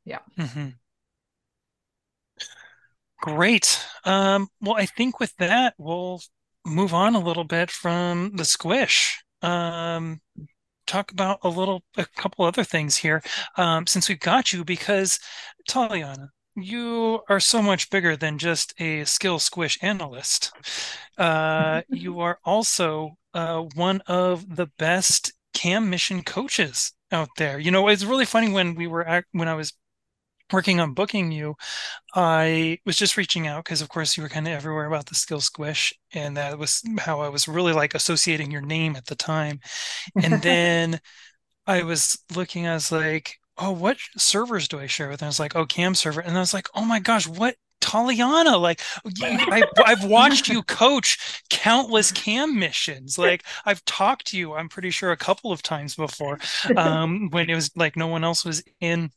[0.04, 0.20] Yeah.
[0.38, 0.70] Mm-hmm.
[3.22, 3.86] Great.
[4.04, 6.22] Um, well, I think with that, we'll
[6.66, 9.22] move on a little bit from the squish.
[9.42, 10.22] Um,
[10.86, 13.22] talk about a little, a couple other things here,
[13.58, 15.20] um, since we've got you, because
[15.70, 20.52] Taliana, you are so much bigger than just a skill squish analyst.
[21.18, 27.60] Uh, you are also uh, one of the best cam mission coaches out there.
[27.60, 29.74] You know, it's really funny when we were at, when I was
[30.52, 31.56] working on booking you,
[32.16, 35.16] I was just reaching out because, of course, you were kind of everywhere about the
[35.16, 39.16] skill squish, and that was how I was really like associating your name at the
[39.16, 39.60] time.
[40.22, 41.00] And then
[41.68, 45.22] I was looking, I was like, oh, what servers do I share with?
[45.22, 47.56] And I was like, oh, Cam server, and I was like, oh my gosh, what
[47.82, 48.82] Taliana, like
[49.22, 53.18] I, I've watched you coach countless cam missions.
[53.18, 56.40] Like I've talked to you, I'm pretty sure a couple of times before,
[56.76, 59.12] um, when it was like no one else was in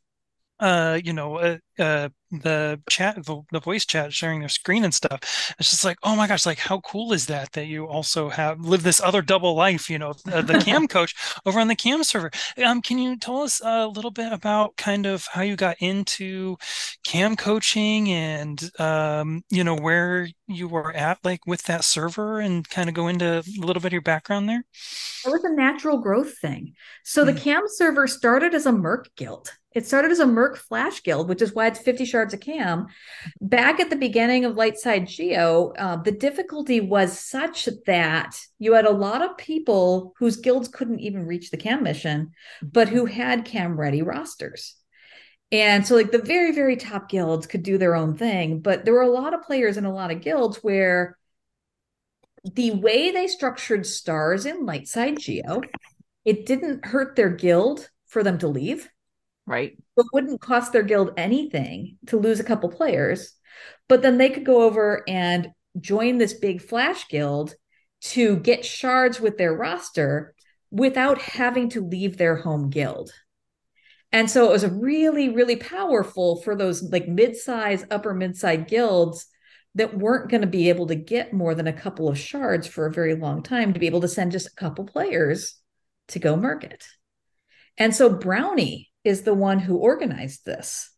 [0.61, 4.95] uh, you know, uh, uh, the chat, the, the voice chat, sharing their screen and
[4.95, 5.55] stuff.
[5.59, 8.61] It's just like, oh my gosh, like how cool is that that you also have
[8.61, 11.15] live this other double life, you know, the, the cam coach
[11.47, 12.31] over on the cam server.
[12.63, 16.57] Um, can you tell us a little bit about kind of how you got into
[17.05, 22.69] cam coaching and um, you know, where you were at like with that server and
[22.69, 24.65] kind of go into a little bit of your background there?
[25.27, 26.75] It was a natural growth thing.
[27.03, 27.35] So mm-hmm.
[27.35, 29.51] the cam server started as a Merc guild.
[29.73, 32.89] It started as a Merc Flash Guild, which is why it's 50 shards of cam.
[33.41, 38.85] Back at the beginning of Lightside Geo, uh, the difficulty was such that you had
[38.85, 42.33] a lot of people whose guilds couldn't even reach the cam mission,
[42.63, 44.75] but who had cam ready rosters.
[45.53, 48.95] And so, like, the very, very top guilds could do their own thing, but there
[48.95, 51.17] were a lot of players in a lot of guilds where
[52.45, 55.61] the way they structured stars in Lightside Geo,
[56.25, 58.89] it didn't hurt their guild for them to leave
[59.51, 59.77] right?
[59.97, 63.35] But wouldn't cost their guild anything to lose a couple players,
[63.89, 65.49] but then they could go over and
[65.81, 67.55] join this big Flash guild
[68.03, 70.35] to get shards with their roster
[70.71, 73.13] without having to leave their home guild.
[74.13, 79.27] And so it was really, really powerful for those like mid-size, upper mid-size guilds
[79.75, 82.87] that weren't going to be able to get more than a couple of shards for
[82.87, 85.57] a very long time to be able to send just a couple players
[86.09, 86.85] to go merc it.
[87.79, 90.91] And so Brownie is the one who organized this.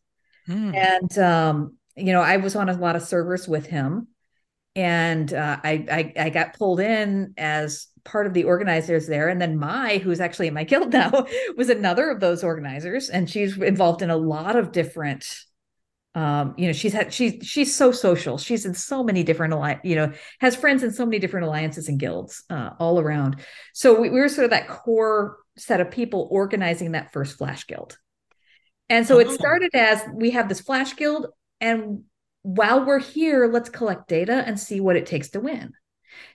[0.47, 0.75] Mm.
[0.75, 4.07] And um, you know, I was on a lot of servers with him,
[4.75, 9.29] and uh, I, I I got pulled in as part of the organizers there.
[9.29, 11.25] And then Mai, who's actually in my guild now,
[11.55, 15.25] was another of those organizers, and she's involved in a lot of different.
[16.15, 18.37] Um, you know, she's had she's she's so social.
[18.37, 20.11] She's in so many different alli- you know,
[20.41, 23.37] has friends in so many different alliances and guilds uh, all around.
[23.73, 27.67] So we, we were sort of that core set of people organizing that first Flash
[27.67, 27.97] Guild.
[28.89, 29.19] And so oh.
[29.19, 31.27] it started as we have this Flash Guild,
[31.61, 32.03] and
[32.43, 35.73] while we're here, let's collect data and see what it takes to win.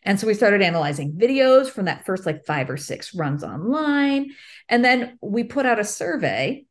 [0.03, 4.31] And so we started analyzing videos from that first like five or six runs online.
[4.69, 6.65] And then we put out a survey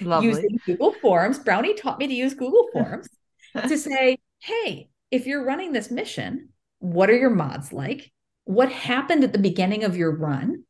[0.00, 0.28] Lovely.
[0.28, 1.38] using Google Forms.
[1.38, 3.08] Brownie taught me to use Google Forms
[3.54, 6.50] to say, hey, if you're running this mission,
[6.80, 8.12] what are your mods like?
[8.44, 10.64] What happened at the beginning of your run?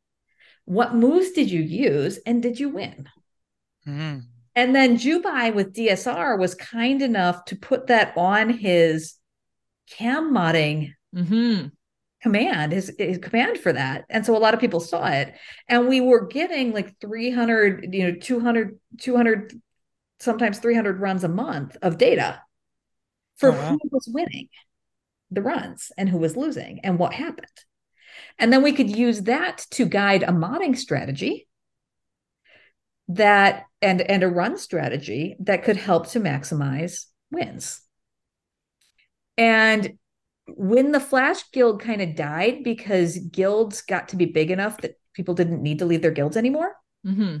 [0.69, 3.09] What moves did you use and did you win?
[3.87, 4.19] Mm-hmm.
[4.53, 9.15] And then Jubai with DSR was kind enough to put that on his
[9.89, 11.69] cam modding mm-hmm.
[12.21, 14.05] command, his, his command for that.
[14.11, 15.33] And so a lot of people saw it.
[15.67, 19.59] And we were getting like 300, you know, 200, 200,
[20.19, 22.43] sometimes 300 runs a month of data
[23.37, 23.69] for oh, wow.
[23.71, 24.49] who was winning
[25.31, 27.47] the runs and who was losing and what happened.
[28.39, 31.47] And then we could use that to guide a modding strategy
[33.09, 37.81] that and and a run strategy that could help to maximize wins.
[39.37, 39.97] And
[40.47, 44.99] when the Flash Guild kind of died because guilds got to be big enough that
[45.13, 46.75] people didn't need to leave their guilds anymore,
[47.05, 47.37] mm-hmm.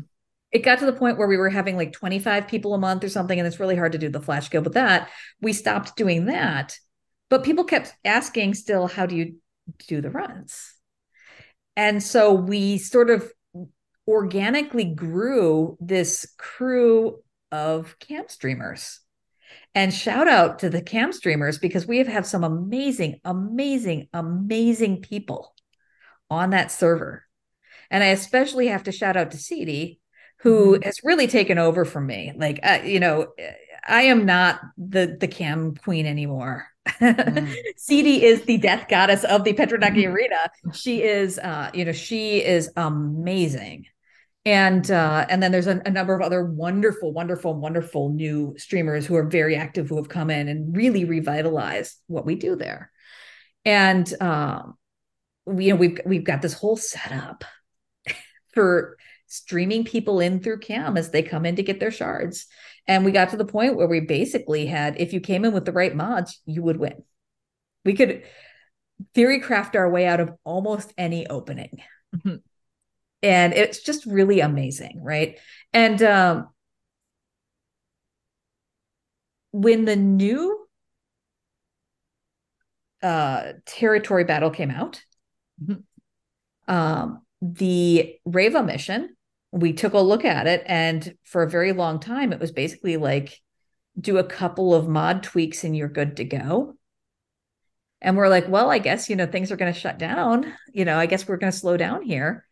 [0.51, 3.09] it got to the point where we were having like 25 people a month or
[3.09, 5.09] something, and it's really hard to do the Flash Guild with that.
[5.41, 6.77] We stopped doing that,
[7.29, 9.35] but people kept asking still, how do you
[9.87, 10.73] do the runs?
[11.79, 13.31] And so we sort of
[14.05, 17.23] organically grew this crew
[17.53, 18.99] of cam streamers.
[19.73, 25.03] And shout out to the cam streamers because we have had some amazing, amazing, amazing
[25.03, 25.55] people
[26.29, 27.23] on that server.
[27.89, 30.01] And I especially have to shout out to CD,
[30.39, 30.83] who mm-hmm.
[30.83, 32.33] has really taken over from me.
[32.35, 33.27] Like, uh, you know,
[33.87, 36.67] I am not the the cam queen anymore.
[36.99, 37.53] Mm.
[37.77, 40.13] CD is the death goddess of the Petranaki mm-hmm.
[40.13, 40.51] arena.
[40.73, 43.85] She is, uh, you know, she is amazing
[44.45, 49.05] and uh, and then there's a, a, number of other wonderful, wonderful, wonderful new streamers
[49.05, 52.91] who are very active who have come in and really revitalized what we do there.
[53.65, 54.77] And um,
[55.45, 57.43] we, you know, we've we've got this whole setup
[58.53, 58.97] for
[59.27, 62.47] streaming people in through cam as they come in to get their shards
[62.87, 65.65] and we got to the point where we basically had if you came in with
[65.65, 67.03] the right mods you would win
[67.85, 68.23] we could
[69.13, 71.81] theory craft our way out of almost any opening
[72.15, 72.35] mm-hmm.
[73.23, 75.39] and it's just really amazing right
[75.73, 76.49] and um
[79.51, 80.67] when the new
[83.01, 85.01] uh territory battle came out
[85.63, 86.73] mm-hmm.
[86.73, 89.15] um the reva mission
[89.51, 92.97] we took a look at it and for a very long time it was basically
[92.97, 93.39] like
[93.99, 96.75] do a couple of mod tweaks and you're good to go.
[98.01, 100.53] And we're like well i guess you know things are going to shut down.
[100.73, 102.45] You know i guess we're going to slow down here.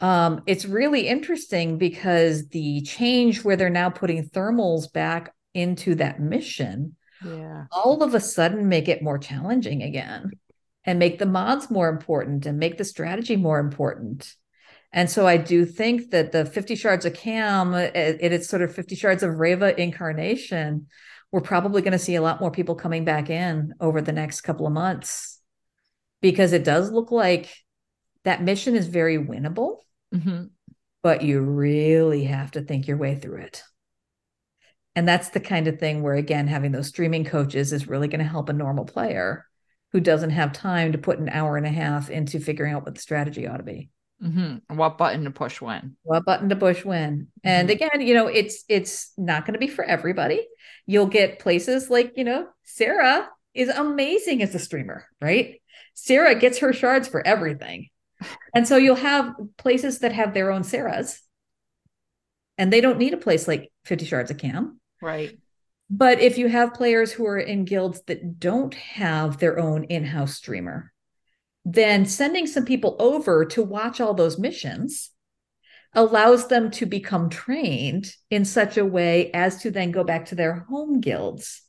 [0.00, 6.20] Um, it's really interesting because the change where they're now putting thermals back into that
[6.20, 7.66] mission yeah.
[7.70, 10.30] all of a sudden make it more challenging again
[10.84, 14.34] and make the mods more important and make the strategy more important
[14.92, 18.74] and so I do think that the 50 shards of Cam, it, it's sort of
[18.74, 20.88] 50 shards of Reva incarnation.
[21.30, 24.40] We're probably going to see a lot more people coming back in over the next
[24.40, 25.40] couple of months
[26.20, 27.54] because it does look like
[28.24, 29.78] that mission is very winnable,
[30.12, 30.46] mm-hmm.
[31.02, 33.62] but you really have to think your way through it.
[34.96, 38.18] And that's the kind of thing where, again, having those streaming coaches is really going
[38.18, 39.46] to help a normal player
[39.92, 42.96] who doesn't have time to put an hour and a half into figuring out what
[42.96, 43.88] the strategy ought to be.
[44.22, 44.76] Mm-hmm.
[44.76, 45.96] What button to push when?
[46.02, 47.28] What button to push when?
[47.42, 47.84] And mm-hmm.
[47.84, 50.46] again, you know, it's it's not going to be for everybody.
[50.86, 55.60] You'll get places like you know, Sarah is amazing as a streamer, right?
[55.94, 57.88] Sarah gets her shards for everything,
[58.54, 61.18] and so you'll have places that have their own Sarahs,
[62.58, 65.38] and they don't need a place like Fifty Shards of Cam, right?
[65.88, 70.36] But if you have players who are in guilds that don't have their own in-house
[70.36, 70.92] streamer,
[71.64, 75.10] then sending some people over to watch all those missions
[75.92, 80.34] allows them to become trained in such a way as to then go back to
[80.34, 81.62] their home guilds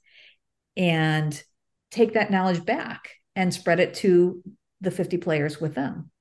[0.78, 1.44] and
[1.90, 4.42] take that knowledge back and spread it to
[4.80, 6.12] the 50 players with them.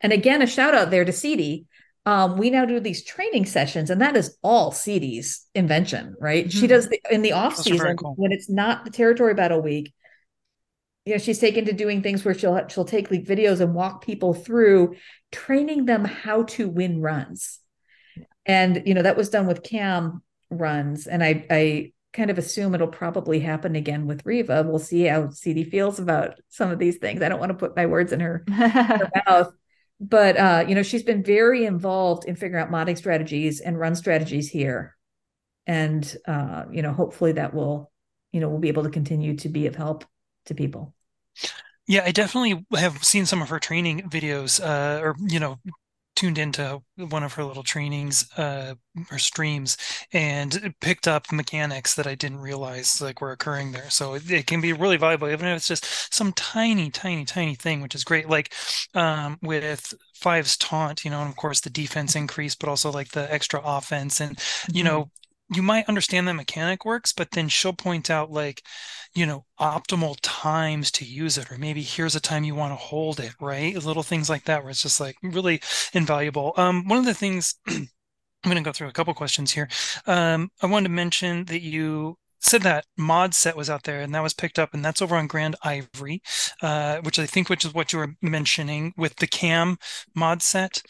[0.00, 1.66] And again, a shout out there to CD.
[2.06, 6.46] Um, we now do these training sessions, and that is all CD's invention, right?
[6.46, 6.60] Mm-hmm.
[6.60, 8.14] She does the, in the off That's season cool.
[8.16, 9.94] when it's not the territory battle week
[11.04, 14.04] you know she's taken to doing things where she'll she'll take like videos and walk
[14.04, 14.94] people through
[15.32, 17.60] training them how to win runs
[18.46, 22.74] and you know that was done with cam runs and i i kind of assume
[22.74, 24.62] it'll probably happen again with Reva.
[24.62, 27.76] we'll see how cd feels about some of these things i don't want to put
[27.76, 29.52] my words in her, her mouth
[30.00, 33.94] but uh you know she's been very involved in figuring out modding strategies and run
[33.94, 34.96] strategies here
[35.66, 37.90] and uh you know hopefully that will
[38.32, 40.04] you know we'll be able to continue to be of help
[40.46, 40.93] to people.
[41.86, 45.58] Yeah, I definitely have seen some of her training videos, uh, or you know,
[46.16, 48.74] tuned into one of her little trainings uh
[49.10, 49.76] or streams
[50.12, 53.90] and picked up mechanics that I didn't realize like were occurring there.
[53.90, 57.54] So it, it, can be really valuable, even if it's just some tiny, tiny, tiny
[57.56, 58.28] thing, which is great.
[58.28, 58.52] Like
[58.94, 63.10] um with Five's taunt, you know, and of course the defense increase, but also like
[63.10, 64.76] the extra offense and mm-hmm.
[64.76, 65.10] you know,
[65.54, 68.62] you might understand that mechanic works, but then she'll point out like,
[69.14, 72.76] you know, optimal times to use it, or maybe here's a time you want to
[72.76, 73.74] hold it, right?
[73.76, 75.60] Little things like that where it's just like really
[75.92, 76.52] invaluable.
[76.56, 79.68] Um, one of the things I'm going to go through a couple questions here.
[80.06, 84.14] Um, I wanted to mention that you said that mod set was out there and
[84.14, 86.20] that was picked up and that's over on Grandivory
[86.60, 89.78] uh, which i think which is what you were mentioning with the cam
[90.14, 90.82] mod set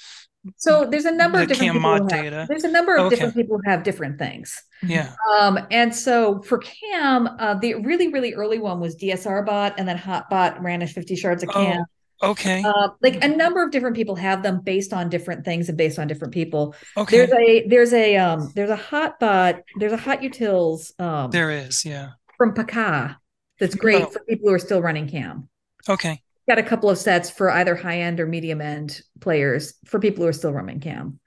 [0.57, 2.47] so there's a number the of different people have, data.
[2.49, 3.17] There's a number of okay.
[3.17, 4.63] different people who have different things.
[4.83, 5.15] Yeah.
[5.39, 9.89] Um, and so for Cam, uh, the really really early one was DSR bot, and
[9.89, 11.85] then Hotbot ran as 50 shards of Cam.
[12.21, 12.63] Oh, okay.
[12.63, 15.99] Uh, like a number of different people have them based on different things and based
[15.99, 16.75] on different people.
[16.97, 17.17] Okay.
[17.17, 21.85] There's a there's a um there's a Hotbot there's a hot utils um there is
[21.85, 23.19] yeah from Paka
[23.59, 24.07] that's great oh.
[24.07, 25.49] for people who are still running Cam.
[25.89, 29.99] Okay got a couple of sets for either high end or medium end players for
[29.99, 31.21] people who are still running cam.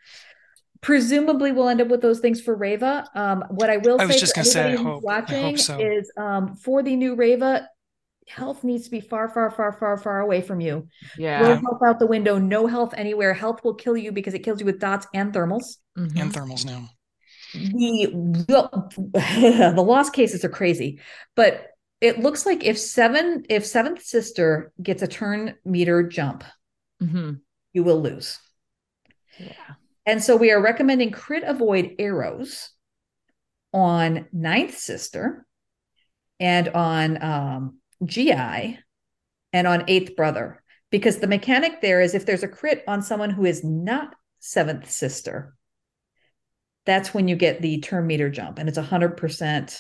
[0.82, 3.08] Presumably, we'll end up with those things for Reva.
[3.16, 5.80] Um, what I will I say for anybody who's watching so.
[5.80, 7.68] is um, for the new Reva,
[8.28, 10.88] health needs to be far, far, far, far, far away from you.
[11.18, 11.42] Yeah.
[11.42, 13.34] No health out the window, no health anywhere.
[13.34, 15.78] Health will kill you because it kills you with dots and thermals.
[15.98, 16.18] Mm-hmm.
[16.18, 16.90] And thermals now.
[17.54, 18.12] The,
[18.48, 21.00] the the lost cases are crazy,
[21.36, 21.68] but
[22.00, 26.44] it looks like if seven if seventh sister gets a turn meter jump
[27.02, 27.34] mm-hmm.
[27.74, 28.40] you will lose.
[29.40, 29.76] Yeah.
[30.06, 32.70] And so we are recommending crit avoid arrows
[33.74, 35.46] on ninth sister
[36.40, 42.44] and on um, gi and on eighth brother because the mechanic there is if there's
[42.44, 45.56] a crit on someone who is not seventh sister,
[46.86, 49.80] that's when you get the turn meter jump, and it's a hundred percent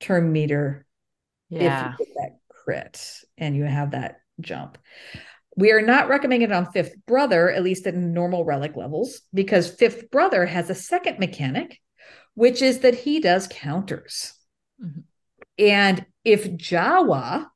[0.00, 0.85] turn meter
[1.48, 1.92] yeah.
[1.92, 4.78] if you get that crit and you have that jump.
[5.56, 9.70] We are not recommending it on fifth brother, at least at normal relic levels, because
[9.70, 11.80] fifth brother has a second mechanic,
[12.34, 14.34] which is that he does counters.
[14.82, 15.00] Mm-hmm.
[15.58, 17.46] And if Jawa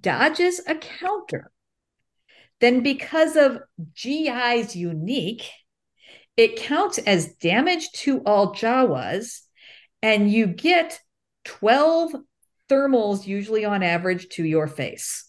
[0.00, 1.50] dodges a counter,
[2.60, 3.60] then because of
[3.94, 5.50] GI's unique,
[6.36, 9.40] it counts as damage to all Jawas,
[10.02, 11.00] and you get
[11.44, 12.14] 12
[12.72, 15.28] thermals, usually on average, to your face.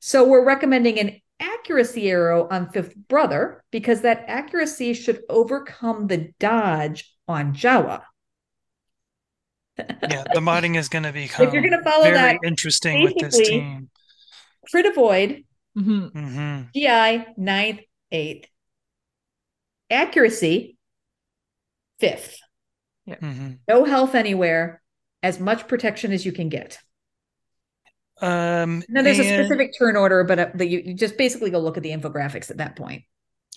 [0.00, 6.32] So we're recommending an accuracy arrow on fifth brother because that accuracy should overcome the
[6.38, 8.02] dodge on Jawa.
[9.78, 13.04] yeah, the modding is going to be if you're going to follow very that interesting
[13.04, 13.88] with this team.
[14.70, 15.44] Crit avoid,
[15.76, 16.18] mm-hmm.
[16.18, 16.62] Mm-hmm.
[16.74, 17.80] GI ninth,
[18.10, 18.48] eighth,
[19.88, 20.76] accuracy
[22.00, 22.38] fifth.
[23.06, 23.16] Yeah.
[23.16, 23.52] Mm-hmm.
[23.68, 24.82] No health anywhere,
[25.22, 26.78] as much protection as you can get.
[28.20, 29.28] Um, no, there's and...
[29.28, 31.90] a specific turn order, but uh, the, you, you just basically go look at the
[31.90, 33.04] infographics at that point.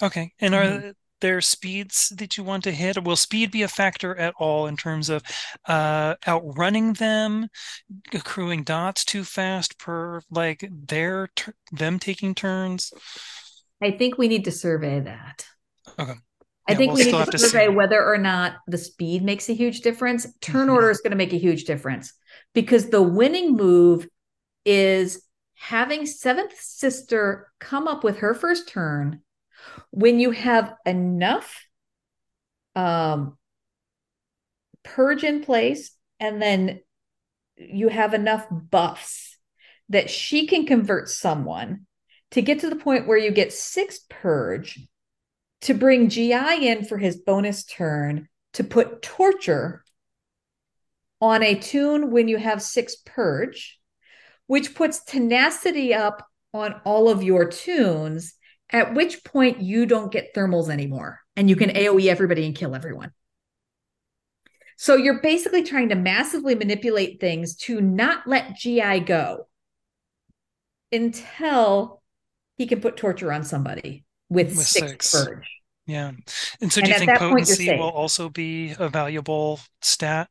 [0.01, 0.88] Okay, and mm-hmm.
[0.88, 3.03] are there speeds that you want to hit?
[3.03, 5.23] Will speed be a factor at all in terms of
[5.67, 7.47] uh, outrunning them,
[8.13, 11.29] accruing dots too fast per like their
[11.71, 12.91] them taking turns?
[13.81, 15.45] I think we need to survey that.
[15.97, 16.13] Okay.
[16.67, 19.53] I think we'll we need to survey to whether or not the speed makes a
[19.53, 20.27] huge difference.
[20.41, 20.75] Turn mm-hmm.
[20.75, 22.13] order is going to make a huge difference
[22.53, 24.07] because the winning move
[24.65, 25.23] is
[25.55, 29.21] having seventh sister come up with her first turn
[29.91, 31.65] when you have enough
[32.75, 33.38] um
[34.83, 36.79] purge in place and then
[37.57, 39.38] you have enough buffs
[39.89, 41.85] that she can convert someone
[42.31, 44.79] to get to the point where you get six purge
[45.61, 49.83] to bring GI in for his bonus turn to put torture
[51.19, 53.79] on a toon when you have six purge
[54.51, 58.33] which puts tenacity up on all of your toons,
[58.69, 62.75] at which point you don't get thermals anymore and you can AoE everybody and kill
[62.75, 63.13] everyone.
[64.75, 69.47] So you're basically trying to massively manipulate things to not let GI go
[70.91, 72.01] until
[72.57, 75.25] he can put torture on somebody with, with six, six.
[75.25, 75.47] purge.
[75.85, 76.11] Yeah.
[76.61, 80.29] And so do and you think potency will also be a valuable stat?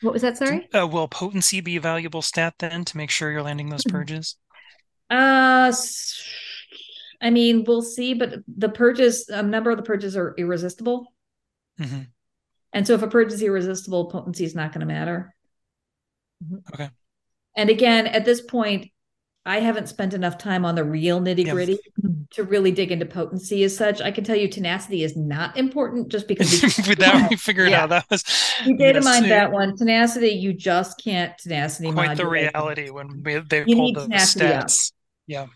[0.00, 0.36] What was that?
[0.36, 0.68] Sorry.
[0.72, 3.96] Uh, will potency be a valuable stat then to make sure you're landing those mm-hmm.
[3.96, 4.36] purges?
[5.10, 5.72] Uh,
[7.20, 11.12] I mean, we'll see, but the purges, a number of the purges are irresistible.
[11.80, 12.02] Mm-hmm.
[12.72, 15.34] And so if a purge is irresistible, potency is not going to matter.
[16.44, 16.74] Mm-hmm.
[16.74, 16.90] Okay.
[17.56, 18.90] And again, at this point,
[19.44, 22.10] I haven't spent enough time on the real nitty gritty yeah.
[22.32, 24.00] To really dig into potency as such.
[24.00, 26.50] I can tell you tenacity is not important just because
[26.86, 27.82] we, that we figured yeah.
[27.82, 28.24] out that was
[28.64, 29.76] you data yes, mined that one.
[29.76, 31.92] Tenacity, you just can't tenacity.
[31.92, 32.18] Quite modulate.
[32.18, 34.90] the reality when we, they you pulled the stats.
[34.90, 34.94] Up.
[35.26, 35.46] Yeah.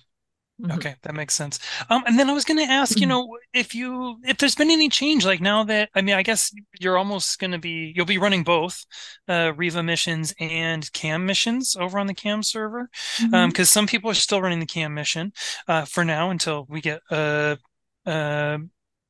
[0.61, 0.79] Mm-hmm.
[0.79, 1.59] Okay, that makes sense.
[1.91, 3.11] Um, and then I was going to ask, you mm-hmm.
[3.11, 6.51] know, if you if there's been any change, like now that I mean, I guess
[6.81, 8.83] you're almost going to be you'll be running both
[9.29, 12.89] uh, Reva missions and Cam missions over on the Cam server,
[13.19, 13.61] because mm-hmm.
[13.61, 15.33] um, some people are still running the Cam mission
[15.69, 17.59] uh, for now until we get a
[18.07, 18.59] uh, uh,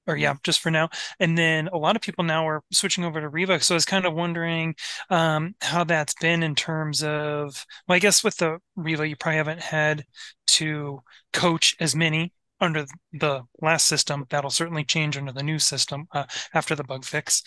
[0.07, 0.89] or yeah, just for now.
[1.21, 3.61] And then a lot of people now are switching over to Reva.
[3.61, 4.75] So I was kind of wondering
[5.11, 9.39] um, how that's been in terms of, well, I guess with the Reva, you probably
[9.39, 10.05] haven't had
[10.49, 11.03] to
[11.33, 14.27] coach as many under the last system.
[14.31, 16.25] That'll certainly change under the new system uh,
[16.55, 17.43] after the bug fix.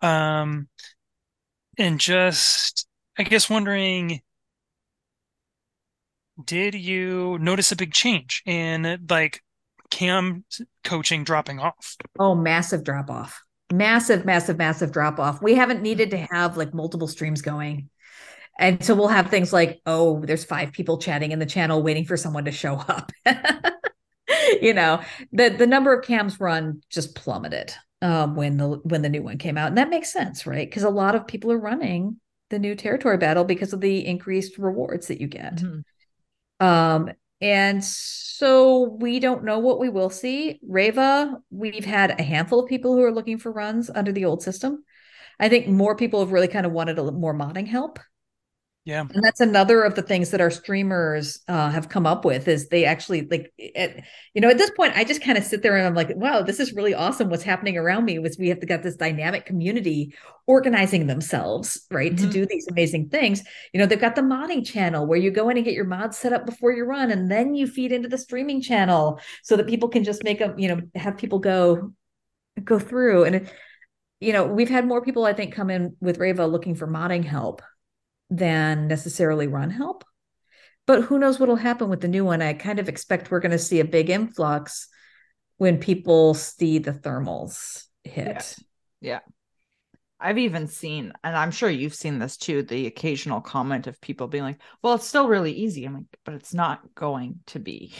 [0.00, 0.68] Um,
[1.78, 2.86] and just,
[3.18, 4.20] I guess, wondering
[6.42, 9.42] did you notice a big change in like
[9.92, 10.44] cam
[10.82, 11.96] coaching dropping off?
[12.18, 13.40] Oh, massive drop off.
[13.72, 15.40] Massive, massive, massive drop off.
[15.40, 17.90] We haven't needed to have like multiple streams going.
[18.58, 22.04] And so we'll have things like, oh, there's five people chatting in the channel waiting
[22.04, 23.12] for someone to show up.
[24.60, 25.00] you know,
[25.32, 29.38] the the number of cams run just plummeted um, when the when the new one
[29.38, 29.68] came out.
[29.68, 30.68] And that makes sense, right?
[30.68, 32.18] Because a lot of people are running
[32.50, 35.56] the new territory battle because of the increased rewards that you get.
[35.56, 36.66] Mm-hmm.
[36.66, 37.10] Um,
[37.42, 40.60] and so we don't know what we will see.
[40.62, 44.42] Reva, we've had a handful of people who are looking for runs under the old
[44.42, 44.84] system.
[45.40, 47.98] I think more people have really kind of wanted a little more modding help.
[48.84, 49.02] Yeah.
[49.02, 52.68] And that's another of the things that our streamers uh, have come up with is
[52.68, 54.02] they actually like, at,
[54.34, 56.42] you know, at this point, I just kind of sit there and I'm like, wow,
[56.42, 57.30] this is really awesome.
[57.30, 60.14] What's happening around me was we have to get this dynamic community
[60.48, 62.26] organizing themselves, right, mm-hmm.
[62.26, 63.44] to do these amazing things.
[63.72, 66.18] You know, they've got the modding channel where you go in and get your mods
[66.18, 69.68] set up before you run, and then you feed into the streaming channel so that
[69.68, 71.92] people can just make a, you know, have people go
[72.64, 73.50] go through and.
[74.20, 77.24] You know, we've had more people, I think, come in with Reva looking for modding
[77.24, 77.60] help
[78.32, 80.04] than necessarily run help.
[80.86, 82.42] But who knows what'll happen with the new one?
[82.42, 84.88] I kind of expect we're going to see a big influx
[85.58, 88.56] when people see the thermals hit.
[89.00, 89.10] Yeah.
[89.12, 89.20] yeah.
[90.18, 94.28] I've even seen, and I'm sure you've seen this too, the occasional comment of people
[94.28, 95.84] being like, well, it's still really easy.
[95.84, 97.92] I'm like, but it's not going to be.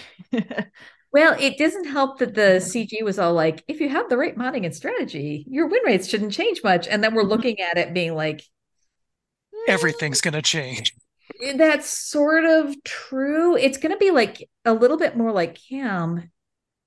[1.13, 4.37] well, it doesn't help that the CG was all like, if you have the right
[4.37, 6.87] modding and strategy, your win rates shouldn't change much.
[6.89, 8.43] And then we're looking at it being like,
[9.69, 10.95] everything's going to change.
[11.57, 13.57] That's sort of true.
[13.57, 16.31] It's going to be like a little bit more like Cam.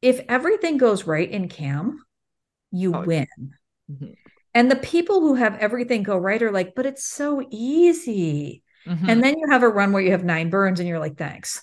[0.01, 2.03] If everything goes right in Cam,
[2.71, 3.27] you oh, win.
[3.91, 4.11] Mm-hmm.
[4.53, 8.63] And the people who have everything go right are like, but it's so easy.
[8.87, 9.09] Mm-hmm.
[9.09, 11.61] And then you have a run where you have nine burns and you're like, thanks.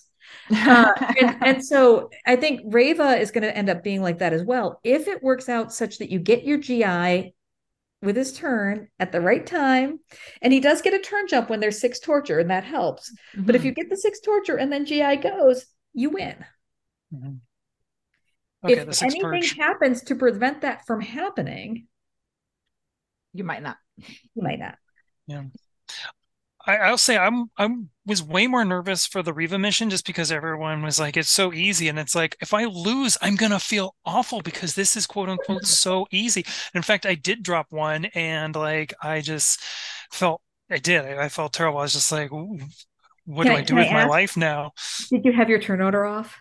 [0.51, 4.33] uh, and, and, so I think Reva is going to end up being like that
[4.33, 4.81] as well.
[4.83, 7.35] If it works out such that you get your GI
[8.03, 10.01] with his turn at the right time.
[10.43, 13.11] And he does get a turn jump when there's six torture, and that helps.
[13.11, 13.47] Mm-hmm.
[13.47, 13.69] But if mm-hmm.
[13.69, 16.45] you get the six torture and then GI goes, you win.
[17.15, 17.35] Mm-hmm.
[18.65, 19.57] Okay, if anything purge.
[19.57, 21.87] happens to prevent that from happening,
[23.33, 23.77] you might not.
[23.97, 24.77] You might not.
[25.27, 25.45] Yeah.
[26.67, 30.33] I, will say I'm I'm was way more nervous for the Reva mission just because
[30.33, 31.89] everyone was like, it's so easy.
[31.89, 35.67] And it's like, if I lose, I'm gonna feel awful because this is quote unquote
[35.67, 36.45] so easy.
[36.75, 39.61] In fact, I did drop one and like I just
[40.11, 41.05] felt I did.
[41.05, 41.79] I, I felt terrible.
[41.79, 42.31] I was just like,
[43.25, 44.73] what can do I, I do with I my life now?
[45.11, 46.37] Did you have your turn order off?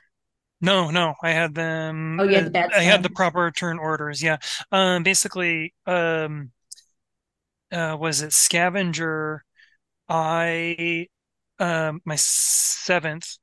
[0.61, 2.19] No, no, I had them.
[2.19, 4.21] Oh, yeah, the I had the proper turn orders.
[4.21, 4.37] Yeah.
[4.71, 6.51] Um, basically, um,
[7.71, 9.43] uh, was it scavenger?
[10.11, 11.07] I
[11.59, 13.37] um my seventh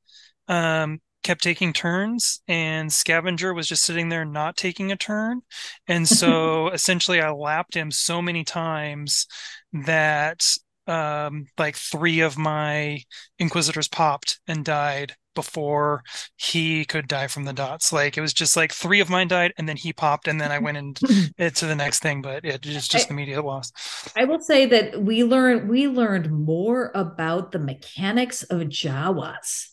[0.48, 5.42] um kept taking turns and scavenger was just sitting there not taking a turn.
[5.88, 9.26] And so essentially i lapped him so many times
[9.72, 10.44] that
[10.86, 13.02] um like three of my
[13.38, 16.02] inquisitors popped and died before
[16.34, 17.92] he could die from the dots.
[17.92, 20.50] Like it was just like three of mine died and then he popped and then
[20.50, 23.70] I went into to the next thing, but it was just I, immediate loss.
[24.16, 29.68] I will say that we learned we learned more about the mechanics of Jawas.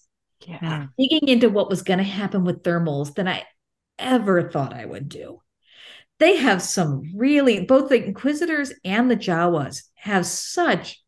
[0.46, 0.60] Yeah.
[0.60, 0.90] Mm.
[1.00, 3.44] Digging into what was going to happen with thermals than I
[3.98, 5.42] ever thought I would do.
[6.20, 11.04] They have some really both the Inquisitors and the Jawas have such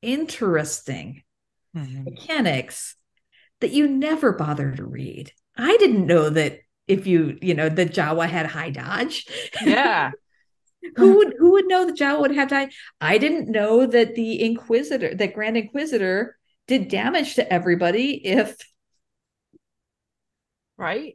[0.00, 1.24] interesting
[1.76, 2.04] mm-hmm.
[2.04, 2.94] mechanics
[3.60, 5.32] that you never bother to read.
[5.56, 9.26] I didn't know that if you, you know, the Jawa had high dodge.
[9.64, 10.12] Yeah.
[10.96, 12.76] who would who would know the Jawa would have dodge?
[13.00, 18.56] I didn't know that the Inquisitor, that Grand Inquisitor, did damage to everybody if
[20.76, 21.14] right.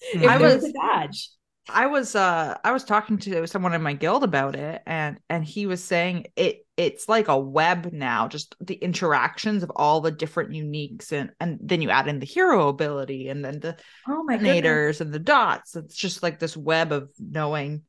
[0.00, 1.30] If I was dodge.
[1.68, 5.44] I was uh I was talking to someone in my guild about it and and
[5.44, 10.10] he was saying it it's like a web now just the interactions of all the
[10.10, 13.76] different uniques and and then you add in the hero ability and then the
[14.08, 17.82] oh my naders and the dots it's just like this web of knowing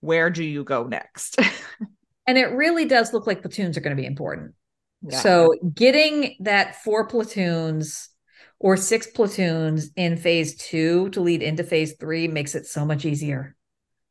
[0.00, 1.38] where do you go next
[2.26, 4.54] and it really does look like platoons are going to be important
[5.02, 5.18] yeah.
[5.18, 8.10] so getting that four platoons
[8.58, 13.04] or six platoons in phase two to lead into phase three makes it so much
[13.04, 13.54] easier.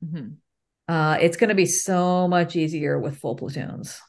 [0.03, 0.33] Mm-hmm.
[0.87, 3.99] Uh, it's going to be so much easier with full platoons.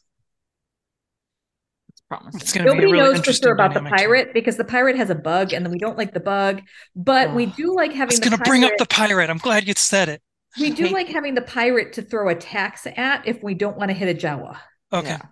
[2.10, 2.40] It's promising.
[2.40, 5.52] It's Nobody really knows for sure about the pirate because the pirate has a bug,
[5.52, 6.62] and then we don't like the bug.
[6.94, 7.34] But oh.
[7.34, 8.16] we do like having.
[8.16, 9.30] It's going to bring up the pirate.
[9.30, 10.22] I'm glad you said it.
[10.58, 13.94] We do like having the pirate to throw attacks at if we don't want to
[13.94, 14.58] hit a Jawa.
[14.92, 15.08] Okay.
[15.08, 15.22] Yeah.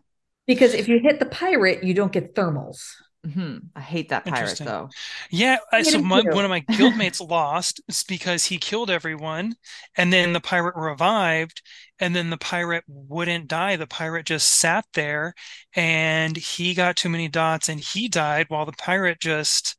[0.46, 2.82] Because if you hit the pirate, you don't get thermals.
[3.26, 3.59] Mm-hmm.
[3.74, 4.90] I hate that pirate though.
[5.30, 9.55] Yeah, so my, one of my guildmates lost because he killed everyone,
[9.96, 11.62] and then the pirate revived,
[11.98, 13.76] and then the pirate wouldn't die.
[13.76, 15.34] The pirate just sat there,
[15.74, 19.76] and he got too many dots, and he died while the pirate just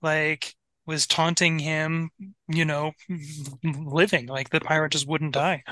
[0.00, 0.54] like
[0.86, 2.10] was taunting him.
[2.48, 2.92] You know,
[3.62, 5.64] living like the pirate just wouldn't die.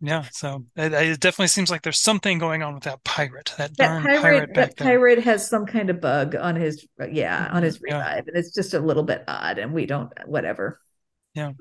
[0.00, 3.54] Yeah, so it, it, definitely seems like there's something going on with that pirate.
[3.56, 7.48] That, that darn pirate, pirate that pirate has some kind of bug on his yeah
[7.50, 8.22] on his revive, yeah.
[8.26, 10.80] and it's just a little bit odd, and we don't whatever.
[11.34, 11.52] Yeah.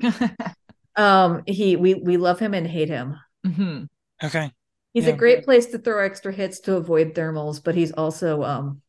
[0.97, 1.43] um.
[1.47, 3.15] He we we love him and hate him.
[3.47, 3.85] Mm-hmm.
[4.25, 4.51] Okay.
[4.93, 5.13] He's Yeah.
[5.13, 8.81] a great place to throw extra hits to avoid thermals, but he's also um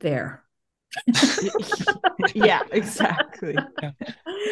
[0.00, 0.43] there.
[2.34, 3.56] yeah, exactly.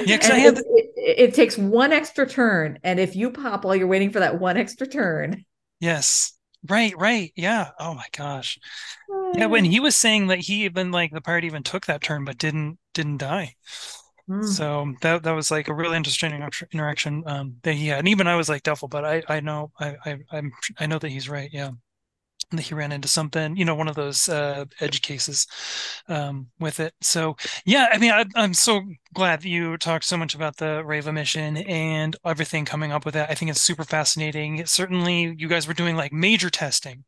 [0.04, 3.64] Yeah, because And I it, it, it takes one extra turn, and if you pop
[3.64, 5.44] while you're waiting for that one extra turn,
[5.80, 6.32] yes.
[6.68, 7.32] Right, right.
[7.34, 7.70] Yeah.
[7.80, 8.58] Oh my gosh.
[9.34, 12.24] Yeah, when he was saying that he even like the pirate even took that turn
[12.24, 13.56] but didn't didn't die.
[14.28, 14.42] Hmm.
[14.42, 16.32] So that that was like a really interesting
[16.72, 18.00] interaction um, that he had.
[18.00, 20.98] And even I was like doubtful, but I I know I, I I'm I know
[20.98, 21.50] that he's right.
[21.52, 21.70] Yeah.
[22.56, 25.46] That he ran into something, you know, one of those uh, edge cases
[26.08, 26.94] um, with it.
[27.00, 28.82] So, yeah, I mean, I, I'm so
[29.14, 33.14] glad that you talked so much about the Reva mission and everything coming up with
[33.14, 33.30] that.
[33.30, 34.64] I think it's super fascinating.
[34.66, 37.04] Certainly, you guys were doing like major testing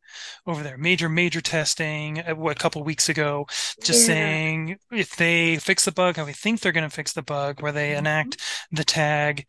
[0.46, 3.46] over there, major, major testing uh, a couple weeks ago,
[3.82, 4.06] just Yeah.
[4.14, 7.62] saying if they fix the bug, how we think they're going to fix the bug,
[7.62, 7.98] where they Mhm.
[7.98, 8.36] enact
[8.70, 9.46] the tag,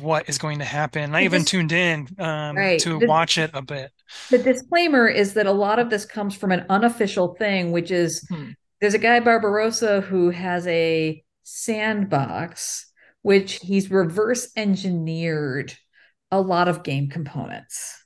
[0.00, 1.14] what is going to happen.
[1.14, 2.80] I even tuned in um, Right.
[2.80, 3.90] to This- watch it a bit.
[4.30, 8.26] The disclaimer is that a lot of this comes from an unofficial thing, which is
[8.28, 8.50] Hmm.
[8.80, 12.90] there's a guy Barbarossa who has a sandbox,
[13.22, 15.74] which he's reverse engineered
[16.30, 18.02] a lot of game components.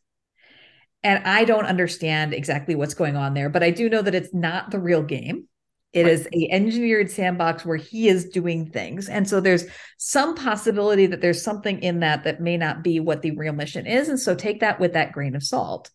[1.02, 4.34] And I don't understand exactly what's going on there, but I do know that it's
[4.34, 5.48] not the real game.
[5.92, 6.12] It Right.
[6.12, 9.08] is a engineered sandbox where he is doing things.
[9.08, 9.64] And so there's
[9.98, 13.86] some possibility that there's something in that that may not be what the real mission
[13.86, 14.08] is.
[14.08, 15.90] And so take that with that grain of salt.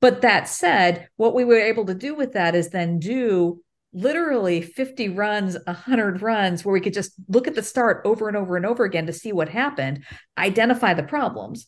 [0.00, 3.62] But that said, what we were able to do with that is then do
[3.92, 8.36] literally 50 runs, 100 runs, where we could just look at the start over and
[8.36, 10.04] over and over again to see what happened,
[10.36, 11.66] identify the problems.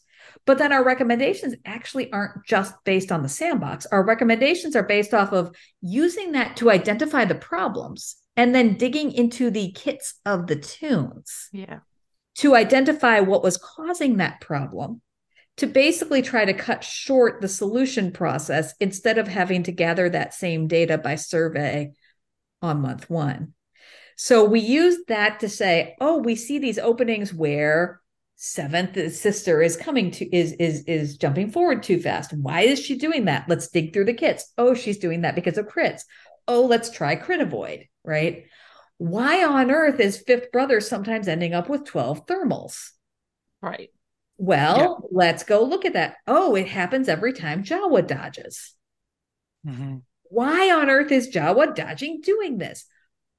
[0.49, 3.85] But then our recommendations actually aren't just based on the sandbox.
[3.85, 9.13] Our recommendations are based off of using that to identify the problems and then digging
[9.13, 11.81] into the kits of the toons Yeah.
[12.37, 15.03] to identify what was causing that problem
[15.59, 20.33] to basically try to cut short the solution process instead of having to gather that
[20.33, 21.93] same data by survey
[22.63, 23.53] on month one.
[24.17, 28.01] So we use that to say, oh, we see these openings where
[28.41, 32.33] seventh sister is coming to is is is jumping forward too fast.
[32.33, 33.49] Why is she doing that?
[33.49, 34.53] Let's dig through the kits.
[34.57, 36.03] Oh, she's doing that because of crits.
[36.47, 38.45] Oh, let's try crit avoid, right?
[38.97, 42.91] Why on earth is fifth brother sometimes ending up with 12 thermals?
[43.61, 43.91] Right.
[44.37, 46.15] Well, let's go look at that.
[46.29, 48.75] Oh, it happens every time Jawa dodges.
[49.67, 50.03] Mhm.
[50.31, 52.87] Why on earth is Jawa dodging doing this?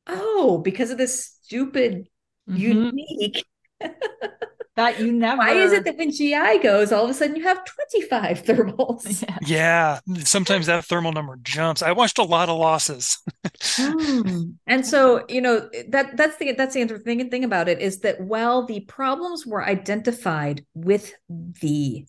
[0.07, 2.09] Oh, because of this stupid,
[2.49, 2.59] Mhm.
[2.59, 3.45] unique.
[4.80, 5.39] that you never.
[5.39, 9.22] Why is it that when GI goes, all of a sudden you have 25 thermals?
[9.22, 9.38] Yeah.
[9.45, 11.81] Yeah, sometimes that thermal number jumps.
[11.81, 13.18] I watched a lot of losses.
[13.76, 14.51] Hmm.
[14.68, 18.22] And so, you know, that that's the that's the interesting thing about it is that
[18.22, 22.06] while the problems were identified with the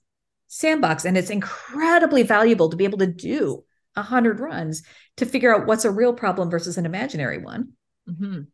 [0.49, 3.65] sandbox, and it's incredibly valuable to be able to do
[3.97, 4.83] a hundred runs
[5.17, 7.73] to figure out what's a real problem versus an imaginary one.
[8.09, 8.47] Mhm.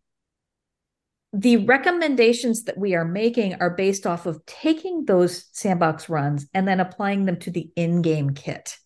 [1.38, 6.66] The recommendations that we are making are based off of taking those sandbox runs and
[6.66, 8.78] then applying them to the in-game kit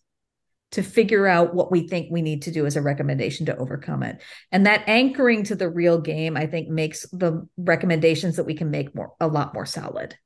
[0.71, 4.03] to figure out what we think we need to do as a recommendation to overcome
[4.03, 4.21] it.
[4.51, 8.69] And that anchoring to the real game, I think, makes the recommendations that we can
[8.69, 10.17] make more a lot more solid.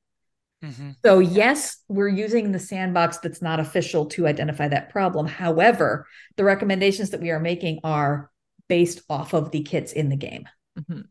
[0.64, 0.96] Mhm.
[1.04, 5.26] So, yes, we're using the sandbox that's not official to identify that problem.
[5.26, 8.30] However, the recommendations that we are making are
[8.68, 10.48] based off of the kits in the game.
[10.76, 11.04] Mhm.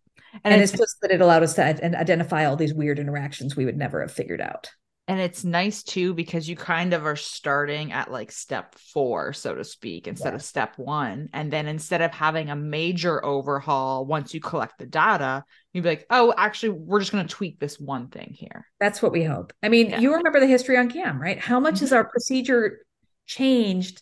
[0.44, 3.56] And, And, it's, it's, just that it allowed us to identify all these weird interactions
[3.56, 4.70] we would never have figured out.
[5.08, 9.54] and it's nice too because you kind of are starting at like step four, so
[9.54, 11.30] to speak, instead of step one.
[11.32, 15.44] And then instead of having a major overhaul once you collect the data,
[15.74, 18.66] you'd be like, oh, actually, we're just going to tweak this one thing here.
[18.80, 19.54] That's what we hope.
[19.62, 20.00] I mean, Yeah.
[20.00, 21.40] you remember the history on CAM, right?
[21.40, 21.98] How much has mm-hmm.
[21.98, 22.80] our procedure
[23.28, 24.02] changed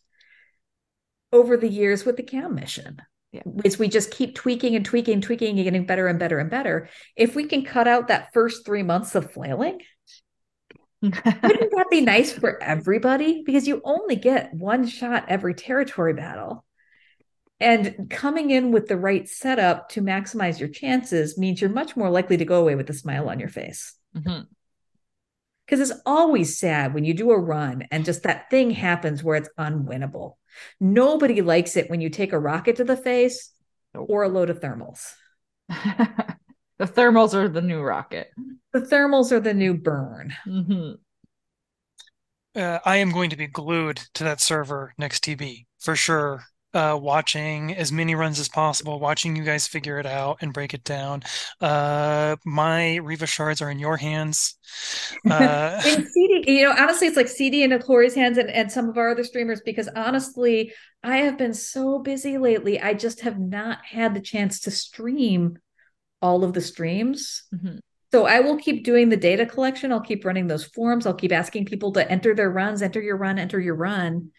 [1.34, 3.02] over the years with the CAM mission?
[3.34, 3.42] Yeah.
[3.66, 6.88] Is we just keep tweaking and tweaking, tweaking, and getting better and better and better.
[7.16, 9.80] If we can cut out that first three months of flailing,
[11.02, 13.42] wouldn't that be nice for everybody?
[13.44, 16.64] Because you only get one shot every territory battle.
[17.60, 22.12] And coming in with the right setup to maximize your chances means you're much more
[22.12, 23.96] likely to go away with a smile on your face.
[24.16, 24.46] Mhm.
[25.66, 29.38] Because it's always sad when you do a run and just that thing happens where
[29.38, 30.36] it's unwinnable.
[30.80, 33.52] Nobody likes it when you take a rocket to the face
[33.94, 34.08] Nope.
[34.10, 35.14] or a load of thermals.
[35.70, 36.38] the
[36.86, 38.30] thermals are the new rocket.
[38.74, 40.34] The thermals are the new burn.
[40.48, 40.96] Mhm.
[42.56, 46.44] Uh, I am going to be glued to that server next TB for sure.
[46.74, 50.74] Uh, watching as many runs as possible, watching you guys figure it out and break
[50.74, 51.22] it down.
[51.62, 54.58] Uh, my Reva shards are in your hands.
[55.30, 58.90] Uh, in CD, you know, honestly, it's like CD in Corey's hands and, and some
[58.90, 60.74] of our other streamers because honestly,
[61.04, 62.82] I have been so busy lately.
[62.82, 65.60] I just have not had the chance to stream
[66.24, 67.44] all of the streams.
[67.54, 67.78] Mm-hmm.
[68.14, 69.92] So I will keep doing the data collection.
[69.92, 71.06] I'll keep running those forms.
[71.06, 74.32] I'll keep asking people to enter their runs, enter your run, enter your run.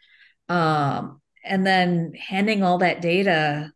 [0.49, 3.73] Um, and then handing all that data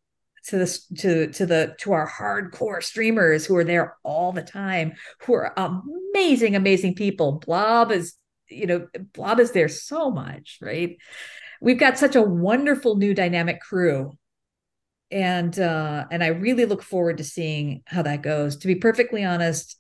[0.47, 4.95] to the to to the to our hardcore streamers who are there all the time,
[5.23, 7.32] who are amazing, amazing people.
[7.45, 8.15] Blob is,
[8.49, 10.97] you know, Blob is there so much, right?
[11.61, 14.12] We've got such a wonderful new dynamic crew
[15.11, 19.24] and uh and i really look forward to seeing how that goes to be perfectly
[19.24, 19.77] honest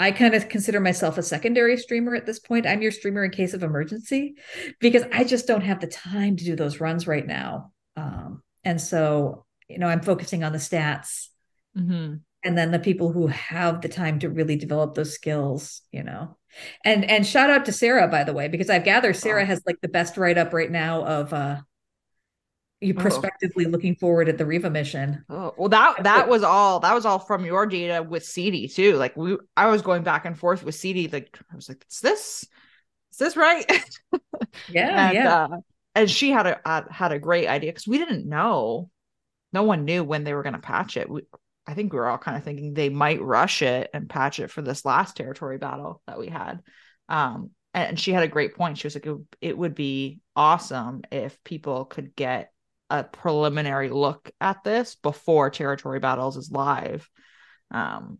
[0.00, 2.66] I kind of consider myself a secondary streamer at this point.
[2.66, 4.36] I'm your streamer in case of emergency
[4.80, 7.72] because I just don't have the time to do those runs right now.
[7.96, 11.28] Um, and so, you know, I'm focusing on the stats.
[11.76, 12.14] Mm-hmm.
[12.42, 16.38] And then the people who have the time to really develop those skills, you know.
[16.82, 19.82] And and shout out to Sarah, by the way, because I've gathered Sarah has like
[19.82, 21.60] the best write up right now of uh
[22.80, 23.00] you oh.
[23.00, 23.68] prospectively oh.
[23.68, 25.24] looking forward at the Reva mission.
[25.28, 28.96] Oh, well, that that was all that was all from your data with CD too.
[28.96, 31.08] Like we, I was going back and forth with CD.
[31.08, 32.46] Like I was like, "Is this,
[33.12, 33.70] is this right?"
[34.68, 35.44] Yeah, and, yeah.
[35.44, 35.56] Uh,
[35.94, 38.90] and she had a uh, had a great idea because we didn't know,
[39.52, 41.08] no one knew when they were going to patch it.
[41.08, 41.22] We,
[41.66, 44.50] I think we were all kind of thinking they might rush it and patch it
[44.50, 46.60] for this last territory battle that we had.
[47.08, 48.78] Um, and she had a great point.
[48.78, 52.52] She was like, it, it would be awesome if people could get
[52.90, 57.08] a preliminary look at this before territory battles is live
[57.70, 58.18] um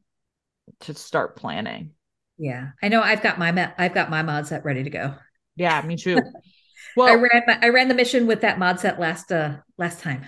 [0.80, 1.90] to start planning.
[2.38, 5.14] Yeah i know i've got my i've got my mod set ready to go.
[5.56, 6.20] Yeah me too.
[6.96, 10.00] Well i ran my, i ran the mission with that mod set last uh last
[10.00, 10.24] time.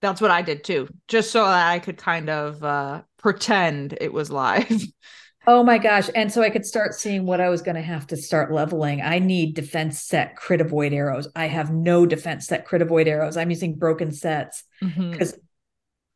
[0.00, 4.12] That's what i did too just so that i could kind of uh pretend it
[4.12, 4.70] was live
[5.46, 6.08] Oh my gosh.
[6.14, 9.02] And so I could start seeing what I was going to have to start leveling.
[9.02, 11.28] I need defense set crit avoid arrows.
[11.36, 13.36] I have no defense set crit avoid arrows.
[13.36, 15.40] I'm using broken sets because mm-hmm.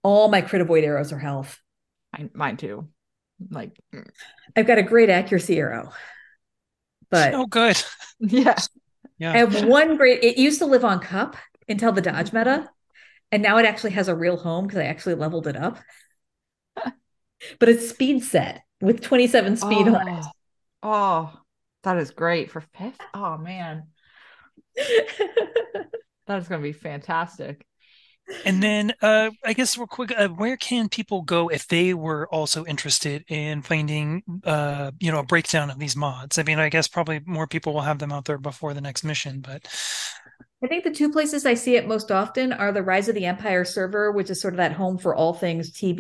[0.03, 1.61] all my crit avoid arrows are health.
[2.13, 2.89] Mine, mine too.
[3.51, 3.79] Like
[4.57, 5.93] I've got a great accuracy arrow.
[7.11, 7.83] But oh good.
[8.21, 8.59] yeah.
[9.19, 9.33] Yeah.
[9.33, 11.37] I have one great it used to live on cup
[11.69, 12.71] until the dodge meta.
[13.31, 15.79] And now it actually has a real home because I actually leveled it up.
[17.59, 20.25] but it's speed set with 27 speed oh, on it.
[20.83, 21.33] Oh,
[21.83, 23.01] that is great for fifth.
[23.15, 23.85] Oh man.
[24.77, 27.65] that is going to be fantastic.
[28.45, 32.29] And then, uh, I guess real quick, uh, where can people go if they were
[32.29, 36.39] also interested in finding, uh, you know, a breakdown of these mods?
[36.39, 39.03] I mean, I guess probably more people will have them out there before the next
[39.03, 39.67] mission, but
[40.63, 43.27] I think the two places I see it most often are the Rise of the
[43.27, 45.99] Empire server, which is sort of that home for all things TB,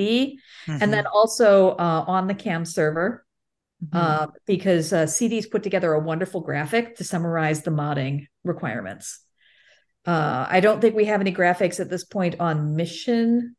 [0.66, 0.78] mm-hmm.
[0.80, 3.24] and then also uh, on the CAM server,
[3.84, 3.96] mm-hmm.
[3.96, 9.20] uh, because uh, CD's put together a wonderful graphic to summarize the modding requirements.
[10.04, 13.54] Uh, I don't think we have any graphics at this point on mission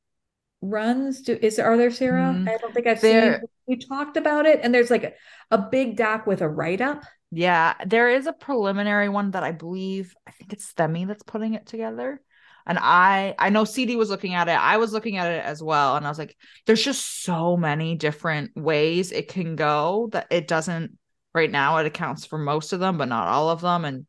[0.61, 1.21] runs.
[1.21, 2.33] Do is are there, Sarah?
[2.33, 2.49] Mm-hmm.
[2.49, 3.47] I don't think I've there, seen.
[3.67, 5.13] We talked about it, and there's like a,
[5.51, 9.51] a big doc with a write up yeah, there is a preliminary one that I
[9.51, 12.21] believe I think it's Themi that's putting it together.
[12.65, 14.57] And I I know CD was looking at it.
[14.59, 16.35] I was looking at it as well and I was like
[16.65, 20.97] there's just so many different ways it can go that it doesn't
[21.33, 24.05] right now it accounts for most of them but not all of them and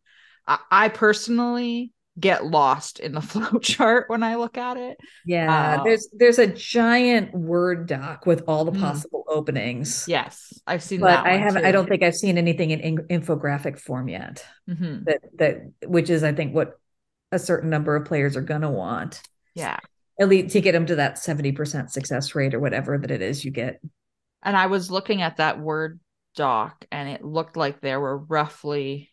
[0.47, 4.99] I, I personally get lost in the flow chart when I look at it.
[5.24, 8.81] Yeah, uh, there's there's a giant word doc with all the mm.
[8.81, 10.07] possible mm, openings.
[10.09, 11.27] Yes, I've seen but that.
[11.27, 11.62] I haven't.
[11.62, 11.69] Too.
[11.69, 14.45] I don't think I've seen anything in, in infographic form yet.
[14.69, 15.05] Mm-hmm.
[15.05, 16.78] That that which is I think what
[17.32, 19.23] a certain number of players are gonna want.
[19.55, 19.78] Yeah,
[20.20, 23.23] at least to get them to that seventy percent success rate or whatever that it
[23.23, 23.81] is you get.
[24.43, 26.01] And I was looking at that word
[26.35, 29.11] doc, and it looked like there were roughly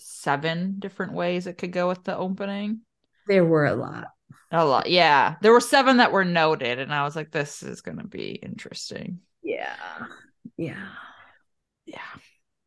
[0.00, 2.80] seven different ways it could go with the opening.
[3.26, 4.08] There were a lot.
[4.50, 4.90] A lot.
[4.90, 5.36] Yeah.
[5.42, 8.30] There were seven that were noted, and I was like, this is going to be
[8.30, 9.20] interesting.
[9.42, 9.76] Yeah.
[10.56, 10.88] Yeah.
[11.86, 12.00] Yeah.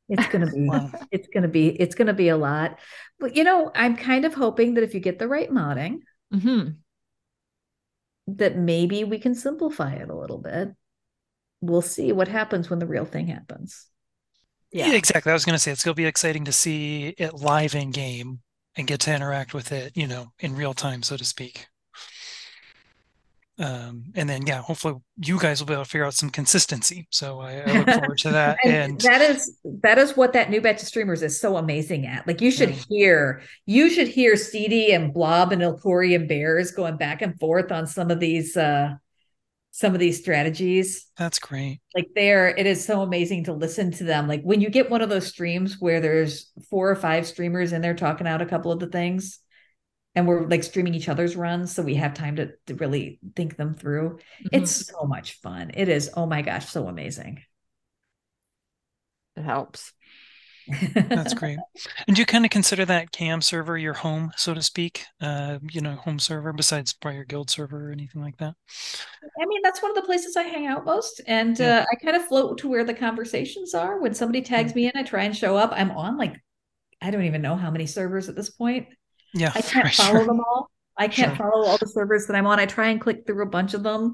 [0.10, 0.69] It's gonna be
[1.11, 2.80] it's gonna be it's gonna be a lot.
[3.19, 5.99] But you know, I'm kind of hoping that if you get the right modding,
[6.34, 6.72] mm-hmm.
[8.27, 10.69] that maybe we can simplify it a little bit.
[11.61, 13.88] We'll see what happens when the real thing happens.
[14.73, 14.87] Yeah.
[14.87, 15.29] yeah, exactly.
[15.29, 17.91] I was going to say it's going to be exciting to see it live in
[17.91, 18.39] game
[18.75, 21.67] and get to interact with it, you know, in real time, so to speak.
[23.59, 27.07] um, and then yeah, hopefully you guys will be able to figure out some consistency.
[27.11, 28.57] So I, I look forward to that.
[28.65, 32.07] and, and, that is that is what that new batch of streamers is so amazing
[32.07, 32.25] at.
[32.25, 32.83] Like you should yeah.
[32.89, 37.71] hear you should hear Steedy and Blob and Ilkori and Bears going back and forth
[37.71, 38.95] on some of these uh
[39.75, 41.07] some of these strategies.
[41.17, 41.81] That's great.
[41.95, 44.27] Like there, it is so amazing to listen to them.
[44.27, 47.81] Like when you get one of those streams where there's four or five streamers in
[47.81, 49.39] there talking out a couple of the things
[50.13, 53.57] and we're like streaming each other's runs so we have time to, to really think
[53.57, 54.47] them through mm-hmm.
[54.51, 57.41] it's so much fun it is oh my gosh so amazing
[59.35, 59.91] it helps
[60.68, 61.57] that's great
[62.07, 65.60] and do you kind of consider that cam server your home so to speak uh
[65.72, 68.56] you know home server besides by your guild server or anything like that
[69.41, 71.80] i mean that's one of the places i hang out most and yeah.
[71.80, 74.77] uh, i kind of float to where the conversations are when somebody tags mm-hmm.
[74.77, 76.35] me in i try and show up i'm on like
[77.02, 78.88] i don't even know how many servers at this point
[79.34, 79.52] yeah.
[79.53, 80.26] I can't follow sure.
[80.26, 80.69] them all.
[80.98, 81.49] I can't sure.
[81.49, 82.60] follow all the servers that I'm on.
[82.60, 84.14] I try and click through a bunch of them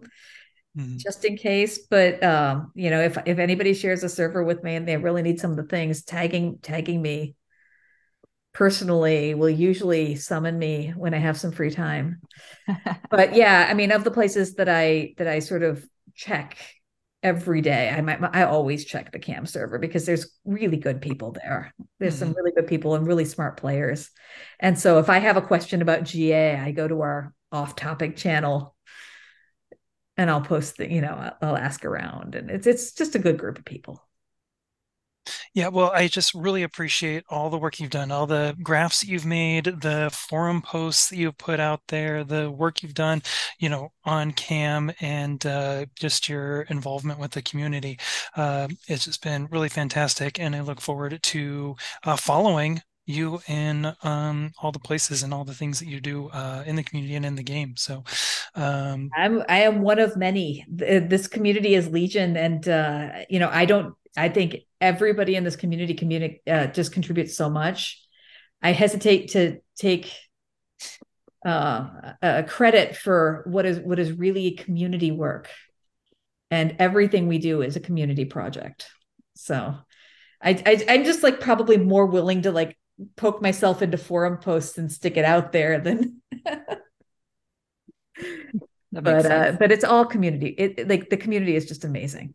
[0.80, 0.98] mm-hmm.
[0.98, 1.80] just in case.
[1.90, 5.22] But um, you know, if if anybody shares a server with me and they really
[5.22, 7.36] need some of the things, tagging tagging me
[8.54, 12.22] personally will usually summon me when I have some free time.
[13.10, 15.86] but yeah, I mean, of the places that I that I sort of
[16.16, 16.58] check
[17.22, 17.90] every day.
[17.90, 21.74] I might I always check the cam server because there's really good people there.
[22.00, 22.26] There's mm-hmm.
[22.26, 24.10] some really good people and really smart players.
[24.60, 28.76] And so if I have a question about GA, I go to our off-topic channel
[30.20, 33.38] and I'll post the, you know, I'll ask around and it's it's just a good
[33.38, 34.04] group of people.
[35.54, 39.08] Yeah, well, I just really appreciate all the work you've done, all the graphs that
[39.08, 43.22] you've made, the forum posts that you've put out there, the work you've done,
[43.60, 47.98] you know, on cam and uh, just your involvement with the community.
[48.36, 50.40] Uh, it's just been really fantastic.
[50.40, 55.44] And I look forward to uh, following you in um, all the places and all
[55.44, 57.76] the things that you do uh, in the community and in the game.
[57.76, 58.03] So
[58.56, 60.65] um, I'm I am one of many.
[60.69, 65.56] This community is legion, and uh, you know I don't I think everybody in this
[65.56, 68.02] community community uh, just contributes so much.
[68.61, 70.14] I hesitate to take
[71.45, 75.49] uh, a credit for what is what is really community work,
[76.52, 78.88] and everything we do is a community project.
[79.36, 79.76] So,
[80.41, 82.77] I, I I'm just like probably more willing to like
[83.16, 86.22] poke myself into forum posts and stick it out there then
[88.92, 90.48] but uh, but it's all community.
[90.48, 92.34] It like the community is just amazing.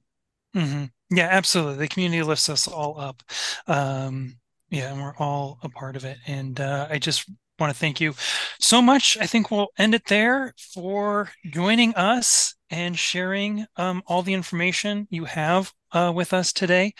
[0.57, 0.85] Mm-hmm.
[1.11, 1.79] Yeah, absolutely.
[1.79, 3.23] The community lifts us all up.
[3.67, 4.37] Um,
[4.71, 6.19] yeah, and we're all a part of it.
[6.27, 7.29] And uh, I just
[7.59, 8.15] want to thank you
[8.61, 9.19] so much.
[9.21, 15.07] I think we'll end it there for joining us and sharing um, all the information
[15.11, 16.95] you have uh, with us today.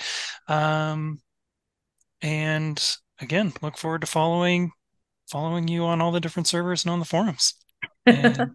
[0.49, 1.21] Um,
[2.23, 4.73] and again, look forward to following
[5.31, 7.55] following you on all the different servers and on the forums.
[8.07, 8.51] And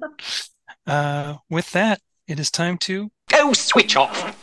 [0.85, 4.37] uh, with that, it is time to go switch off.